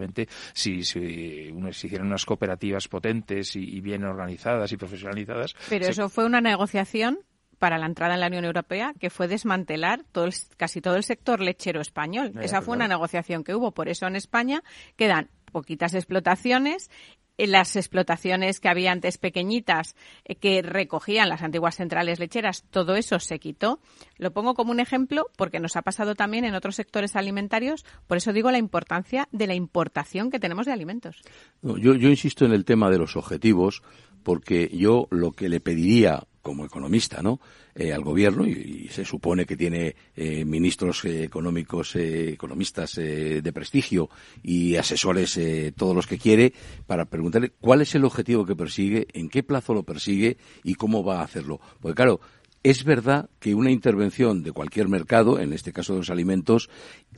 si, 0.53 0.83
si, 0.83 1.53
hicieran 1.69 2.07
unas 2.07 2.25
cooperativas 2.25 2.87
potentes 2.87 3.55
y, 3.55 3.79
bien 3.81 4.03
organizadas 4.03 4.71
y 4.71 4.77
profesionalizadas. 4.77 5.55
Pero 5.69 5.85
eso 5.87 6.09
fue 6.09 6.25
una 6.25 6.41
negociación 6.41 7.19
para 7.59 7.77
la 7.77 7.87
entrada 7.87 8.13
en 8.13 8.19
la 8.19 8.27
Unión 8.27 8.45
Europea 8.45 8.93
que 8.99 9.09
fue 9.09 9.27
desmantelar 9.27 10.03
todo 10.11 10.29
casi 10.57 10.81
todo 10.81 10.95
el 10.95 11.03
sector 11.03 11.41
lechero 11.41 11.81
español. 11.81 12.33
Esa 12.41 12.61
fue 12.61 12.75
una 12.75 12.87
negociación 12.87 13.43
que 13.43 13.55
hubo. 13.55 13.71
Por 13.71 13.89
eso 13.89 14.05
en 14.05 14.15
España 14.15 14.63
quedan 14.95 15.29
poquitas 15.51 15.93
explotaciones 15.93 16.89
las 17.37 17.75
explotaciones 17.75 18.59
que 18.59 18.69
había 18.69 18.91
antes 18.91 19.17
pequeñitas 19.17 19.95
eh, 20.25 20.35
que 20.35 20.61
recogían 20.61 21.29
las 21.29 21.43
antiguas 21.43 21.75
centrales 21.75 22.19
lecheras, 22.19 22.63
todo 22.69 22.95
eso 22.95 23.19
se 23.19 23.39
quitó. 23.39 23.79
Lo 24.17 24.31
pongo 24.31 24.55
como 24.55 24.71
un 24.71 24.79
ejemplo 24.79 25.27
porque 25.37 25.59
nos 25.59 25.75
ha 25.75 25.83
pasado 25.83 26.15
también 26.15 26.45
en 26.45 26.55
otros 26.55 26.75
sectores 26.75 27.15
alimentarios, 27.15 27.85
por 28.07 28.17
eso 28.17 28.33
digo 28.33 28.51
la 28.51 28.57
importancia 28.57 29.27
de 29.31 29.47
la 29.47 29.53
importación 29.53 30.31
que 30.31 30.39
tenemos 30.39 30.65
de 30.65 30.73
alimentos. 30.73 31.21
yo, 31.61 31.95
yo 31.95 32.09
insisto 32.09 32.45
en 32.45 32.53
el 32.53 32.65
tema 32.65 32.89
de 32.89 32.97
los 32.97 33.15
objetivos 33.15 33.83
porque 34.27 34.69
yo 34.73 35.07
lo 35.09 35.31
que 35.31 35.47
le 35.47 35.61
pediría 35.61 36.27
como 36.41 36.65
economista, 36.65 37.21
¿no? 37.21 37.39
Eh, 37.73 37.93
al 37.93 38.03
gobierno 38.03 38.45
y, 38.45 38.89
se 38.91 39.05
supone 39.05 39.45
que 39.45 39.55
tiene 39.55 39.95
eh, 40.17 40.43
ministros 40.43 41.05
eh, 41.05 41.23
económicos, 41.23 41.95
economistas 41.95 42.95
de 42.95 43.51
prestigio 43.53 44.09
y 44.43 44.75
asesores 44.75 45.39
todos 45.77 45.95
los 45.95 46.07
que 46.07 46.17
quiere 46.17 46.51
para 46.85 47.05
preguntarle 47.05 47.53
cuál 47.61 47.81
es 47.81 47.95
el 47.95 48.03
objetivo 48.03 48.45
que 48.45 48.55
persigue, 48.57 49.07
en 49.13 49.29
qué 49.29 49.43
plazo 49.43 49.73
lo 49.73 49.83
persigue 49.83 50.35
y 50.61 50.75
cómo 50.75 51.05
va 51.05 51.21
a 51.21 51.23
hacerlo. 51.23 51.61
Porque 51.79 51.95
claro, 51.95 52.19
es 52.63 52.83
verdad 52.83 53.29
que 53.39 53.55
una 53.55 53.71
intervención 53.71 54.43
de 54.43 54.51
cualquier 54.51 54.87
mercado, 54.87 55.39
en 55.39 55.53
este 55.53 55.71
caso 55.71 55.93
de 55.93 55.99
los 55.99 56.09
alimentos, 56.09 56.69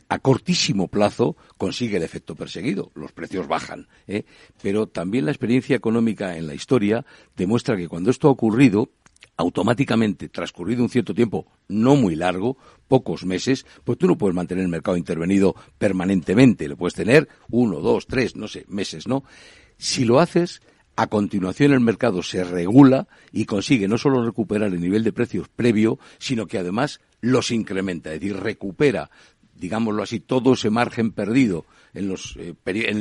a 0.08 0.20
cortísimo 0.20 0.88
plazo 0.88 1.38
consigue 1.58 1.98
el 1.98 2.04
efecto 2.04 2.36
perseguido. 2.36 2.92
Los 2.96 3.12
precios 3.12 3.48
bajan. 3.48 3.88
¿eh? 4.08 4.26
Pero 4.62 4.88
también 4.88 5.26
la 5.26 5.32
experiencia 5.32 5.76
económica 5.76 6.38
en 6.38 6.48
la 6.48 6.54
historia 6.54 7.06
demuestra 7.36 7.78
que 7.78 7.88
cuando 7.88 8.12
esto 8.12 8.28
ha 8.28 8.32
ocurrido, 8.32 8.90
automáticamente, 9.38 10.28
transcurrido 10.28 10.84
un 10.84 10.90
cierto 10.90 11.14
tiempo 11.14 11.48
no 11.70 11.96
muy 11.96 12.16
largo, 12.16 12.58
pocos 12.88 13.26
meses, 13.26 13.66
pues 13.84 13.98
tú 13.98 14.08
no 14.08 14.18
puedes 14.18 14.36
mantener 14.36 14.64
el 14.64 14.70
mercado 14.70 14.98
intervenido 14.98 15.56
permanentemente. 15.78 16.68
Lo 16.68 16.76
puedes 16.76 16.94
tener 16.94 17.30
uno, 17.50 17.80
dos, 17.80 18.06
tres, 18.06 18.36
no 18.36 18.48
sé, 18.48 18.66
meses, 18.68 19.08
¿no? 19.08 19.24
Si 19.78 20.04
lo 20.04 20.20
haces, 20.20 20.62
a 21.00 21.08
continuación 21.08 21.72
el 21.72 21.80
mercado 21.80 22.22
se 22.22 22.43
regula 22.43 23.08
y 23.32 23.45
consigue 23.45 23.88
no 23.88 23.97
solo 23.97 24.22
recuperar 24.26 24.74
el 24.74 24.82
nivel 24.82 25.06
de 25.06 25.14
precios 25.14 25.47
previo, 25.47 25.97
sino 26.18 26.45
que 26.45 26.58
además 26.58 27.00
los 27.22 27.52
incrementa, 27.52 28.14
es 28.14 28.20
decir, 28.20 28.36
recupera, 28.36 29.10
digámoslo 29.56 30.04
así, 30.04 30.20
todo 30.20 30.56
ese 30.56 30.70
margen 30.70 31.12
perdido 31.12 31.64
en 31.94 32.08
los, 32.08 32.38
eh, 32.38 32.56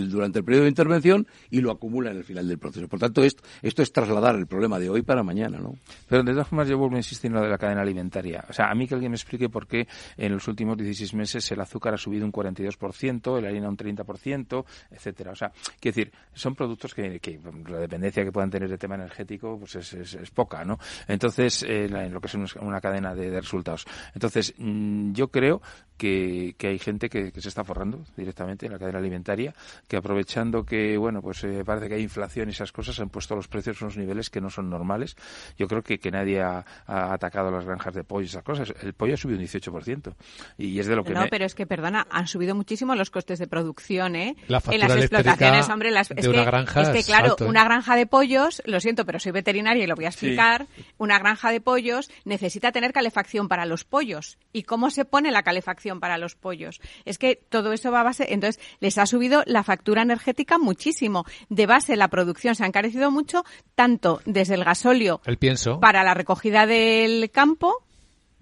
durante 0.08 0.40
el 0.40 0.44
periodo 0.44 0.64
de 0.64 0.70
intervención 0.70 1.26
y 1.50 1.60
lo 1.60 1.70
acumula 1.70 2.10
en 2.10 2.18
el 2.18 2.24
final 2.24 2.48
del 2.48 2.58
proceso. 2.58 2.88
Por 2.88 2.98
tanto, 2.98 3.22
esto, 3.22 3.42
esto 3.62 3.82
es 3.82 3.92
trasladar 3.92 4.36
el 4.36 4.46
problema 4.46 4.78
de 4.78 4.90
hoy 4.90 5.02
para 5.02 5.22
mañana, 5.22 5.58
¿no? 5.58 5.74
Pero 6.08 6.22
de 6.22 6.32
todas 6.32 6.48
formas 6.48 6.68
yo 6.68 6.78
vuelvo 6.78 6.96
a 6.96 6.98
insistir 6.98 7.30
en 7.30 7.36
lo 7.36 7.42
de 7.42 7.48
la 7.48 7.58
cadena 7.58 7.82
alimentaria. 7.82 8.44
O 8.48 8.52
sea, 8.52 8.70
a 8.70 8.74
mí 8.74 8.86
que 8.86 8.94
alguien 8.94 9.12
me 9.12 9.16
explique 9.16 9.48
por 9.48 9.66
qué 9.66 9.86
en 10.16 10.32
los 10.32 10.46
últimos 10.48 10.76
16 10.76 11.14
meses 11.14 11.50
el 11.52 11.60
azúcar 11.60 11.94
ha 11.94 11.98
subido 11.98 12.24
un 12.24 12.32
42%, 12.32 13.40
la 13.40 13.48
harina 13.48 13.68
un 13.68 13.76
30%, 13.76 14.64
etcétera. 14.90 15.32
O 15.32 15.36
sea, 15.36 15.52
quiero 15.80 15.96
decir, 15.96 16.12
son 16.32 16.54
productos 16.54 16.94
que, 16.94 17.20
la 17.68 17.78
dependencia 17.78 18.24
que 18.24 18.32
puedan 18.32 18.50
tener 18.50 18.68
de 18.68 18.78
tema 18.78 18.94
energético 18.94 19.58
pues 19.58 19.74
es, 19.76 20.30
poca, 20.30 20.64
¿no? 20.64 20.78
Entonces, 21.06 21.62
eh, 21.62 21.86
en 21.86 22.12
lo 22.12 22.20
que 22.20 22.26
es 22.26 22.34
una 22.56 22.80
cadena 22.80 23.14
de, 23.14 23.40
resultados. 23.40 23.86
Entonces, 24.14 24.54
mm, 24.58 25.12
yo 25.12 25.28
creo 25.28 25.60
que, 25.96 26.54
hay 26.60 26.78
gente 26.78 27.08
que, 27.08 27.32
se 27.38 27.48
está 27.48 27.64
forrando 27.64 28.04
directamente 28.16 28.66
en 28.66 28.72
cadena 28.78 28.98
alimentaria, 28.98 29.54
que 29.86 29.96
aprovechando 29.96 30.64
que, 30.64 30.96
bueno, 30.96 31.22
pues 31.22 31.44
eh, 31.44 31.62
parece 31.64 31.88
que 31.88 31.94
hay 31.94 32.02
inflación 32.02 32.48
y 32.48 32.52
esas 32.52 32.72
cosas, 32.72 32.98
han 33.00 33.08
puesto 33.08 33.34
los 33.34 33.48
precios 33.48 33.80
a 33.80 33.86
unos 33.86 33.96
niveles 33.96 34.30
que 34.30 34.40
no 34.40 34.50
son 34.50 34.70
normales. 34.70 35.16
Yo 35.56 35.68
creo 35.68 35.82
que, 35.82 35.98
que 35.98 36.10
nadie 36.10 36.40
ha, 36.40 36.64
ha 36.86 37.12
atacado 37.12 37.50
las 37.50 37.64
granjas 37.64 37.94
de 37.94 38.04
pollo 38.04 38.24
y 38.24 38.26
esas 38.26 38.42
cosas. 38.42 38.72
El 38.82 38.94
pollo 38.94 39.14
ha 39.14 39.16
subido 39.16 39.38
un 39.38 39.46
18%. 39.46 40.14
Y 40.58 40.78
es 40.78 40.86
de 40.86 40.96
lo 40.96 41.04
que 41.04 41.12
No, 41.12 41.26
pero 41.30 41.44
es 41.44 41.54
que, 41.54 41.66
perdona, 41.66 42.06
han 42.10 42.26
subido 42.26 42.54
muchísimo 42.54 42.94
los 42.94 43.10
costes 43.10 43.38
de 43.38 43.46
producción, 43.46 44.16
¿eh? 44.16 44.36
en 44.48 44.80
las 44.80 44.96
explotaciones, 44.96 45.68
hombre, 45.68 45.90
las, 45.90 46.10
es, 46.10 46.28
que, 46.28 46.80
es 46.80 46.88
que, 46.88 47.02
claro, 47.04 47.36
¿eh? 47.38 47.44
una 47.44 47.64
granja 47.64 47.96
de 47.96 48.06
pollos, 48.06 48.62
lo 48.64 48.80
siento, 48.80 49.04
pero 49.04 49.18
soy 49.18 49.32
veterinaria 49.32 49.84
y 49.84 49.86
lo 49.86 49.94
voy 49.94 50.06
a 50.06 50.08
explicar, 50.08 50.66
una 50.96 51.18
granja 51.18 51.50
de 51.50 51.60
pollos 51.60 52.10
necesita 52.24 52.72
tener 52.72 52.92
calefacción 52.92 53.48
para 53.48 53.66
los 53.66 53.84
pollos. 53.84 54.38
¿Y 54.52 54.62
cómo 54.62 54.90
se 54.90 55.04
pone 55.04 55.30
la 55.30 55.42
calefacción? 55.42 55.68
para 56.00 56.18
los 56.18 56.34
pollos. 56.34 56.80
Es 57.04 57.18
que 57.18 57.36
todo 57.36 57.72
eso 57.72 57.90
va 57.90 58.00
a 58.00 58.04
base, 58.04 58.26
entonces 58.32 58.62
les 58.80 58.98
ha 58.98 59.06
subido 59.06 59.42
la 59.46 59.62
factura 59.62 60.02
energética 60.02 60.58
muchísimo. 60.58 61.24
De 61.48 61.66
base 61.66 61.96
la 61.96 62.08
producción 62.08 62.54
se 62.54 62.64
ha 62.64 62.66
encarecido 62.66 63.10
mucho, 63.10 63.44
tanto 63.74 64.20
desde 64.24 64.54
el 64.54 64.64
gasóleo 64.64 65.20
el 65.24 65.38
pienso. 65.38 65.80
para 65.80 66.02
la 66.04 66.14
recogida 66.14 66.66
del 66.66 67.30
campo, 67.30 67.84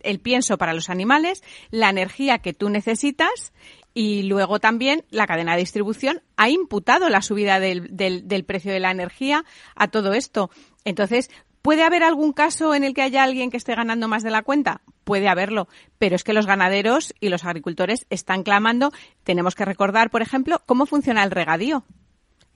el 0.00 0.20
pienso 0.20 0.58
para 0.58 0.74
los 0.74 0.90
animales, 0.90 1.42
la 1.70 1.90
energía 1.90 2.38
que 2.38 2.54
tú 2.54 2.68
necesitas 2.68 3.52
y 3.94 4.24
luego 4.24 4.60
también 4.60 5.04
la 5.10 5.26
cadena 5.26 5.54
de 5.54 5.60
distribución 5.60 6.22
ha 6.36 6.50
imputado 6.50 7.08
la 7.08 7.22
subida 7.22 7.58
del, 7.60 7.96
del, 7.96 8.28
del, 8.28 8.44
precio 8.44 8.70
de 8.70 8.78
la 8.78 8.90
energía 8.90 9.44
a 9.74 9.88
todo 9.88 10.12
esto. 10.12 10.50
Entonces, 10.84 11.30
¿puede 11.66 11.82
haber 11.82 12.04
algún 12.04 12.32
caso 12.32 12.74
en 12.74 12.84
el 12.84 12.94
que 12.94 13.02
haya 13.02 13.24
alguien 13.24 13.50
que 13.50 13.56
esté 13.56 13.74
ganando 13.74 14.06
más 14.06 14.22
de 14.22 14.30
la 14.30 14.42
cuenta? 14.42 14.82
puede 15.06 15.28
haberlo, 15.28 15.68
pero 15.98 16.16
es 16.16 16.24
que 16.24 16.32
los 16.32 16.46
ganaderos 16.46 17.14
y 17.20 17.28
los 17.28 17.44
agricultores 17.44 18.06
están 18.10 18.42
clamando. 18.42 18.90
Tenemos 19.22 19.54
que 19.54 19.64
recordar, 19.64 20.10
por 20.10 20.20
ejemplo, 20.20 20.60
cómo 20.66 20.84
funciona 20.84 21.22
el 21.22 21.30
regadío. 21.30 21.84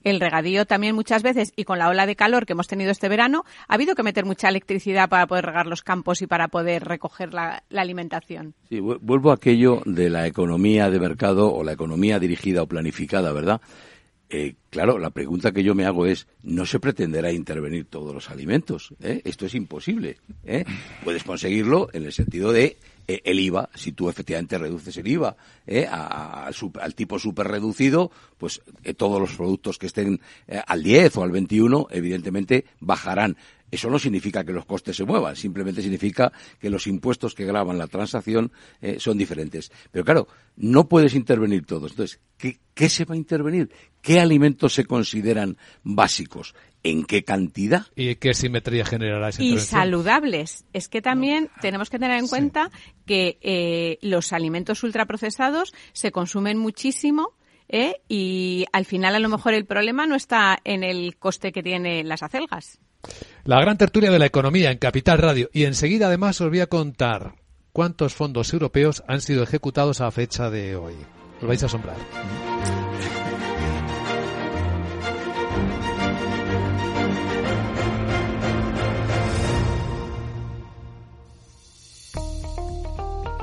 El 0.03 0.19
regadío 0.19 0.65
también 0.65 0.93
muchas 0.93 1.23
veces, 1.23 1.53
y 1.55 1.63
con 1.63 1.79
la 1.79 1.87
ola 1.87 2.05
de 2.05 2.17
calor 2.17 2.45
que 2.45 2.53
hemos 2.53 2.67
tenido 2.67 2.91
este 2.91 3.07
verano, 3.07 3.45
ha 3.69 3.75
habido 3.75 3.95
que 3.95 4.03
meter 4.03 4.25
mucha 4.25 4.49
electricidad 4.49 5.07
para 5.07 5.27
poder 5.27 5.45
regar 5.45 5.67
los 5.67 5.81
campos 5.81 6.21
y 6.21 6.27
para 6.27 6.49
poder 6.49 6.83
recoger 6.83 7.33
la, 7.33 7.63
alimentación. 7.73 8.53
Sí, 8.67 8.79
vuelvo 8.81 9.31
a 9.31 9.35
aquello 9.35 9.81
de 9.85 10.09
la 10.09 10.27
economía 10.27 10.89
de 10.89 10.99
mercado 10.99 11.53
o 11.53 11.63
la 11.63 11.71
economía 11.71 12.19
dirigida 12.19 12.63
o 12.63 12.67
planificada, 12.67 13.31
¿verdad? 13.31 13.61
Eh, 14.33 14.55
claro, 14.69 14.97
la 14.97 15.09
pregunta 15.09 15.51
que 15.51 15.61
yo 15.61 15.75
me 15.75 15.85
hago 15.85 16.05
es, 16.05 16.25
¿no 16.41 16.65
se 16.65 16.79
pretenderá 16.79 17.33
intervenir 17.33 17.83
todos 17.83 18.13
los 18.13 18.29
alimentos? 18.29 18.93
¿Eh? 19.03 19.21
Esto 19.25 19.45
es 19.45 19.55
imposible. 19.55 20.19
¿eh? 20.45 20.63
Puedes 21.03 21.25
conseguirlo 21.25 21.89
en 21.91 22.05
el 22.05 22.13
sentido 22.13 22.53
de 22.53 22.77
el 23.07 23.41
IVA, 23.41 23.69
si 23.75 23.91
tú 23.91 24.09
efectivamente 24.09 24.57
reduces 24.57 24.95
el 24.95 25.05
IVA 25.05 25.35
al 25.85 26.95
tipo 26.95 27.19
súper 27.19 27.47
reducido, 27.47 28.09
pues 28.37 28.61
todos 28.95 29.19
los 29.19 29.35
productos 29.35 29.77
que 29.77 29.87
estén 29.87 30.21
al 30.65 30.81
10 30.81 31.17
o 31.17 31.23
al 31.23 31.31
21, 31.31 31.87
evidentemente 31.91 32.63
bajarán 32.79 33.35
Eso 33.71 33.89
no 33.89 33.97
significa 33.97 34.43
que 34.43 34.51
los 34.51 34.65
costes 34.65 34.97
se 34.97 35.05
muevan, 35.05 35.35
simplemente 35.35 35.81
significa 35.81 36.31
que 36.59 36.69
los 36.69 36.87
impuestos 36.87 37.33
que 37.33 37.45
graban 37.45 37.77
la 37.77 37.87
transacción 37.87 38.51
eh, 38.81 38.97
son 38.99 39.17
diferentes. 39.17 39.71
Pero 39.91 40.05
claro, 40.05 40.27
no 40.57 40.87
puedes 40.87 41.15
intervenir 41.15 41.65
todos. 41.65 41.91
Entonces, 41.91 42.19
¿qué, 42.37 42.59
¿qué 42.73 42.89
se 42.89 43.05
va 43.05 43.15
a 43.15 43.17
intervenir? 43.17 43.71
¿Qué 44.01 44.19
alimentos 44.19 44.73
se 44.73 44.85
consideran 44.85 45.57
básicos? 45.83 46.53
¿En 46.83 47.05
qué 47.05 47.23
cantidad? 47.23 47.85
¿Y 47.95 48.15
qué 48.15 48.33
simetría 48.33 48.83
generará 48.85 49.29
esa 49.29 49.41
y 49.41 49.59
saludables. 49.59 50.65
Es 50.73 50.89
que 50.89 51.01
también 51.01 51.49
tenemos 51.61 51.89
que 51.89 51.99
tener 51.99 52.17
en 52.17 52.27
cuenta 52.27 52.71
que 53.05 53.37
eh, 53.41 53.99
los 54.01 54.33
alimentos 54.33 54.83
ultraprocesados 54.83 55.73
se 55.93 56.11
consumen 56.11 56.57
muchísimo 56.57 57.35
¿eh? 57.69 58.01
y 58.07 58.65
al 58.73 58.85
final 58.85 59.15
a 59.15 59.19
lo 59.19 59.29
mejor 59.29 59.53
el 59.53 59.65
problema 59.65 60.05
no 60.05 60.15
está 60.15 60.59
en 60.63 60.83
el 60.83 61.17
coste 61.17 61.51
que 61.51 61.63
tienen 61.63 62.07
las 62.07 62.23
acelgas. 62.23 62.79
La 63.43 63.59
gran 63.59 63.77
tertulia 63.77 64.11
de 64.11 64.19
la 64.19 64.27
economía 64.27 64.71
en 64.71 64.77
Capital 64.77 65.17
Radio. 65.17 65.49
Y 65.51 65.63
enseguida, 65.63 66.07
además, 66.07 66.39
os 66.41 66.49
voy 66.49 66.59
a 66.59 66.67
contar 66.67 67.35
cuántos 67.73 68.13
fondos 68.13 68.53
europeos 68.53 69.03
han 69.07 69.21
sido 69.21 69.41
ejecutados 69.43 69.99
a 70.01 70.11
fecha 70.11 70.49
de 70.51 70.75
hoy. 70.75 70.93
Os 71.41 71.47
vais 71.47 71.63
a 71.63 71.65
asombrar. 71.65 71.97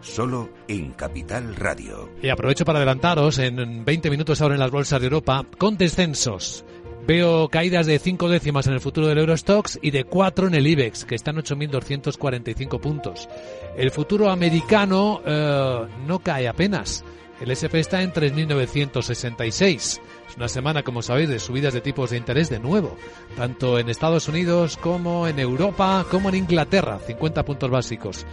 solo 0.00 0.50
en 0.68 0.92
Capital 0.92 1.56
Radio. 1.56 2.10
Y 2.22 2.28
aprovecho 2.28 2.64
para 2.64 2.78
adelantaros, 2.78 3.38
en 3.38 3.84
20 3.84 4.10
minutos 4.10 4.40
ahora 4.40 4.54
en 4.54 4.60
las 4.60 4.70
bolsas 4.70 5.00
de 5.00 5.06
Europa, 5.06 5.44
con 5.58 5.76
descensos. 5.76 6.64
Veo 7.06 7.48
caídas 7.48 7.86
de 7.86 8.00
5 8.00 8.28
décimas 8.28 8.66
en 8.66 8.72
el 8.72 8.80
futuro 8.80 9.06
del 9.06 9.18
Eurostox 9.18 9.78
y 9.80 9.92
de 9.92 10.04
4 10.04 10.48
en 10.48 10.54
el 10.56 10.66
IBEX, 10.66 11.04
que 11.04 11.14
está 11.14 11.30
en 11.30 11.36
8.245 11.36 12.80
puntos. 12.80 13.28
El 13.76 13.92
futuro 13.92 14.28
americano 14.28 15.22
eh, 15.24 15.86
no 16.04 16.18
cae 16.18 16.48
apenas. 16.48 17.04
El 17.40 17.50
SP 17.52 17.78
está 17.78 18.02
en 18.02 18.12
3.966. 18.12 19.74
Es 19.74 20.00
una 20.36 20.48
semana, 20.48 20.82
como 20.82 21.00
sabéis, 21.00 21.28
de 21.28 21.38
subidas 21.38 21.74
de 21.74 21.80
tipos 21.80 22.10
de 22.10 22.16
interés 22.16 22.50
de 22.50 22.58
nuevo, 22.58 22.96
tanto 23.36 23.78
en 23.78 23.88
Estados 23.88 24.26
Unidos 24.26 24.76
como 24.76 25.28
en 25.28 25.38
Europa, 25.38 26.06
como 26.10 26.30
en 26.30 26.34
Inglaterra, 26.34 26.98
50 27.06 27.44
puntos 27.44 27.70
básicos. 27.70 28.26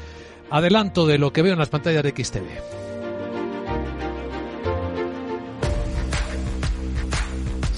Adelanto 0.50 1.08
de 1.08 1.18
lo 1.18 1.34
que 1.34 1.42
veo 1.42 1.54
en 1.54 1.60
las 1.60 1.70
pantallas 1.70 2.04
de 2.04 2.12
XTV. 2.12 2.93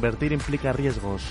Invertir 0.00 0.32
implica 0.32 0.72
riesgos. 0.72 1.22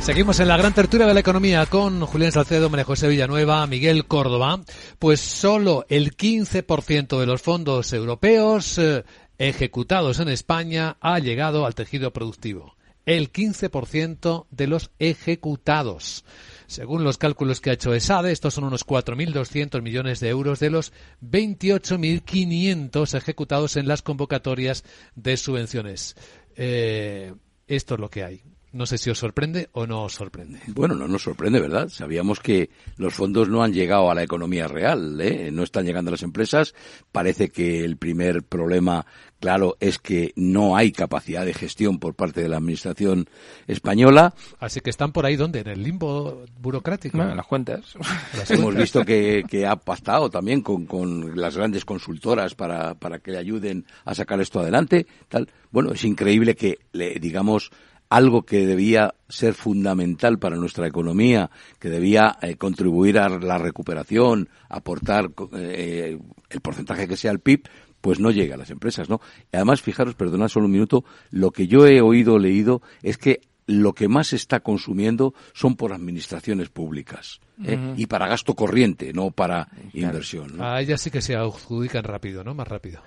Seguimos 0.00 0.40
en 0.40 0.48
la 0.48 0.56
gran 0.56 0.74
tertulia 0.74 1.06
de 1.06 1.14
la 1.14 1.20
economía 1.20 1.64
con 1.66 2.00
Julián 2.00 2.32
Salcedo, 2.32 2.68
María 2.68 2.84
José 2.84 3.06
Villanueva, 3.06 3.64
Miguel 3.68 4.06
Córdoba. 4.06 4.58
Pues 4.98 5.20
solo 5.20 5.86
el 5.88 6.16
15% 6.16 7.20
de 7.20 7.26
los 7.26 7.40
fondos 7.40 7.92
europeos 7.92 8.78
eh, 8.78 9.04
ejecutados 9.38 10.18
en 10.18 10.28
España 10.28 10.96
ha 11.00 11.20
llegado 11.20 11.66
al 11.66 11.76
tejido 11.76 12.12
productivo. 12.12 12.74
El 13.06 13.32
15% 13.32 14.46
de 14.50 14.66
los 14.66 14.90
ejecutados. 14.98 16.24
Según 16.72 17.04
los 17.04 17.18
cálculos 17.18 17.60
que 17.60 17.68
ha 17.68 17.74
hecho 17.74 17.92
ESADE, 17.92 18.32
estos 18.32 18.54
son 18.54 18.64
unos 18.64 18.86
4.200 18.86 19.82
millones 19.82 20.20
de 20.20 20.30
euros 20.30 20.58
de 20.58 20.70
los 20.70 20.94
28.500 21.20 23.14
ejecutados 23.14 23.76
en 23.76 23.86
las 23.86 24.00
convocatorias 24.00 24.82
de 25.14 25.36
subvenciones. 25.36 26.16
Eh, 26.56 27.34
esto 27.66 27.94
es 27.94 28.00
lo 28.00 28.08
que 28.08 28.24
hay. 28.24 28.40
No 28.72 28.86
sé 28.86 28.96
si 28.96 29.10
os 29.10 29.18
sorprende 29.18 29.68
o 29.72 29.86
no 29.86 30.04
os 30.04 30.14
sorprende. 30.14 30.60
Bueno, 30.68 30.94
no 30.94 31.06
nos 31.06 31.24
sorprende, 31.24 31.60
¿verdad? 31.60 31.90
Sabíamos 31.90 32.40
que 32.40 32.70
los 32.96 33.12
fondos 33.12 33.50
no 33.50 33.62
han 33.62 33.74
llegado 33.74 34.10
a 34.10 34.14
la 34.14 34.22
economía 34.22 34.66
real, 34.66 35.20
¿eh? 35.20 35.50
no 35.52 35.64
están 35.64 35.84
llegando 35.84 36.08
a 36.08 36.12
las 36.12 36.22
empresas. 36.22 36.74
Parece 37.12 37.50
que 37.50 37.84
el 37.84 37.98
primer 37.98 38.44
problema, 38.44 39.04
claro, 39.42 39.76
es 39.80 39.98
que 39.98 40.32
no 40.36 40.76
hay 40.76 40.92
capacidad 40.92 41.44
de 41.44 41.52
gestión 41.52 41.98
por 41.98 42.14
parte 42.14 42.40
de 42.40 42.48
la 42.48 42.58
administración 42.58 43.28
española. 43.66 44.34
Así 44.60 44.80
que 44.80 44.88
están 44.88 45.10
por 45.10 45.26
ahí, 45.26 45.34
¿dónde? 45.34 45.58
En 45.58 45.66
el 45.66 45.82
limbo 45.82 46.44
burocrático. 46.60 47.16
Bueno, 47.16 47.32
en 47.32 47.38
las 47.38 47.46
cuentas. 47.46 47.96
Las 48.38 48.48
Hemos 48.52 48.66
cuentas. 48.66 48.82
visto 48.82 49.04
que, 49.04 49.42
que 49.48 49.66
ha 49.66 49.74
pactado 49.74 50.30
también 50.30 50.62
con, 50.62 50.86
con 50.86 51.34
las 51.34 51.56
grandes 51.56 51.84
consultoras 51.84 52.54
para, 52.54 52.94
para 52.94 53.18
que 53.18 53.32
le 53.32 53.38
ayuden 53.38 53.84
a 54.04 54.14
sacar 54.14 54.40
esto 54.40 54.60
adelante. 54.60 55.08
Tal. 55.28 55.48
Bueno, 55.72 55.90
es 55.90 56.04
increíble 56.04 56.54
que, 56.54 56.78
le, 56.92 57.18
digamos, 57.18 57.72
algo 58.10 58.42
que 58.42 58.64
debía 58.64 59.16
ser 59.28 59.54
fundamental 59.54 60.38
para 60.38 60.54
nuestra 60.54 60.86
economía, 60.86 61.50
que 61.80 61.88
debía 61.88 62.38
eh, 62.42 62.54
contribuir 62.54 63.18
a 63.18 63.28
la 63.28 63.58
recuperación, 63.58 64.48
aportar 64.68 65.30
eh, 65.54 66.16
el 66.48 66.60
porcentaje 66.60 67.08
que 67.08 67.16
sea 67.16 67.32
el 67.32 67.40
PIB, 67.40 67.64
pues 68.02 68.20
no 68.20 68.30
llega 68.30 68.56
a 68.56 68.58
las 68.58 68.68
empresas, 68.70 69.08
¿no? 69.08 69.22
Y 69.50 69.56
además, 69.56 69.80
fijaros, 69.80 70.14
perdonad 70.14 70.48
solo 70.48 70.66
un 70.66 70.72
minuto, 70.72 71.04
lo 71.30 71.50
que 71.52 71.66
yo 71.66 71.86
he 71.86 72.02
oído, 72.02 72.38
leído, 72.38 72.82
es 73.02 73.16
que 73.16 73.40
lo 73.66 73.94
que 73.94 74.08
más 74.08 74.26
se 74.28 74.36
está 74.36 74.60
consumiendo 74.60 75.32
son 75.54 75.76
por 75.76 75.92
administraciones 75.94 76.68
públicas 76.68 77.40
¿eh? 77.64 77.94
Y 77.96 78.06
para 78.06 78.26
gasto 78.26 78.54
corriente, 78.54 79.12
no 79.12 79.30
para 79.30 79.68
inversión. 79.94 80.56
¿no? 80.56 80.64
A 80.68 80.80
ellas 80.80 81.00
sí 81.00 81.10
que 81.12 81.22
se 81.22 81.36
adjudican 81.36 82.02
rápido, 82.02 82.42
¿no? 82.42 82.54
Más 82.54 82.66
rápido. 82.66 83.00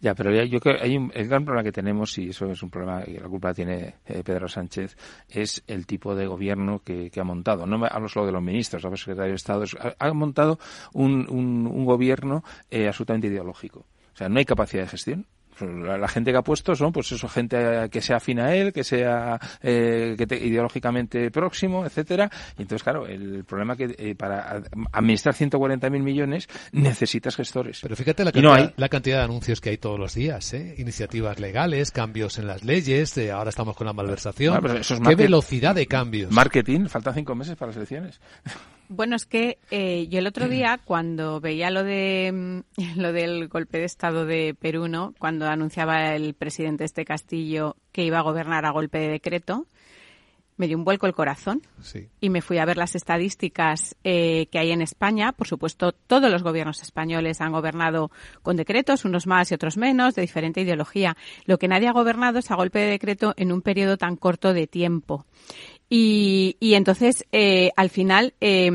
Ya, 0.00 0.14
pero 0.14 0.32
ya- 0.32 0.44
yo 0.44 0.60
creo 0.60 0.78
que 0.78 0.84
hay 0.84 0.96
un, 0.96 1.10
el 1.14 1.28
gran 1.28 1.44
problema 1.44 1.62
que 1.64 1.72
tenemos, 1.72 2.16
y 2.18 2.30
eso 2.30 2.50
es 2.50 2.62
un 2.62 2.70
problema 2.70 3.02
y 3.06 3.18
la 3.18 3.28
culpa 3.28 3.52
tiene 3.52 3.96
eh, 4.06 4.22
Pedro 4.24 4.48
Sánchez, 4.48 4.96
es 5.28 5.62
el 5.66 5.86
tipo 5.86 6.14
de 6.14 6.26
gobierno 6.26 6.80
que, 6.82 7.10
que 7.10 7.20
ha 7.20 7.24
montado. 7.24 7.66
No 7.66 7.76
me 7.78 7.88
hablo 7.90 8.08
solo 8.08 8.24
de 8.26 8.32
los 8.32 8.42
ministros, 8.42 8.82
hablo 8.84 8.92
del 8.94 8.98
secretario 9.00 9.32
de 9.32 9.36
Estado. 9.36 9.64
es- 9.64 9.74
Ha, 9.78 9.94
ha 9.98 10.12
montado 10.14 10.58
un, 10.94 11.26
un, 11.28 11.66
un 11.66 11.84
gobierno 11.84 12.44
eh, 12.70 12.86
absolutamente 12.86 13.26
ideológico. 13.26 13.84
O 14.18 14.20
sea, 14.20 14.28
no 14.28 14.38
hay 14.38 14.44
capacidad 14.44 14.82
de 14.82 14.88
gestión 14.88 15.26
la, 15.60 16.08
gente 16.08 16.30
que 16.30 16.38
ha 16.38 16.42
puesto 16.42 16.74
son, 16.74 16.92
pues 16.92 17.10
eso, 17.12 17.28
gente 17.28 17.88
que 17.90 18.00
sea 18.00 18.16
afín 18.16 18.40
a 18.40 18.54
él, 18.54 18.72
que 18.72 18.84
sea 18.84 19.38
eh, 19.62 20.14
que 20.16 20.36
ideológicamente 20.36 21.30
próximo, 21.30 21.84
etcétera. 21.84 22.30
Y 22.56 22.62
entonces, 22.62 22.82
claro, 22.82 23.06
el 23.06 23.44
problema 23.44 23.76
que 23.76 23.94
eh, 23.98 24.14
para 24.14 24.62
administrar 24.92 25.34
140.000 25.34 25.90
millones 26.02 26.48
necesitas 26.72 27.36
gestores. 27.36 27.80
Pero 27.82 27.96
fíjate 27.96 28.24
la 28.24 28.32
cantidad, 28.32 28.74
la 28.76 28.88
cantidad 28.88 29.18
de 29.18 29.24
anuncios 29.24 29.60
que 29.60 29.70
hay 29.70 29.78
todos 29.78 29.98
los 29.98 30.14
días, 30.14 30.52
¿eh? 30.54 30.74
Iniciativas 30.78 31.40
legales, 31.40 31.90
cambios 31.90 32.38
en 32.38 32.46
las 32.46 32.64
leyes, 32.64 33.16
ahora 33.32 33.50
estamos 33.50 33.76
con 33.76 33.86
la 33.86 33.92
malversación. 33.92 34.60
¿Qué 35.06 35.14
velocidad 35.14 35.74
de 35.74 35.86
cambios? 35.86 36.30
Marketing, 36.30 36.86
faltan 36.86 37.14
cinco 37.14 37.34
meses 37.34 37.56
para 37.56 37.70
las 37.70 37.76
elecciones. 37.76 38.20
Bueno, 38.88 39.16
es 39.16 39.26
que 39.26 39.58
eh, 39.70 40.06
yo 40.08 40.18
el 40.18 40.26
otro 40.26 40.48
día, 40.48 40.80
cuando 40.84 41.40
veía 41.40 41.70
lo 41.70 41.84
de 41.84 42.62
mm, 42.76 42.96
lo 42.96 43.12
del 43.12 43.48
golpe 43.48 43.78
de 43.78 43.84
Estado 43.84 44.24
de 44.26 44.54
Perú, 44.58 44.88
¿no? 44.88 45.14
cuando 45.18 45.46
anunciaba 45.46 46.14
el 46.14 46.34
presidente 46.34 46.84
este 46.84 47.04
Castillo 47.04 47.76
que 47.92 48.04
iba 48.04 48.18
a 48.18 48.22
gobernar 48.22 48.64
a 48.64 48.70
golpe 48.70 48.98
de 48.98 49.08
decreto, 49.08 49.66
me 50.58 50.66
dio 50.66 50.76
un 50.76 50.84
vuelco 50.84 51.06
el 51.06 51.14
corazón 51.14 51.62
y 52.20 52.30
me 52.30 52.42
fui 52.42 52.58
a 52.58 52.64
ver 52.64 52.76
las 52.76 52.96
estadísticas 52.96 53.96
eh, 54.02 54.48
que 54.50 54.58
hay 54.58 54.72
en 54.72 54.82
España. 54.82 55.32
Por 55.32 55.46
supuesto, 55.46 55.92
todos 55.92 56.30
los 56.30 56.42
gobiernos 56.42 56.82
españoles 56.82 57.40
han 57.40 57.52
gobernado 57.52 58.10
con 58.42 58.56
decretos, 58.56 59.04
unos 59.04 59.28
más 59.28 59.50
y 59.50 59.54
otros 59.54 59.76
menos, 59.76 60.16
de 60.16 60.22
diferente 60.22 60.60
ideología. 60.60 61.16
Lo 61.46 61.58
que 61.58 61.68
nadie 61.68 61.86
ha 61.86 61.92
gobernado 61.92 62.40
es 62.40 62.50
a 62.50 62.56
golpe 62.56 62.80
de 62.80 62.90
decreto 62.90 63.34
en 63.36 63.52
un 63.52 63.62
periodo 63.62 63.96
tan 63.96 64.16
corto 64.16 64.52
de 64.52 64.66
tiempo. 64.66 65.24
Y, 65.90 66.56
y 66.60 66.74
entonces, 66.74 67.24
eh, 67.32 67.70
al 67.76 67.88
final, 67.88 68.34
eh, 68.40 68.70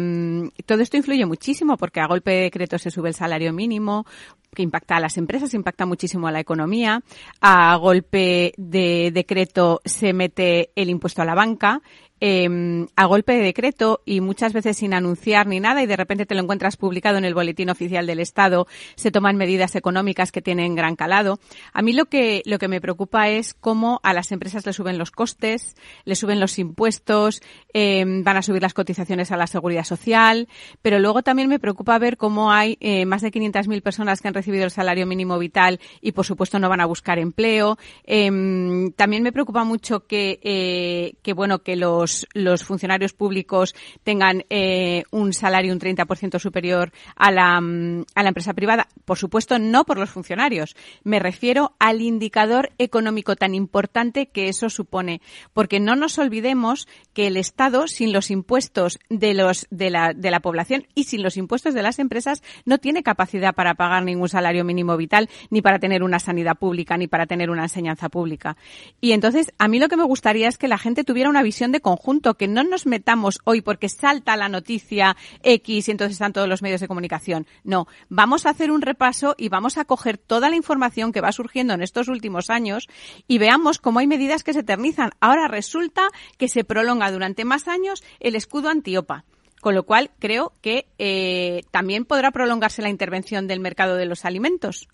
todo 0.66 0.82
esto 0.82 0.98
influye 0.98 1.26
muchísimo 1.26 1.78
porque 1.78 2.00
a 2.00 2.08
golpe 2.08 2.32
de 2.32 2.42
decreto 2.44 2.78
se 2.80 2.90
sube 2.90 3.10
el 3.10 3.16
salario 3.16 3.54
mínimo, 3.54 4.06
que 4.54 4.64
impacta 4.64 4.98
a 4.98 5.00
las 5.00 5.18
empresas, 5.18 5.54
impacta 5.54 5.86
muchísimo 5.86 6.28
a 6.28 6.32
la 6.32 6.40
economía. 6.40 7.02
A 7.42 7.76
golpe 7.78 8.54
de 8.58 9.12
decreto 9.14 9.82
se 9.84 10.14
mete 10.14 10.72
el 10.76 10.90
impuesto 10.90 11.22
a 11.22 11.26
la 11.26 11.36
banca 11.36 11.82
eh, 12.26 12.88
a 12.96 13.06
golpe 13.06 13.34
de 13.34 13.44
decreto 13.44 14.02
y 14.06 14.22
muchas 14.22 14.54
veces 14.54 14.78
sin 14.78 14.94
anunciar 14.94 15.46
ni 15.46 15.60
nada 15.60 15.84
y 15.84 15.88
de 15.88 15.98
repente 15.98 16.26
te 16.26 16.36
lo 16.36 16.42
encuentras 16.42 16.78
publicado 16.78 17.18
en 17.18 17.26
el 17.26 17.34
boletín 17.34 17.70
oficial 17.70 18.08
del 18.08 18.22
Estado, 18.22 18.66
se 18.96 19.12
toman 19.12 19.36
medidas 19.36 19.76
económicas 19.76 20.32
que 20.32 20.42
tienen 20.42 20.74
gran 20.74 20.96
calado. 20.96 21.42
A 21.74 21.82
mí 21.82 21.92
lo 21.92 22.06
que, 22.06 22.42
lo 22.46 22.60
que 22.60 22.70
me 22.70 22.80
preocupa 22.80 23.28
es 23.28 23.54
cómo 23.54 24.00
a 24.04 24.14
las 24.14 24.32
empresas 24.32 24.66
le 24.66 24.72
suben 24.72 24.98
los 24.98 25.12
costes, 25.12 25.76
le 26.06 26.16
suben 26.16 26.40
los 26.40 26.60
impuestos, 26.60 27.42
eh, 27.74 28.06
van 28.08 28.38
a 28.38 28.42
subir 28.42 28.62
las 28.62 28.74
cotizaciones 28.74 29.34
a 29.34 29.36
la 29.36 29.48
seguridad 29.48 29.84
social, 29.84 30.48
pero 30.82 31.00
luego 31.00 31.24
también 31.24 31.50
me 31.50 31.60
preocupa 31.60 32.00
ver 32.00 32.16
cómo 32.16 32.54
hay 32.54 32.78
eh, 32.80 33.06
más 33.06 33.22
de 33.22 33.34
500.000 33.34 33.82
personas 33.82 34.22
que 34.22 34.30
han 34.30 34.34
recibido 34.34 34.64
el 34.64 34.72
salario 34.72 35.06
mínimo 35.06 35.38
vital 35.40 35.82
y 36.00 36.14
por 36.14 36.26
supuesto 36.26 36.58
no 36.58 36.70
van 36.70 36.80
a 36.80 36.86
buscar 36.86 37.20
empleo. 37.20 37.78
Em, 38.06 38.94
también 38.94 39.24
me 39.24 39.34
preocupa 39.34 39.66
mucho 39.66 40.08
que, 40.08 40.40
eh, 40.42 41.16
que 41.22 41.34
bueno, 41.34 41.60
que 41.60 41.76
los 41.76 42.13
los, 42.34 42.64
funcionarios 42.64 43.14
públicos 43.14 43.76
tengan 44.04 44.46
eh, 44.50 45.04
un 45.12 45.34
salario 45.34 45.74
un 45.74 45.80
30% 45.80 46.40
superior 46.40 46.92
a 47.16 47.32
la, 47.32 47.60
mm, 47.60 48.06
a 48.16 48.24
la 48.24 48.30
empresa 48.30 48.54
privada. 48.54 48.88
Por 49.06 49.18
supuesto, 49.18 49.60
no 49.60 49.86
por 49.86 49.98
los 49.98 50.10
funcionarios. 50.10 50.76
Me 51.04 51.20
refiero 51.20 51.76
al 51.80 52.02
indicador 52.02 52.72
económico 52.78 53.36
tan 53.36 53.56
importante 53.56 54.28
que 54.28 54.48
eso 54.48 54.70
supone. 54.70 55.22
Porque 55.54 55.80
no 55.80 55.96
nos 55.96 56.18
olvidemos 56.18 56.88
que 57.14 57.28
el 57.28 57.38
Estado, 57.38 57.88
sin 57.88 58.14
los 58.14 58.32
impuestos 58.32 59.00
de, 59.10 59.34
los, 59.34 59.68
de, 59.70 59.90
la, 59.90 60.14
de 60.14 60.32
la 60.32 60.40
población 60.40 60.88
y 60.96 61.06
sin 61.06 61.24
los 61.24 61.38
impuestos 61.38 61.74
de 61.74 61.82
las 61.82 62.00
empresas, 62.00 62.44
no 62.66 62.78
tiene 62.78 63.04
capacidad 63.04 63.54
para 63.54 63.76
pagar 63.76 64.04
ningún 64.04 64.30
salario 64.30 64.64
mínimo 64.64 64.96
vital, 64.98 65.30
ni 65.50 65.62
para 65.62 65.80
tener 65.80 66.04
una 66.04 66.20
sanidad 66.20 66.56
pública, 66.58 66.98
ni 66.98 67.08
para 67.08 67.26
tener 67.26 67.50
una 67.50 67.64
enseñanza 67.64 68.10
pública. 68.10 68.58
Y 69.02 69.12
entonces, 69.12 69.52
a 69.58 69.68
mí 69.68 69.80
lo 69.80 69.88
que 69.88 69.98
me 69.98 70.04
gustaría 70.04 70.48
es 70.48 70.58
que 70.58 70.68
la 70.68 70.78
gente 70.78 71.04
tuviera 71.04 71.30
una 71.30 71.44
visión 71.44 71.72
de 71.72 71.82
conjunto 71.82 72.03
junto, 72.04 72.34
que 72.34 72.50
no 72.50 72.64
nos 72.64 72.86
metamos 72.86 73.40
hoy 73.46 73.62
porque 73.62 73.88
salta 73.88 74.36
la 74.36 74.50
noticia 74.50 75.16
X 75.42 75.88
y 75.88 75.92
entonces 75.92 76.16
están 76.16 76.34
todos 76.34 76.50
los 76.50 76.62
medios 76.62 76.82
de 76.82 76.90
comunicación. 76.90 77.48
No, 77.64 77.88
vamos 78.10 78.46
a 78.46 78.50
hacer 78.50 78.72
un 78.72 78.82
repaso 78.82 79.36
y 79.38 79.48
vamos 79.48 79.78
a 79.78 79.86
coger 79.86 80.18
toda 80.18 80.50
la 80.50 80.58
información 80.58 81.14
que 81.14 81.22
va 81.22 81.32
surgiendo 81.32 81.74
en 81.74 81.82
estos 81.82 82.10
últimos 82.10 82.50
años 82.50 82.90
y 83.26 83.38
veamos 83.38 83.80
cómo 83.80 84.00
hay 84.00 84.08
medidas 84.08 84.44
que 84.44 84.52
se 84.52 84.60
eternizan. 84.60 85.12
Ahora 85.22 85.48
resulta 85.48 86.10
que 86.38 86.50
se 86.50 86.66
prolonga 86.66 87.10
durante 87.10 87.46
más 87.46 87.70
años 87.70 88.04
el 88.20 88.36
escudo 88.36 88.68
antiopa. 88.68 89.24
Con 89.64 89.76
lo 89.76 89.84
cual, 89.84 90.12
creo 90.20 90.52
que 90.60 90.88
eh, 90.98 91.62
también 91.72 92.04
podrá 92.04 92.32
prolongarse 92.32 92.82
la 92.82 92.90
intervención 92.90 93.48
del 93.48 93.62
mercado 93.62 93.96
de 93.96 94.06
los 94.06 94.26
alimentos. 94.26 94.90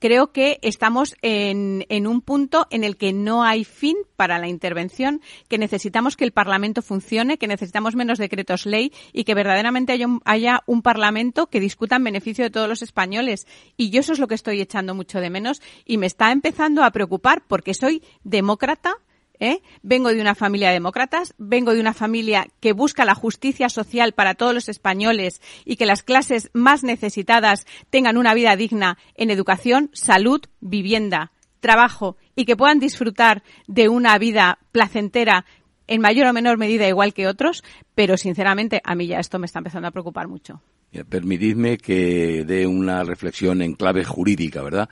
Creo 0.00 0.32
que 0.32 0.58
estamos 0.62 1.14
en, 1.22 1.84
un 2.04 2.20
punto 2.20 2.66
en 2.70 2.82
el 2.82 2.96
que 2.96 3.12
no 3.12 3.44
hay 3.44 3.62
fin 3.62 3.96
para 4.16 4.40
la 4.40 4.48
intervención, 4.48 5.20
que 5.46 5.56
necesitamos 5.56 6.16
que 6.16 6.24
el 6.24 6.32
Parlamento 6.32 6.82
funcione, 6.82 7.38
que 7.38 7.46
necesitamos 7.46 7.94
menos 7.94 8.18
decretos 8.18 8.66
ley 8.66 8.92
y 9.12 9.22
que 9.22 9.34
verdaderamente 9.34 9.92
haya 9.92 10.08
un, 10.08 10.20
haya 10.24 10.64
un 10.66 10.82
Parlamento 10.82 11.46
que 11.46 11.60
discuta 11.60 11.94
en 11.94 12.02
beneficio 12.02 12.42
de 12.42 12.50
todos 12.50 12.68
los 12.68 12.82
españoles. 12.82 13.46
Y 13.76 13.90
yo 13.90 14.00
eso 14.00 14.14
es 14.14 14.18
lo 14.18 14.26
que 14.26 14.34
estoy 14.34 14.60
echando 14.60 14.96
mucho 14.96 15.20
de 15.20 15.30
menos 15.30 15.62
y 15.84 15.96
me 15.96 16.06
está 16.06 16.32
empezando 16.32 16.82
a 16.82 16.90
preocupar 16.90 17.44
porque 17.46 17.72
soy 17.72 18.02
demócrata, 18.24 18.96
¿eh? 19.40 19.62
Vengo 19.82 20.10
de 20.10 20.20
una 20.20 20.34
familia 20.34 20.68
de 20.68 20.74
demócratas, 20.74 21.34
vengo 21.38 21.74
de 21.74 21.80
una 21.80 21.94
familia 21.94 22.48
que 22.60 22.72
busca 22.72 23.04
la 23.04 23.14
justicia 23.14 23.68
social 23.68 24.12
para 24.12 24.34
todos 24.34 24.54
los 24.54 24.68
españoles 24.68 25.40
y 25.64 25.76
que 25.76 25.86
las 25.86 26.02
clases 26.02 26.50
más 26.52 26.84
necesitadas 26.84 27.66
tengan 27.90 28.16
una 28.16 28.34
vida 28.34 28.56
digna 28.56 28.98
en 29.14 29.30
educación, 29.30 29.90
salud, 29.92 30.40
vivienda, 30.60 31.32
trabajo 31.60 32.16
y 32.34 32.44
que 32.44 32.56
puedan 32.56 32.78
disfrutar 32.78 33.42
de 33.66 33.88
una 33.88 34.16
vida 34.18 34.58
placentera 34.72 35.44
en 35.86 36.00
mayor 36.00 36.26
o 36.26 36.32
menor 36.32 36.58
medida 36.58 36.86
igual 36.86 37.14
que 37.14 37.26
otros, 37.26 37.64
pero 37.94 38.16
sinceramente 38.16 38.80
a 38.84 38.94
mí 38.94 39.06
ya 39.06 39.18
esto 39.18 39.38
me 39.38 39.46
está 39.46 39.58
empezando 39.58 39.88
a 39.88 39.90
preocupar 39.90 40.28
mucho. 40.28 40.62
Permitidme 41.08 41.76
que 41.78 42.44
dé 42.46 42.66
una 42.66 43.04
reflexión 43.04 43.60
en 43.62 43.74
clave 43.74 44.04
jurídica, 44.04 44.62
¿verdad? 44.62 44.88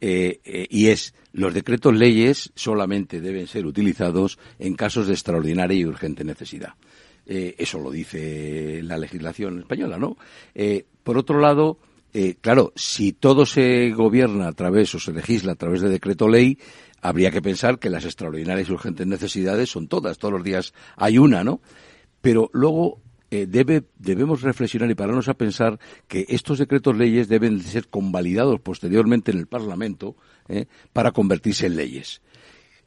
Eh, 0.00 0.40
eh, 0.44 0.66
y 0.70 0.86
es 0.88 1.14
los 1.32 1.52
decretos 1.52 1.94
leyes 1.94 2.52
solamente 2.54 3.20
deben 3.20 3.46
ser 3.46 3.66
utilizados 3.66 4.38
en 4.58 4.74
casos 4.74 5.06
de 5.06 5.14
extraordinaria 5.14 5.78
y 5.78 5.84
urgente 5.84 6.24
necesidad. 6.24 6.74
Eh, 7.26 7.56
eso 7.58 7.78
lo 7.78 7.90
dice 7.90 8.80
la 8.82 8.96
legislación 8.96 9.58
española, 9.58 9.98
¿no? 9.98 10.16
por 11.02 11.18
otro 11.18 11.40
lado, 11.40 11.78
claro, 12.40 12.72
si 12.74 13.12
todo 13.12 13.46
se 13.46 13.90
gobierna 13.90 14.48
a 14.48 14.52
través 14.52 14.94
o 14.94 15.00
se 15.00 15.12
legisla 15.12 15.52
a 15.52 15.56
través 15.56 15.80
de 15.80 15.88
decreto 15.88 16.28
ley, 16.28 16.58
habría 17.00 17.30
que 17.30 17.40
pensar 17.40 17.78
que 17.78 17.90
las 17.90 18.04
extraordinarias 18.04 18.68
y 18.68 18.72
urgentes 18.72 19.06
necesidades 19.06 19.70
son 19.70 19.88
todas, 19.88 20.18
todos 20.18 20.34
los 20.34 20.44
días 20.44 20.74
hay 20.96 21.18
una, 21.18 21.44
¿no? 21.44 21.60
Pero 22.20 22.50
luego 22.52 23.00
eh, 23.30 23.46
debe, 23.46 23.84
debemos 23.98 24.42
reflexionar 24.42 24.90
y 24.90 24.94
pararnos 24.94 25.28
a 25.28 25.34
pensar 25.34 25.78
que 26.06 26.26
estos 26.28 26.58
decretos 26.58 26.96
leyes 26.96 27.28
deben 27.28 27.60
ser 27.60 27.88
convalidados 27.88 28.60
posteriormente 28.60 29.30
en 29.30 29.38
el 29.38 29.46
Parlamento 29.46 30.16
eh, 30.48 30.66
para 30.92 31.12
convertirse 31.12 31.66
en 31.66 31.76
leyes. 31.76 32.22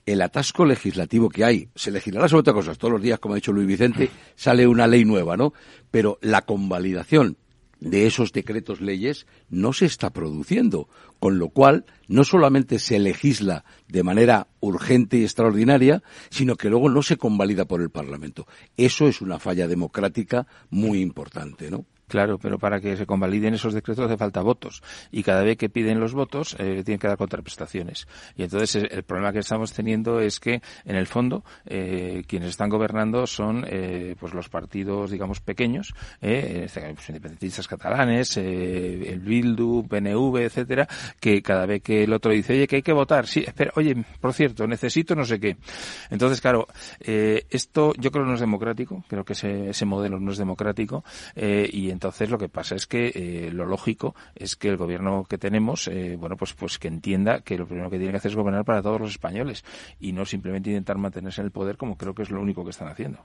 El 0.06 0.22
atasco 0.22 0.66
legislativo 0.66 1.30
que 1.30 1.46
hay, 1.46 1.70
se 1.76 1.92
legislará 1.92 2.28
sobre 2.28 2.40
otras 2.40 2.56
cosas. 2.56 2.78
Todos 2.80 2.94
los 2.94 3.02
días, 3.04 3.20
como 3.20 3.36
ha 3.36 3.36
dicho 3.36 3.52
Luis 3.52 3.68
Vicente, 3.68 4.10
sale 4.36 4.66
una 4.66 4.88
ley 4.88 5.06
nueva, 5.06 5.38
¿no? 5.38 5.54
Pero 5.92 6.18
la 6.22 6.42
convalidación 6.42 7.38
de 7.82 8.06
esos 8.06 8.32
decretos 8.32 8.80
leyes 8.80 9.28
no 9.50 9.74
se 9.74 9.86
está 9.86 10.12
produciendo, 10.12 10.88
con 11.20 11.40
lo 11.40 11.50
cual 11.50 11.86
no 12.08 12.24
solamente 12.24 12.80
se 12.80 13.00
legisla 13.00 13.66
de 13.90 14.04
manera 14.04 14.48
urgente 14.62 15.18
y 15.18 15.24
extraordinaria, 15.24 16.02
sino 16.30 16.56
que 16.56 16.70
luego 16.70 16.90
no 16.90 17.02
se 17.04 17.18
convalida 17.18 17.66
por 17.66 17.82
el 17.82 17.90
Parlamento. 17.90 18.48
Eso 18.78 19.08
es 19.08 19.20
una 19.20 19.40
falla 19.40 19.68
democrática 19.68 20.48
muy 20.70 21.02
importante, 21.02 21.70
¿no? 21.70 21.86
Claro, 22.12 22.38
pero 22.38 22.60
para 22.60 22.82
que 22.82 22.98
se 22.98 23.06
convaliden 23.06 23.54
esos 23.54 23.74
decretos 23.74 24.06
hace 24.06 24.18
falta 24.18 24.42
votos. 24.42 24.84
Y 25.14 25.24
cada 25.24 25.44
vez 25.44 25.56
que 25.56 25.70
piden 25.70 26.02
los 26.02 26.14
votos, 26.14 26.58
eh, 26.60 26.84
tienen 26.84 27.00
que 27.00 27.08
dar 27.08 27.16
contraprestaciones. 27.16 28.06
Y 28.36 28.44
entonces 28.44 28.84
el 28.92 29.04
problema 29.04 29.32
que 29.32 29.40
estamos 29.40 29.72
teniendo 29.72 30.20
es 30.20 30.42
que, 30.42 30.62
en 30.84 30.98
el 30.98 31.08
fondo, 31.08 31.46
eh, 31.66 32.24
quienes 32.28 32.50
están 32.50 32.68
gobernando 32.68 33.26
son 33.26 33.64
eh, 33.66 34.18
pues 34.20 34.34
los 34.34 34.50
partidos, 34.50 35.10
digamos, 35.10 35.40
pequeños, 35.40 35.94
eh, 36.22 36.68
pues, 36.74 37.08
independentistas 37.08 37.66
catalanes, 37.70 38.36
eh, 38.36 39.10
el 39.10 39.22
Bildu, 39.22 39.88
PNV, 39.88 40.36
etcétera, 40.42 40.90
que 41.18 41.42
cada 41.42 41.66
vez 41.66 41.82
que 41.82 42.04
el 42.04 42.12
otro 42.12 42.34
dice, 42.34 42.52
oye, 42.52 42.68
que 42.68 42.76
hay 42.76 42.82
que 42.82 42.92
votar, 42.92 43.26
sí, 43.26 43.42
espera, 43.48 43.72
oye, 43.78 43.96
por 44.20 44.34
cierto, 44.34 44.68
necesito 44.68 45.16
no 45.16 45.24
sé 45.24 45.40
qué. 45.40 45.56
Entonces, 46.10 46.42
claro, 46.42 46.68
eh, 47.00 47.46
esto 47.50 47.94
yo 47.98 48.12
creo 48.12 48.26
no 48.26 48.34
es 48.34 48.42
democrático, 48.42 49.06
creo 49.08 49.24
que 49.24 49.32
ese, 49.32 49.70
ese 49.70 49.86
modelo 49.86 50.20
no 50.20 50.34
es 50.34 50.38
democrático, 50.38 51.06
eh, 51.38 51.70
y 51.72 51.90
entonces 52.02 52.32
lo 52.32 52.40
que 52.40 52.50
pasa 52.50 52.74
es 52.74 52.88
que 52.88 53.12
eh, 53.14 53.52
lo 53.52 53.64
lógico 53.64 54.16
es 54.34 54.56
que 54.56 54.70
el 54.70 54.78
gobierno 54.78 55.24
que 55.30 55.38
tenemos, 55.38 55.88
eh, 55.88 56.16
bueno, 56.20 56.36
pues, 56.36 56.54
pues 56.56 56.80
que 56.80 56.88
entienda 56.88 57.42
que 57.42 57.60
lo 57.60 57.68
primero 57.68 57.92
que 57.92 57.98
tiene 57.98 58.12
que 58.12 58.18
hacer 58.18 58.32
es 58.32 58.36
gobernar 58.36 58.66
para 58.66 58.82
todos 58.82 59.00
los 59.00 59.12
españoles 59.12 59.64
y 60.00 60.12
no 60.12 60.26
simplemente 60.26 60.72
intentar 60.72 60.98
mantenerse 60.98 61.42
en 61.42 61.46
el 61.46 61.52
poder 61.52 61.78
como 61.78 61.98
creo 61.98 62.16
que 62.16 62.24
es 62.24 62.32
lo 62.32 62.42
único 62.42 62.64
que 62.64 62.72
están 62.72 62.88
haciendo. 62.88 63.24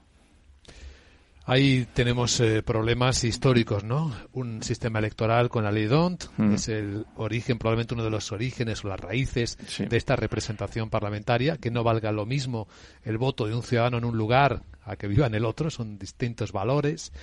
Ahí 1.49 1.87
tenemos 1.93 2.41
eh, 2.41 2.61
problemas 2.61 3.23
históricos, 3.23 3.85
¿no? 3.85 4.13
Un 4.33 4.61
sistema 4.63 4.99
electoral 4.99 5.47
con 5.47 5.63
la 5.63 5.71
ley 5.71 5.85
DONT 5.85 6.25
Mm. 6.35 6.53
es 6.55 6.67
el 6.67 7.05
origen, 7.15 7.57
probablemente 7.57 7.93
uno 7.93 8.03
de 8.03 8.09
los 8.09 8.33
orígenes 8.33 8.83
o 8.83 8.89
las 8.89 8.99
raíces 8.99 9.57
Sí. 9.65 9.85
de 9.85 9.95
esta 9.95 10.17
representación 10.17 10.89
parlamentaria, 10.89 11.55
que 11.55 11.71
no 11.71 11.83
valga 11.85 12.11
lo 12.11 12.25
mismo 12.25 12.67
el 13.05 13.17
voto 13.17 13.47
de 13.47 13.55
un 13.55 13.63
ciudadano 13.63 13.97
en 13.97 14.03
un 14.03 14.17
lugar 14.17 14.61
a 14.83 14.97
que 14.97 15.07
viva 15.07 15.27
en 15.27 15.35
el 15.35 15.45
otro, 15.45 15.69
son 15.69 15.97
distintos 15.97 16.51
valores. 16.51 17.13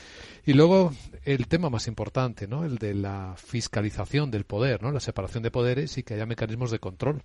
Y 0.46 0.54
luego 0.54 0.92
el 1.24 1.46
tema 1.46 1.68
más 1.68 1.86
importante, 1.86 2.48
¿no? 2.48 2.64
El 2.64 2.78
de 2.78 2.94
la 2.94 3.34
fiscalización 3.36 4.30
del 4.30 4.44
poder, 4.44 4.82
¿no? 4.82 4.90
La 4.90 5.00
separación 5.00 5.42
de 5.42 5.50
poderes 5.50 5.98
y 5.98 6.02
que 6.02 6.14
haya 6.14 6.24
mecanismos 6.24 6.70
de 6.70 6.78
control. 6.78 7.22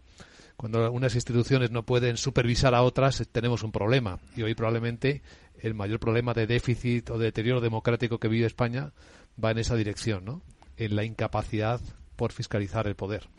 Cuando 0.59 0.91
unas 0.91 1.15
instituciones 1.15 1.71
no 1.71 1.83
pueden 1.83 2.17
supervisar 2.17 2.75
a 2.75 2.81
otras, 2.81 3.25
tenemos 3.31 3.63
un 3.63 3.71
problema. 3.71 4.19
Y 4.35 4.41
hoy 4.41 4.55
probablemente 4.55 5.21
el 5.61 5.73
mayor 5.73 6.01
problema 6.01 6.33
de 6.33 6.47
déficit 6.47 7.11
o 7.11 7.17
de 7.17 7.27
deterioro 7.27 7.61
democrático 7.61 8.19
que 8.19 8.27
vive 8.27 8.45
España 8.45 8.91
va 9.41 9.51
en 9.51 9.59
esa 9.59 9.77
dirección, 9.77 10.25
¿no? 10.25 10.41
En 10.75 10.97
la 10.97 11.05
incapacidad 11.05 11.79
por 12.17 12.33
fiscalizar 12.33 12.87
el 12.87 12.95
poder. 12.95 13.29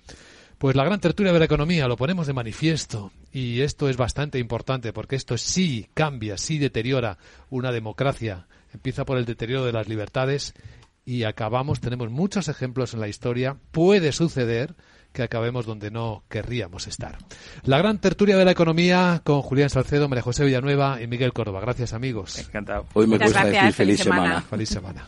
Pues 0.56 0.74
la 0.74 0.84
gran 0.86 0.98
tertulia 0.98 1.34
de 1.34 1.40
la 1.40 1.44
economía 1.44 1.88
lo 1.88 1.98
ponemos 1.98 2.26
de 2.26 2.32
manifiesto 2.32 3.12
y 3.32 3.60
esto 3.60 3.90
es 3.90 3.98
bastante 3.98 4.38
importante 4.38 4.94
porque 4.94 5.16
esto 5.16 5.36
sí 5.36 5.90
cambia, 5.92 6.38
sí 6.38 6.56
deteriora 6.56 7.18
una 7.50 7.70
democracia. 7.70 8.46
Empieza 8.72 9.04
por 9.04 9.18
el 9.18 9.26
deterioro 9.26 9.66
de 9.66 9.72
las 9.72 9.88
libertades 9.88 10.54
y 11.04 11.24
acabamos, 11.24 11.80
tenemos 11.80 12.10
muchos 12.10 12.48
ejemplos 12.48 12.94
en 12.94 13.00
la 13.00 13.08
historia, 13.08 13.58
puede 13.72 14.10
suceder 14.12 14.74
que 15.12 15.22
acabemos 15.22 15.66
donde 15.66 15.90
no 15.90 16.22
querríamos 16.28 16.86
estar. 16.86 17.18
La 17.64 17.78
gran 17.78 17.98
tertulia 17.98 18.36
de 18.36 18.44
la 18.44 18.52
economía 18.52 19.20
con 19.24 19.42
Julián 19.42 19.70
Salcedo, 19.70 20.08
María 20.08 20.22
José 20.22 20.44
Villanueva 20.44 21.00
y 21.02 21.06
Miguel 21.06 21.32
Córdoba. 21.32 21.60
Gracias 21.60 21.92
amigos. 21.92 22.38
Encantado. 22.38 22.86
Hoy 22.94 23.06
me 23.06 23.14
Muchas 23.14 23.32
cuesta 23.32 23.42
gracias, 23.42 23.64
decir 23.64 23.74
feliz 23.74 23.98
feliz 23.98 24.02
semana. 24.04 24.22
semana. 24.22 24.40
Feliz 24.42 24.68
semana. 24.68 25.06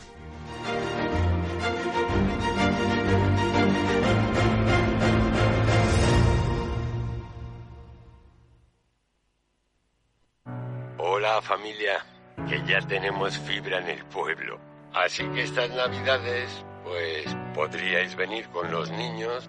Hola 10.98 11.40
familia, 11.42 12.04
que 12.48 12.62
ya 12.66 12.80
tenemos 12.86 13.38
fibra 13.38 13.78
en 13.80 13.88
el 13.88 14.04
pueblo. 14.06 14.58
Así 14.92 15.24
que 15.30 15.42
estas 15.44 15.70
navidades, 15.70 16.64
pues 16.84 17.24
podríais 17.54 18.14
venir 18.16 18.46
con 18.48 18.70
los 18.70 18.90
niños 18.90 19.48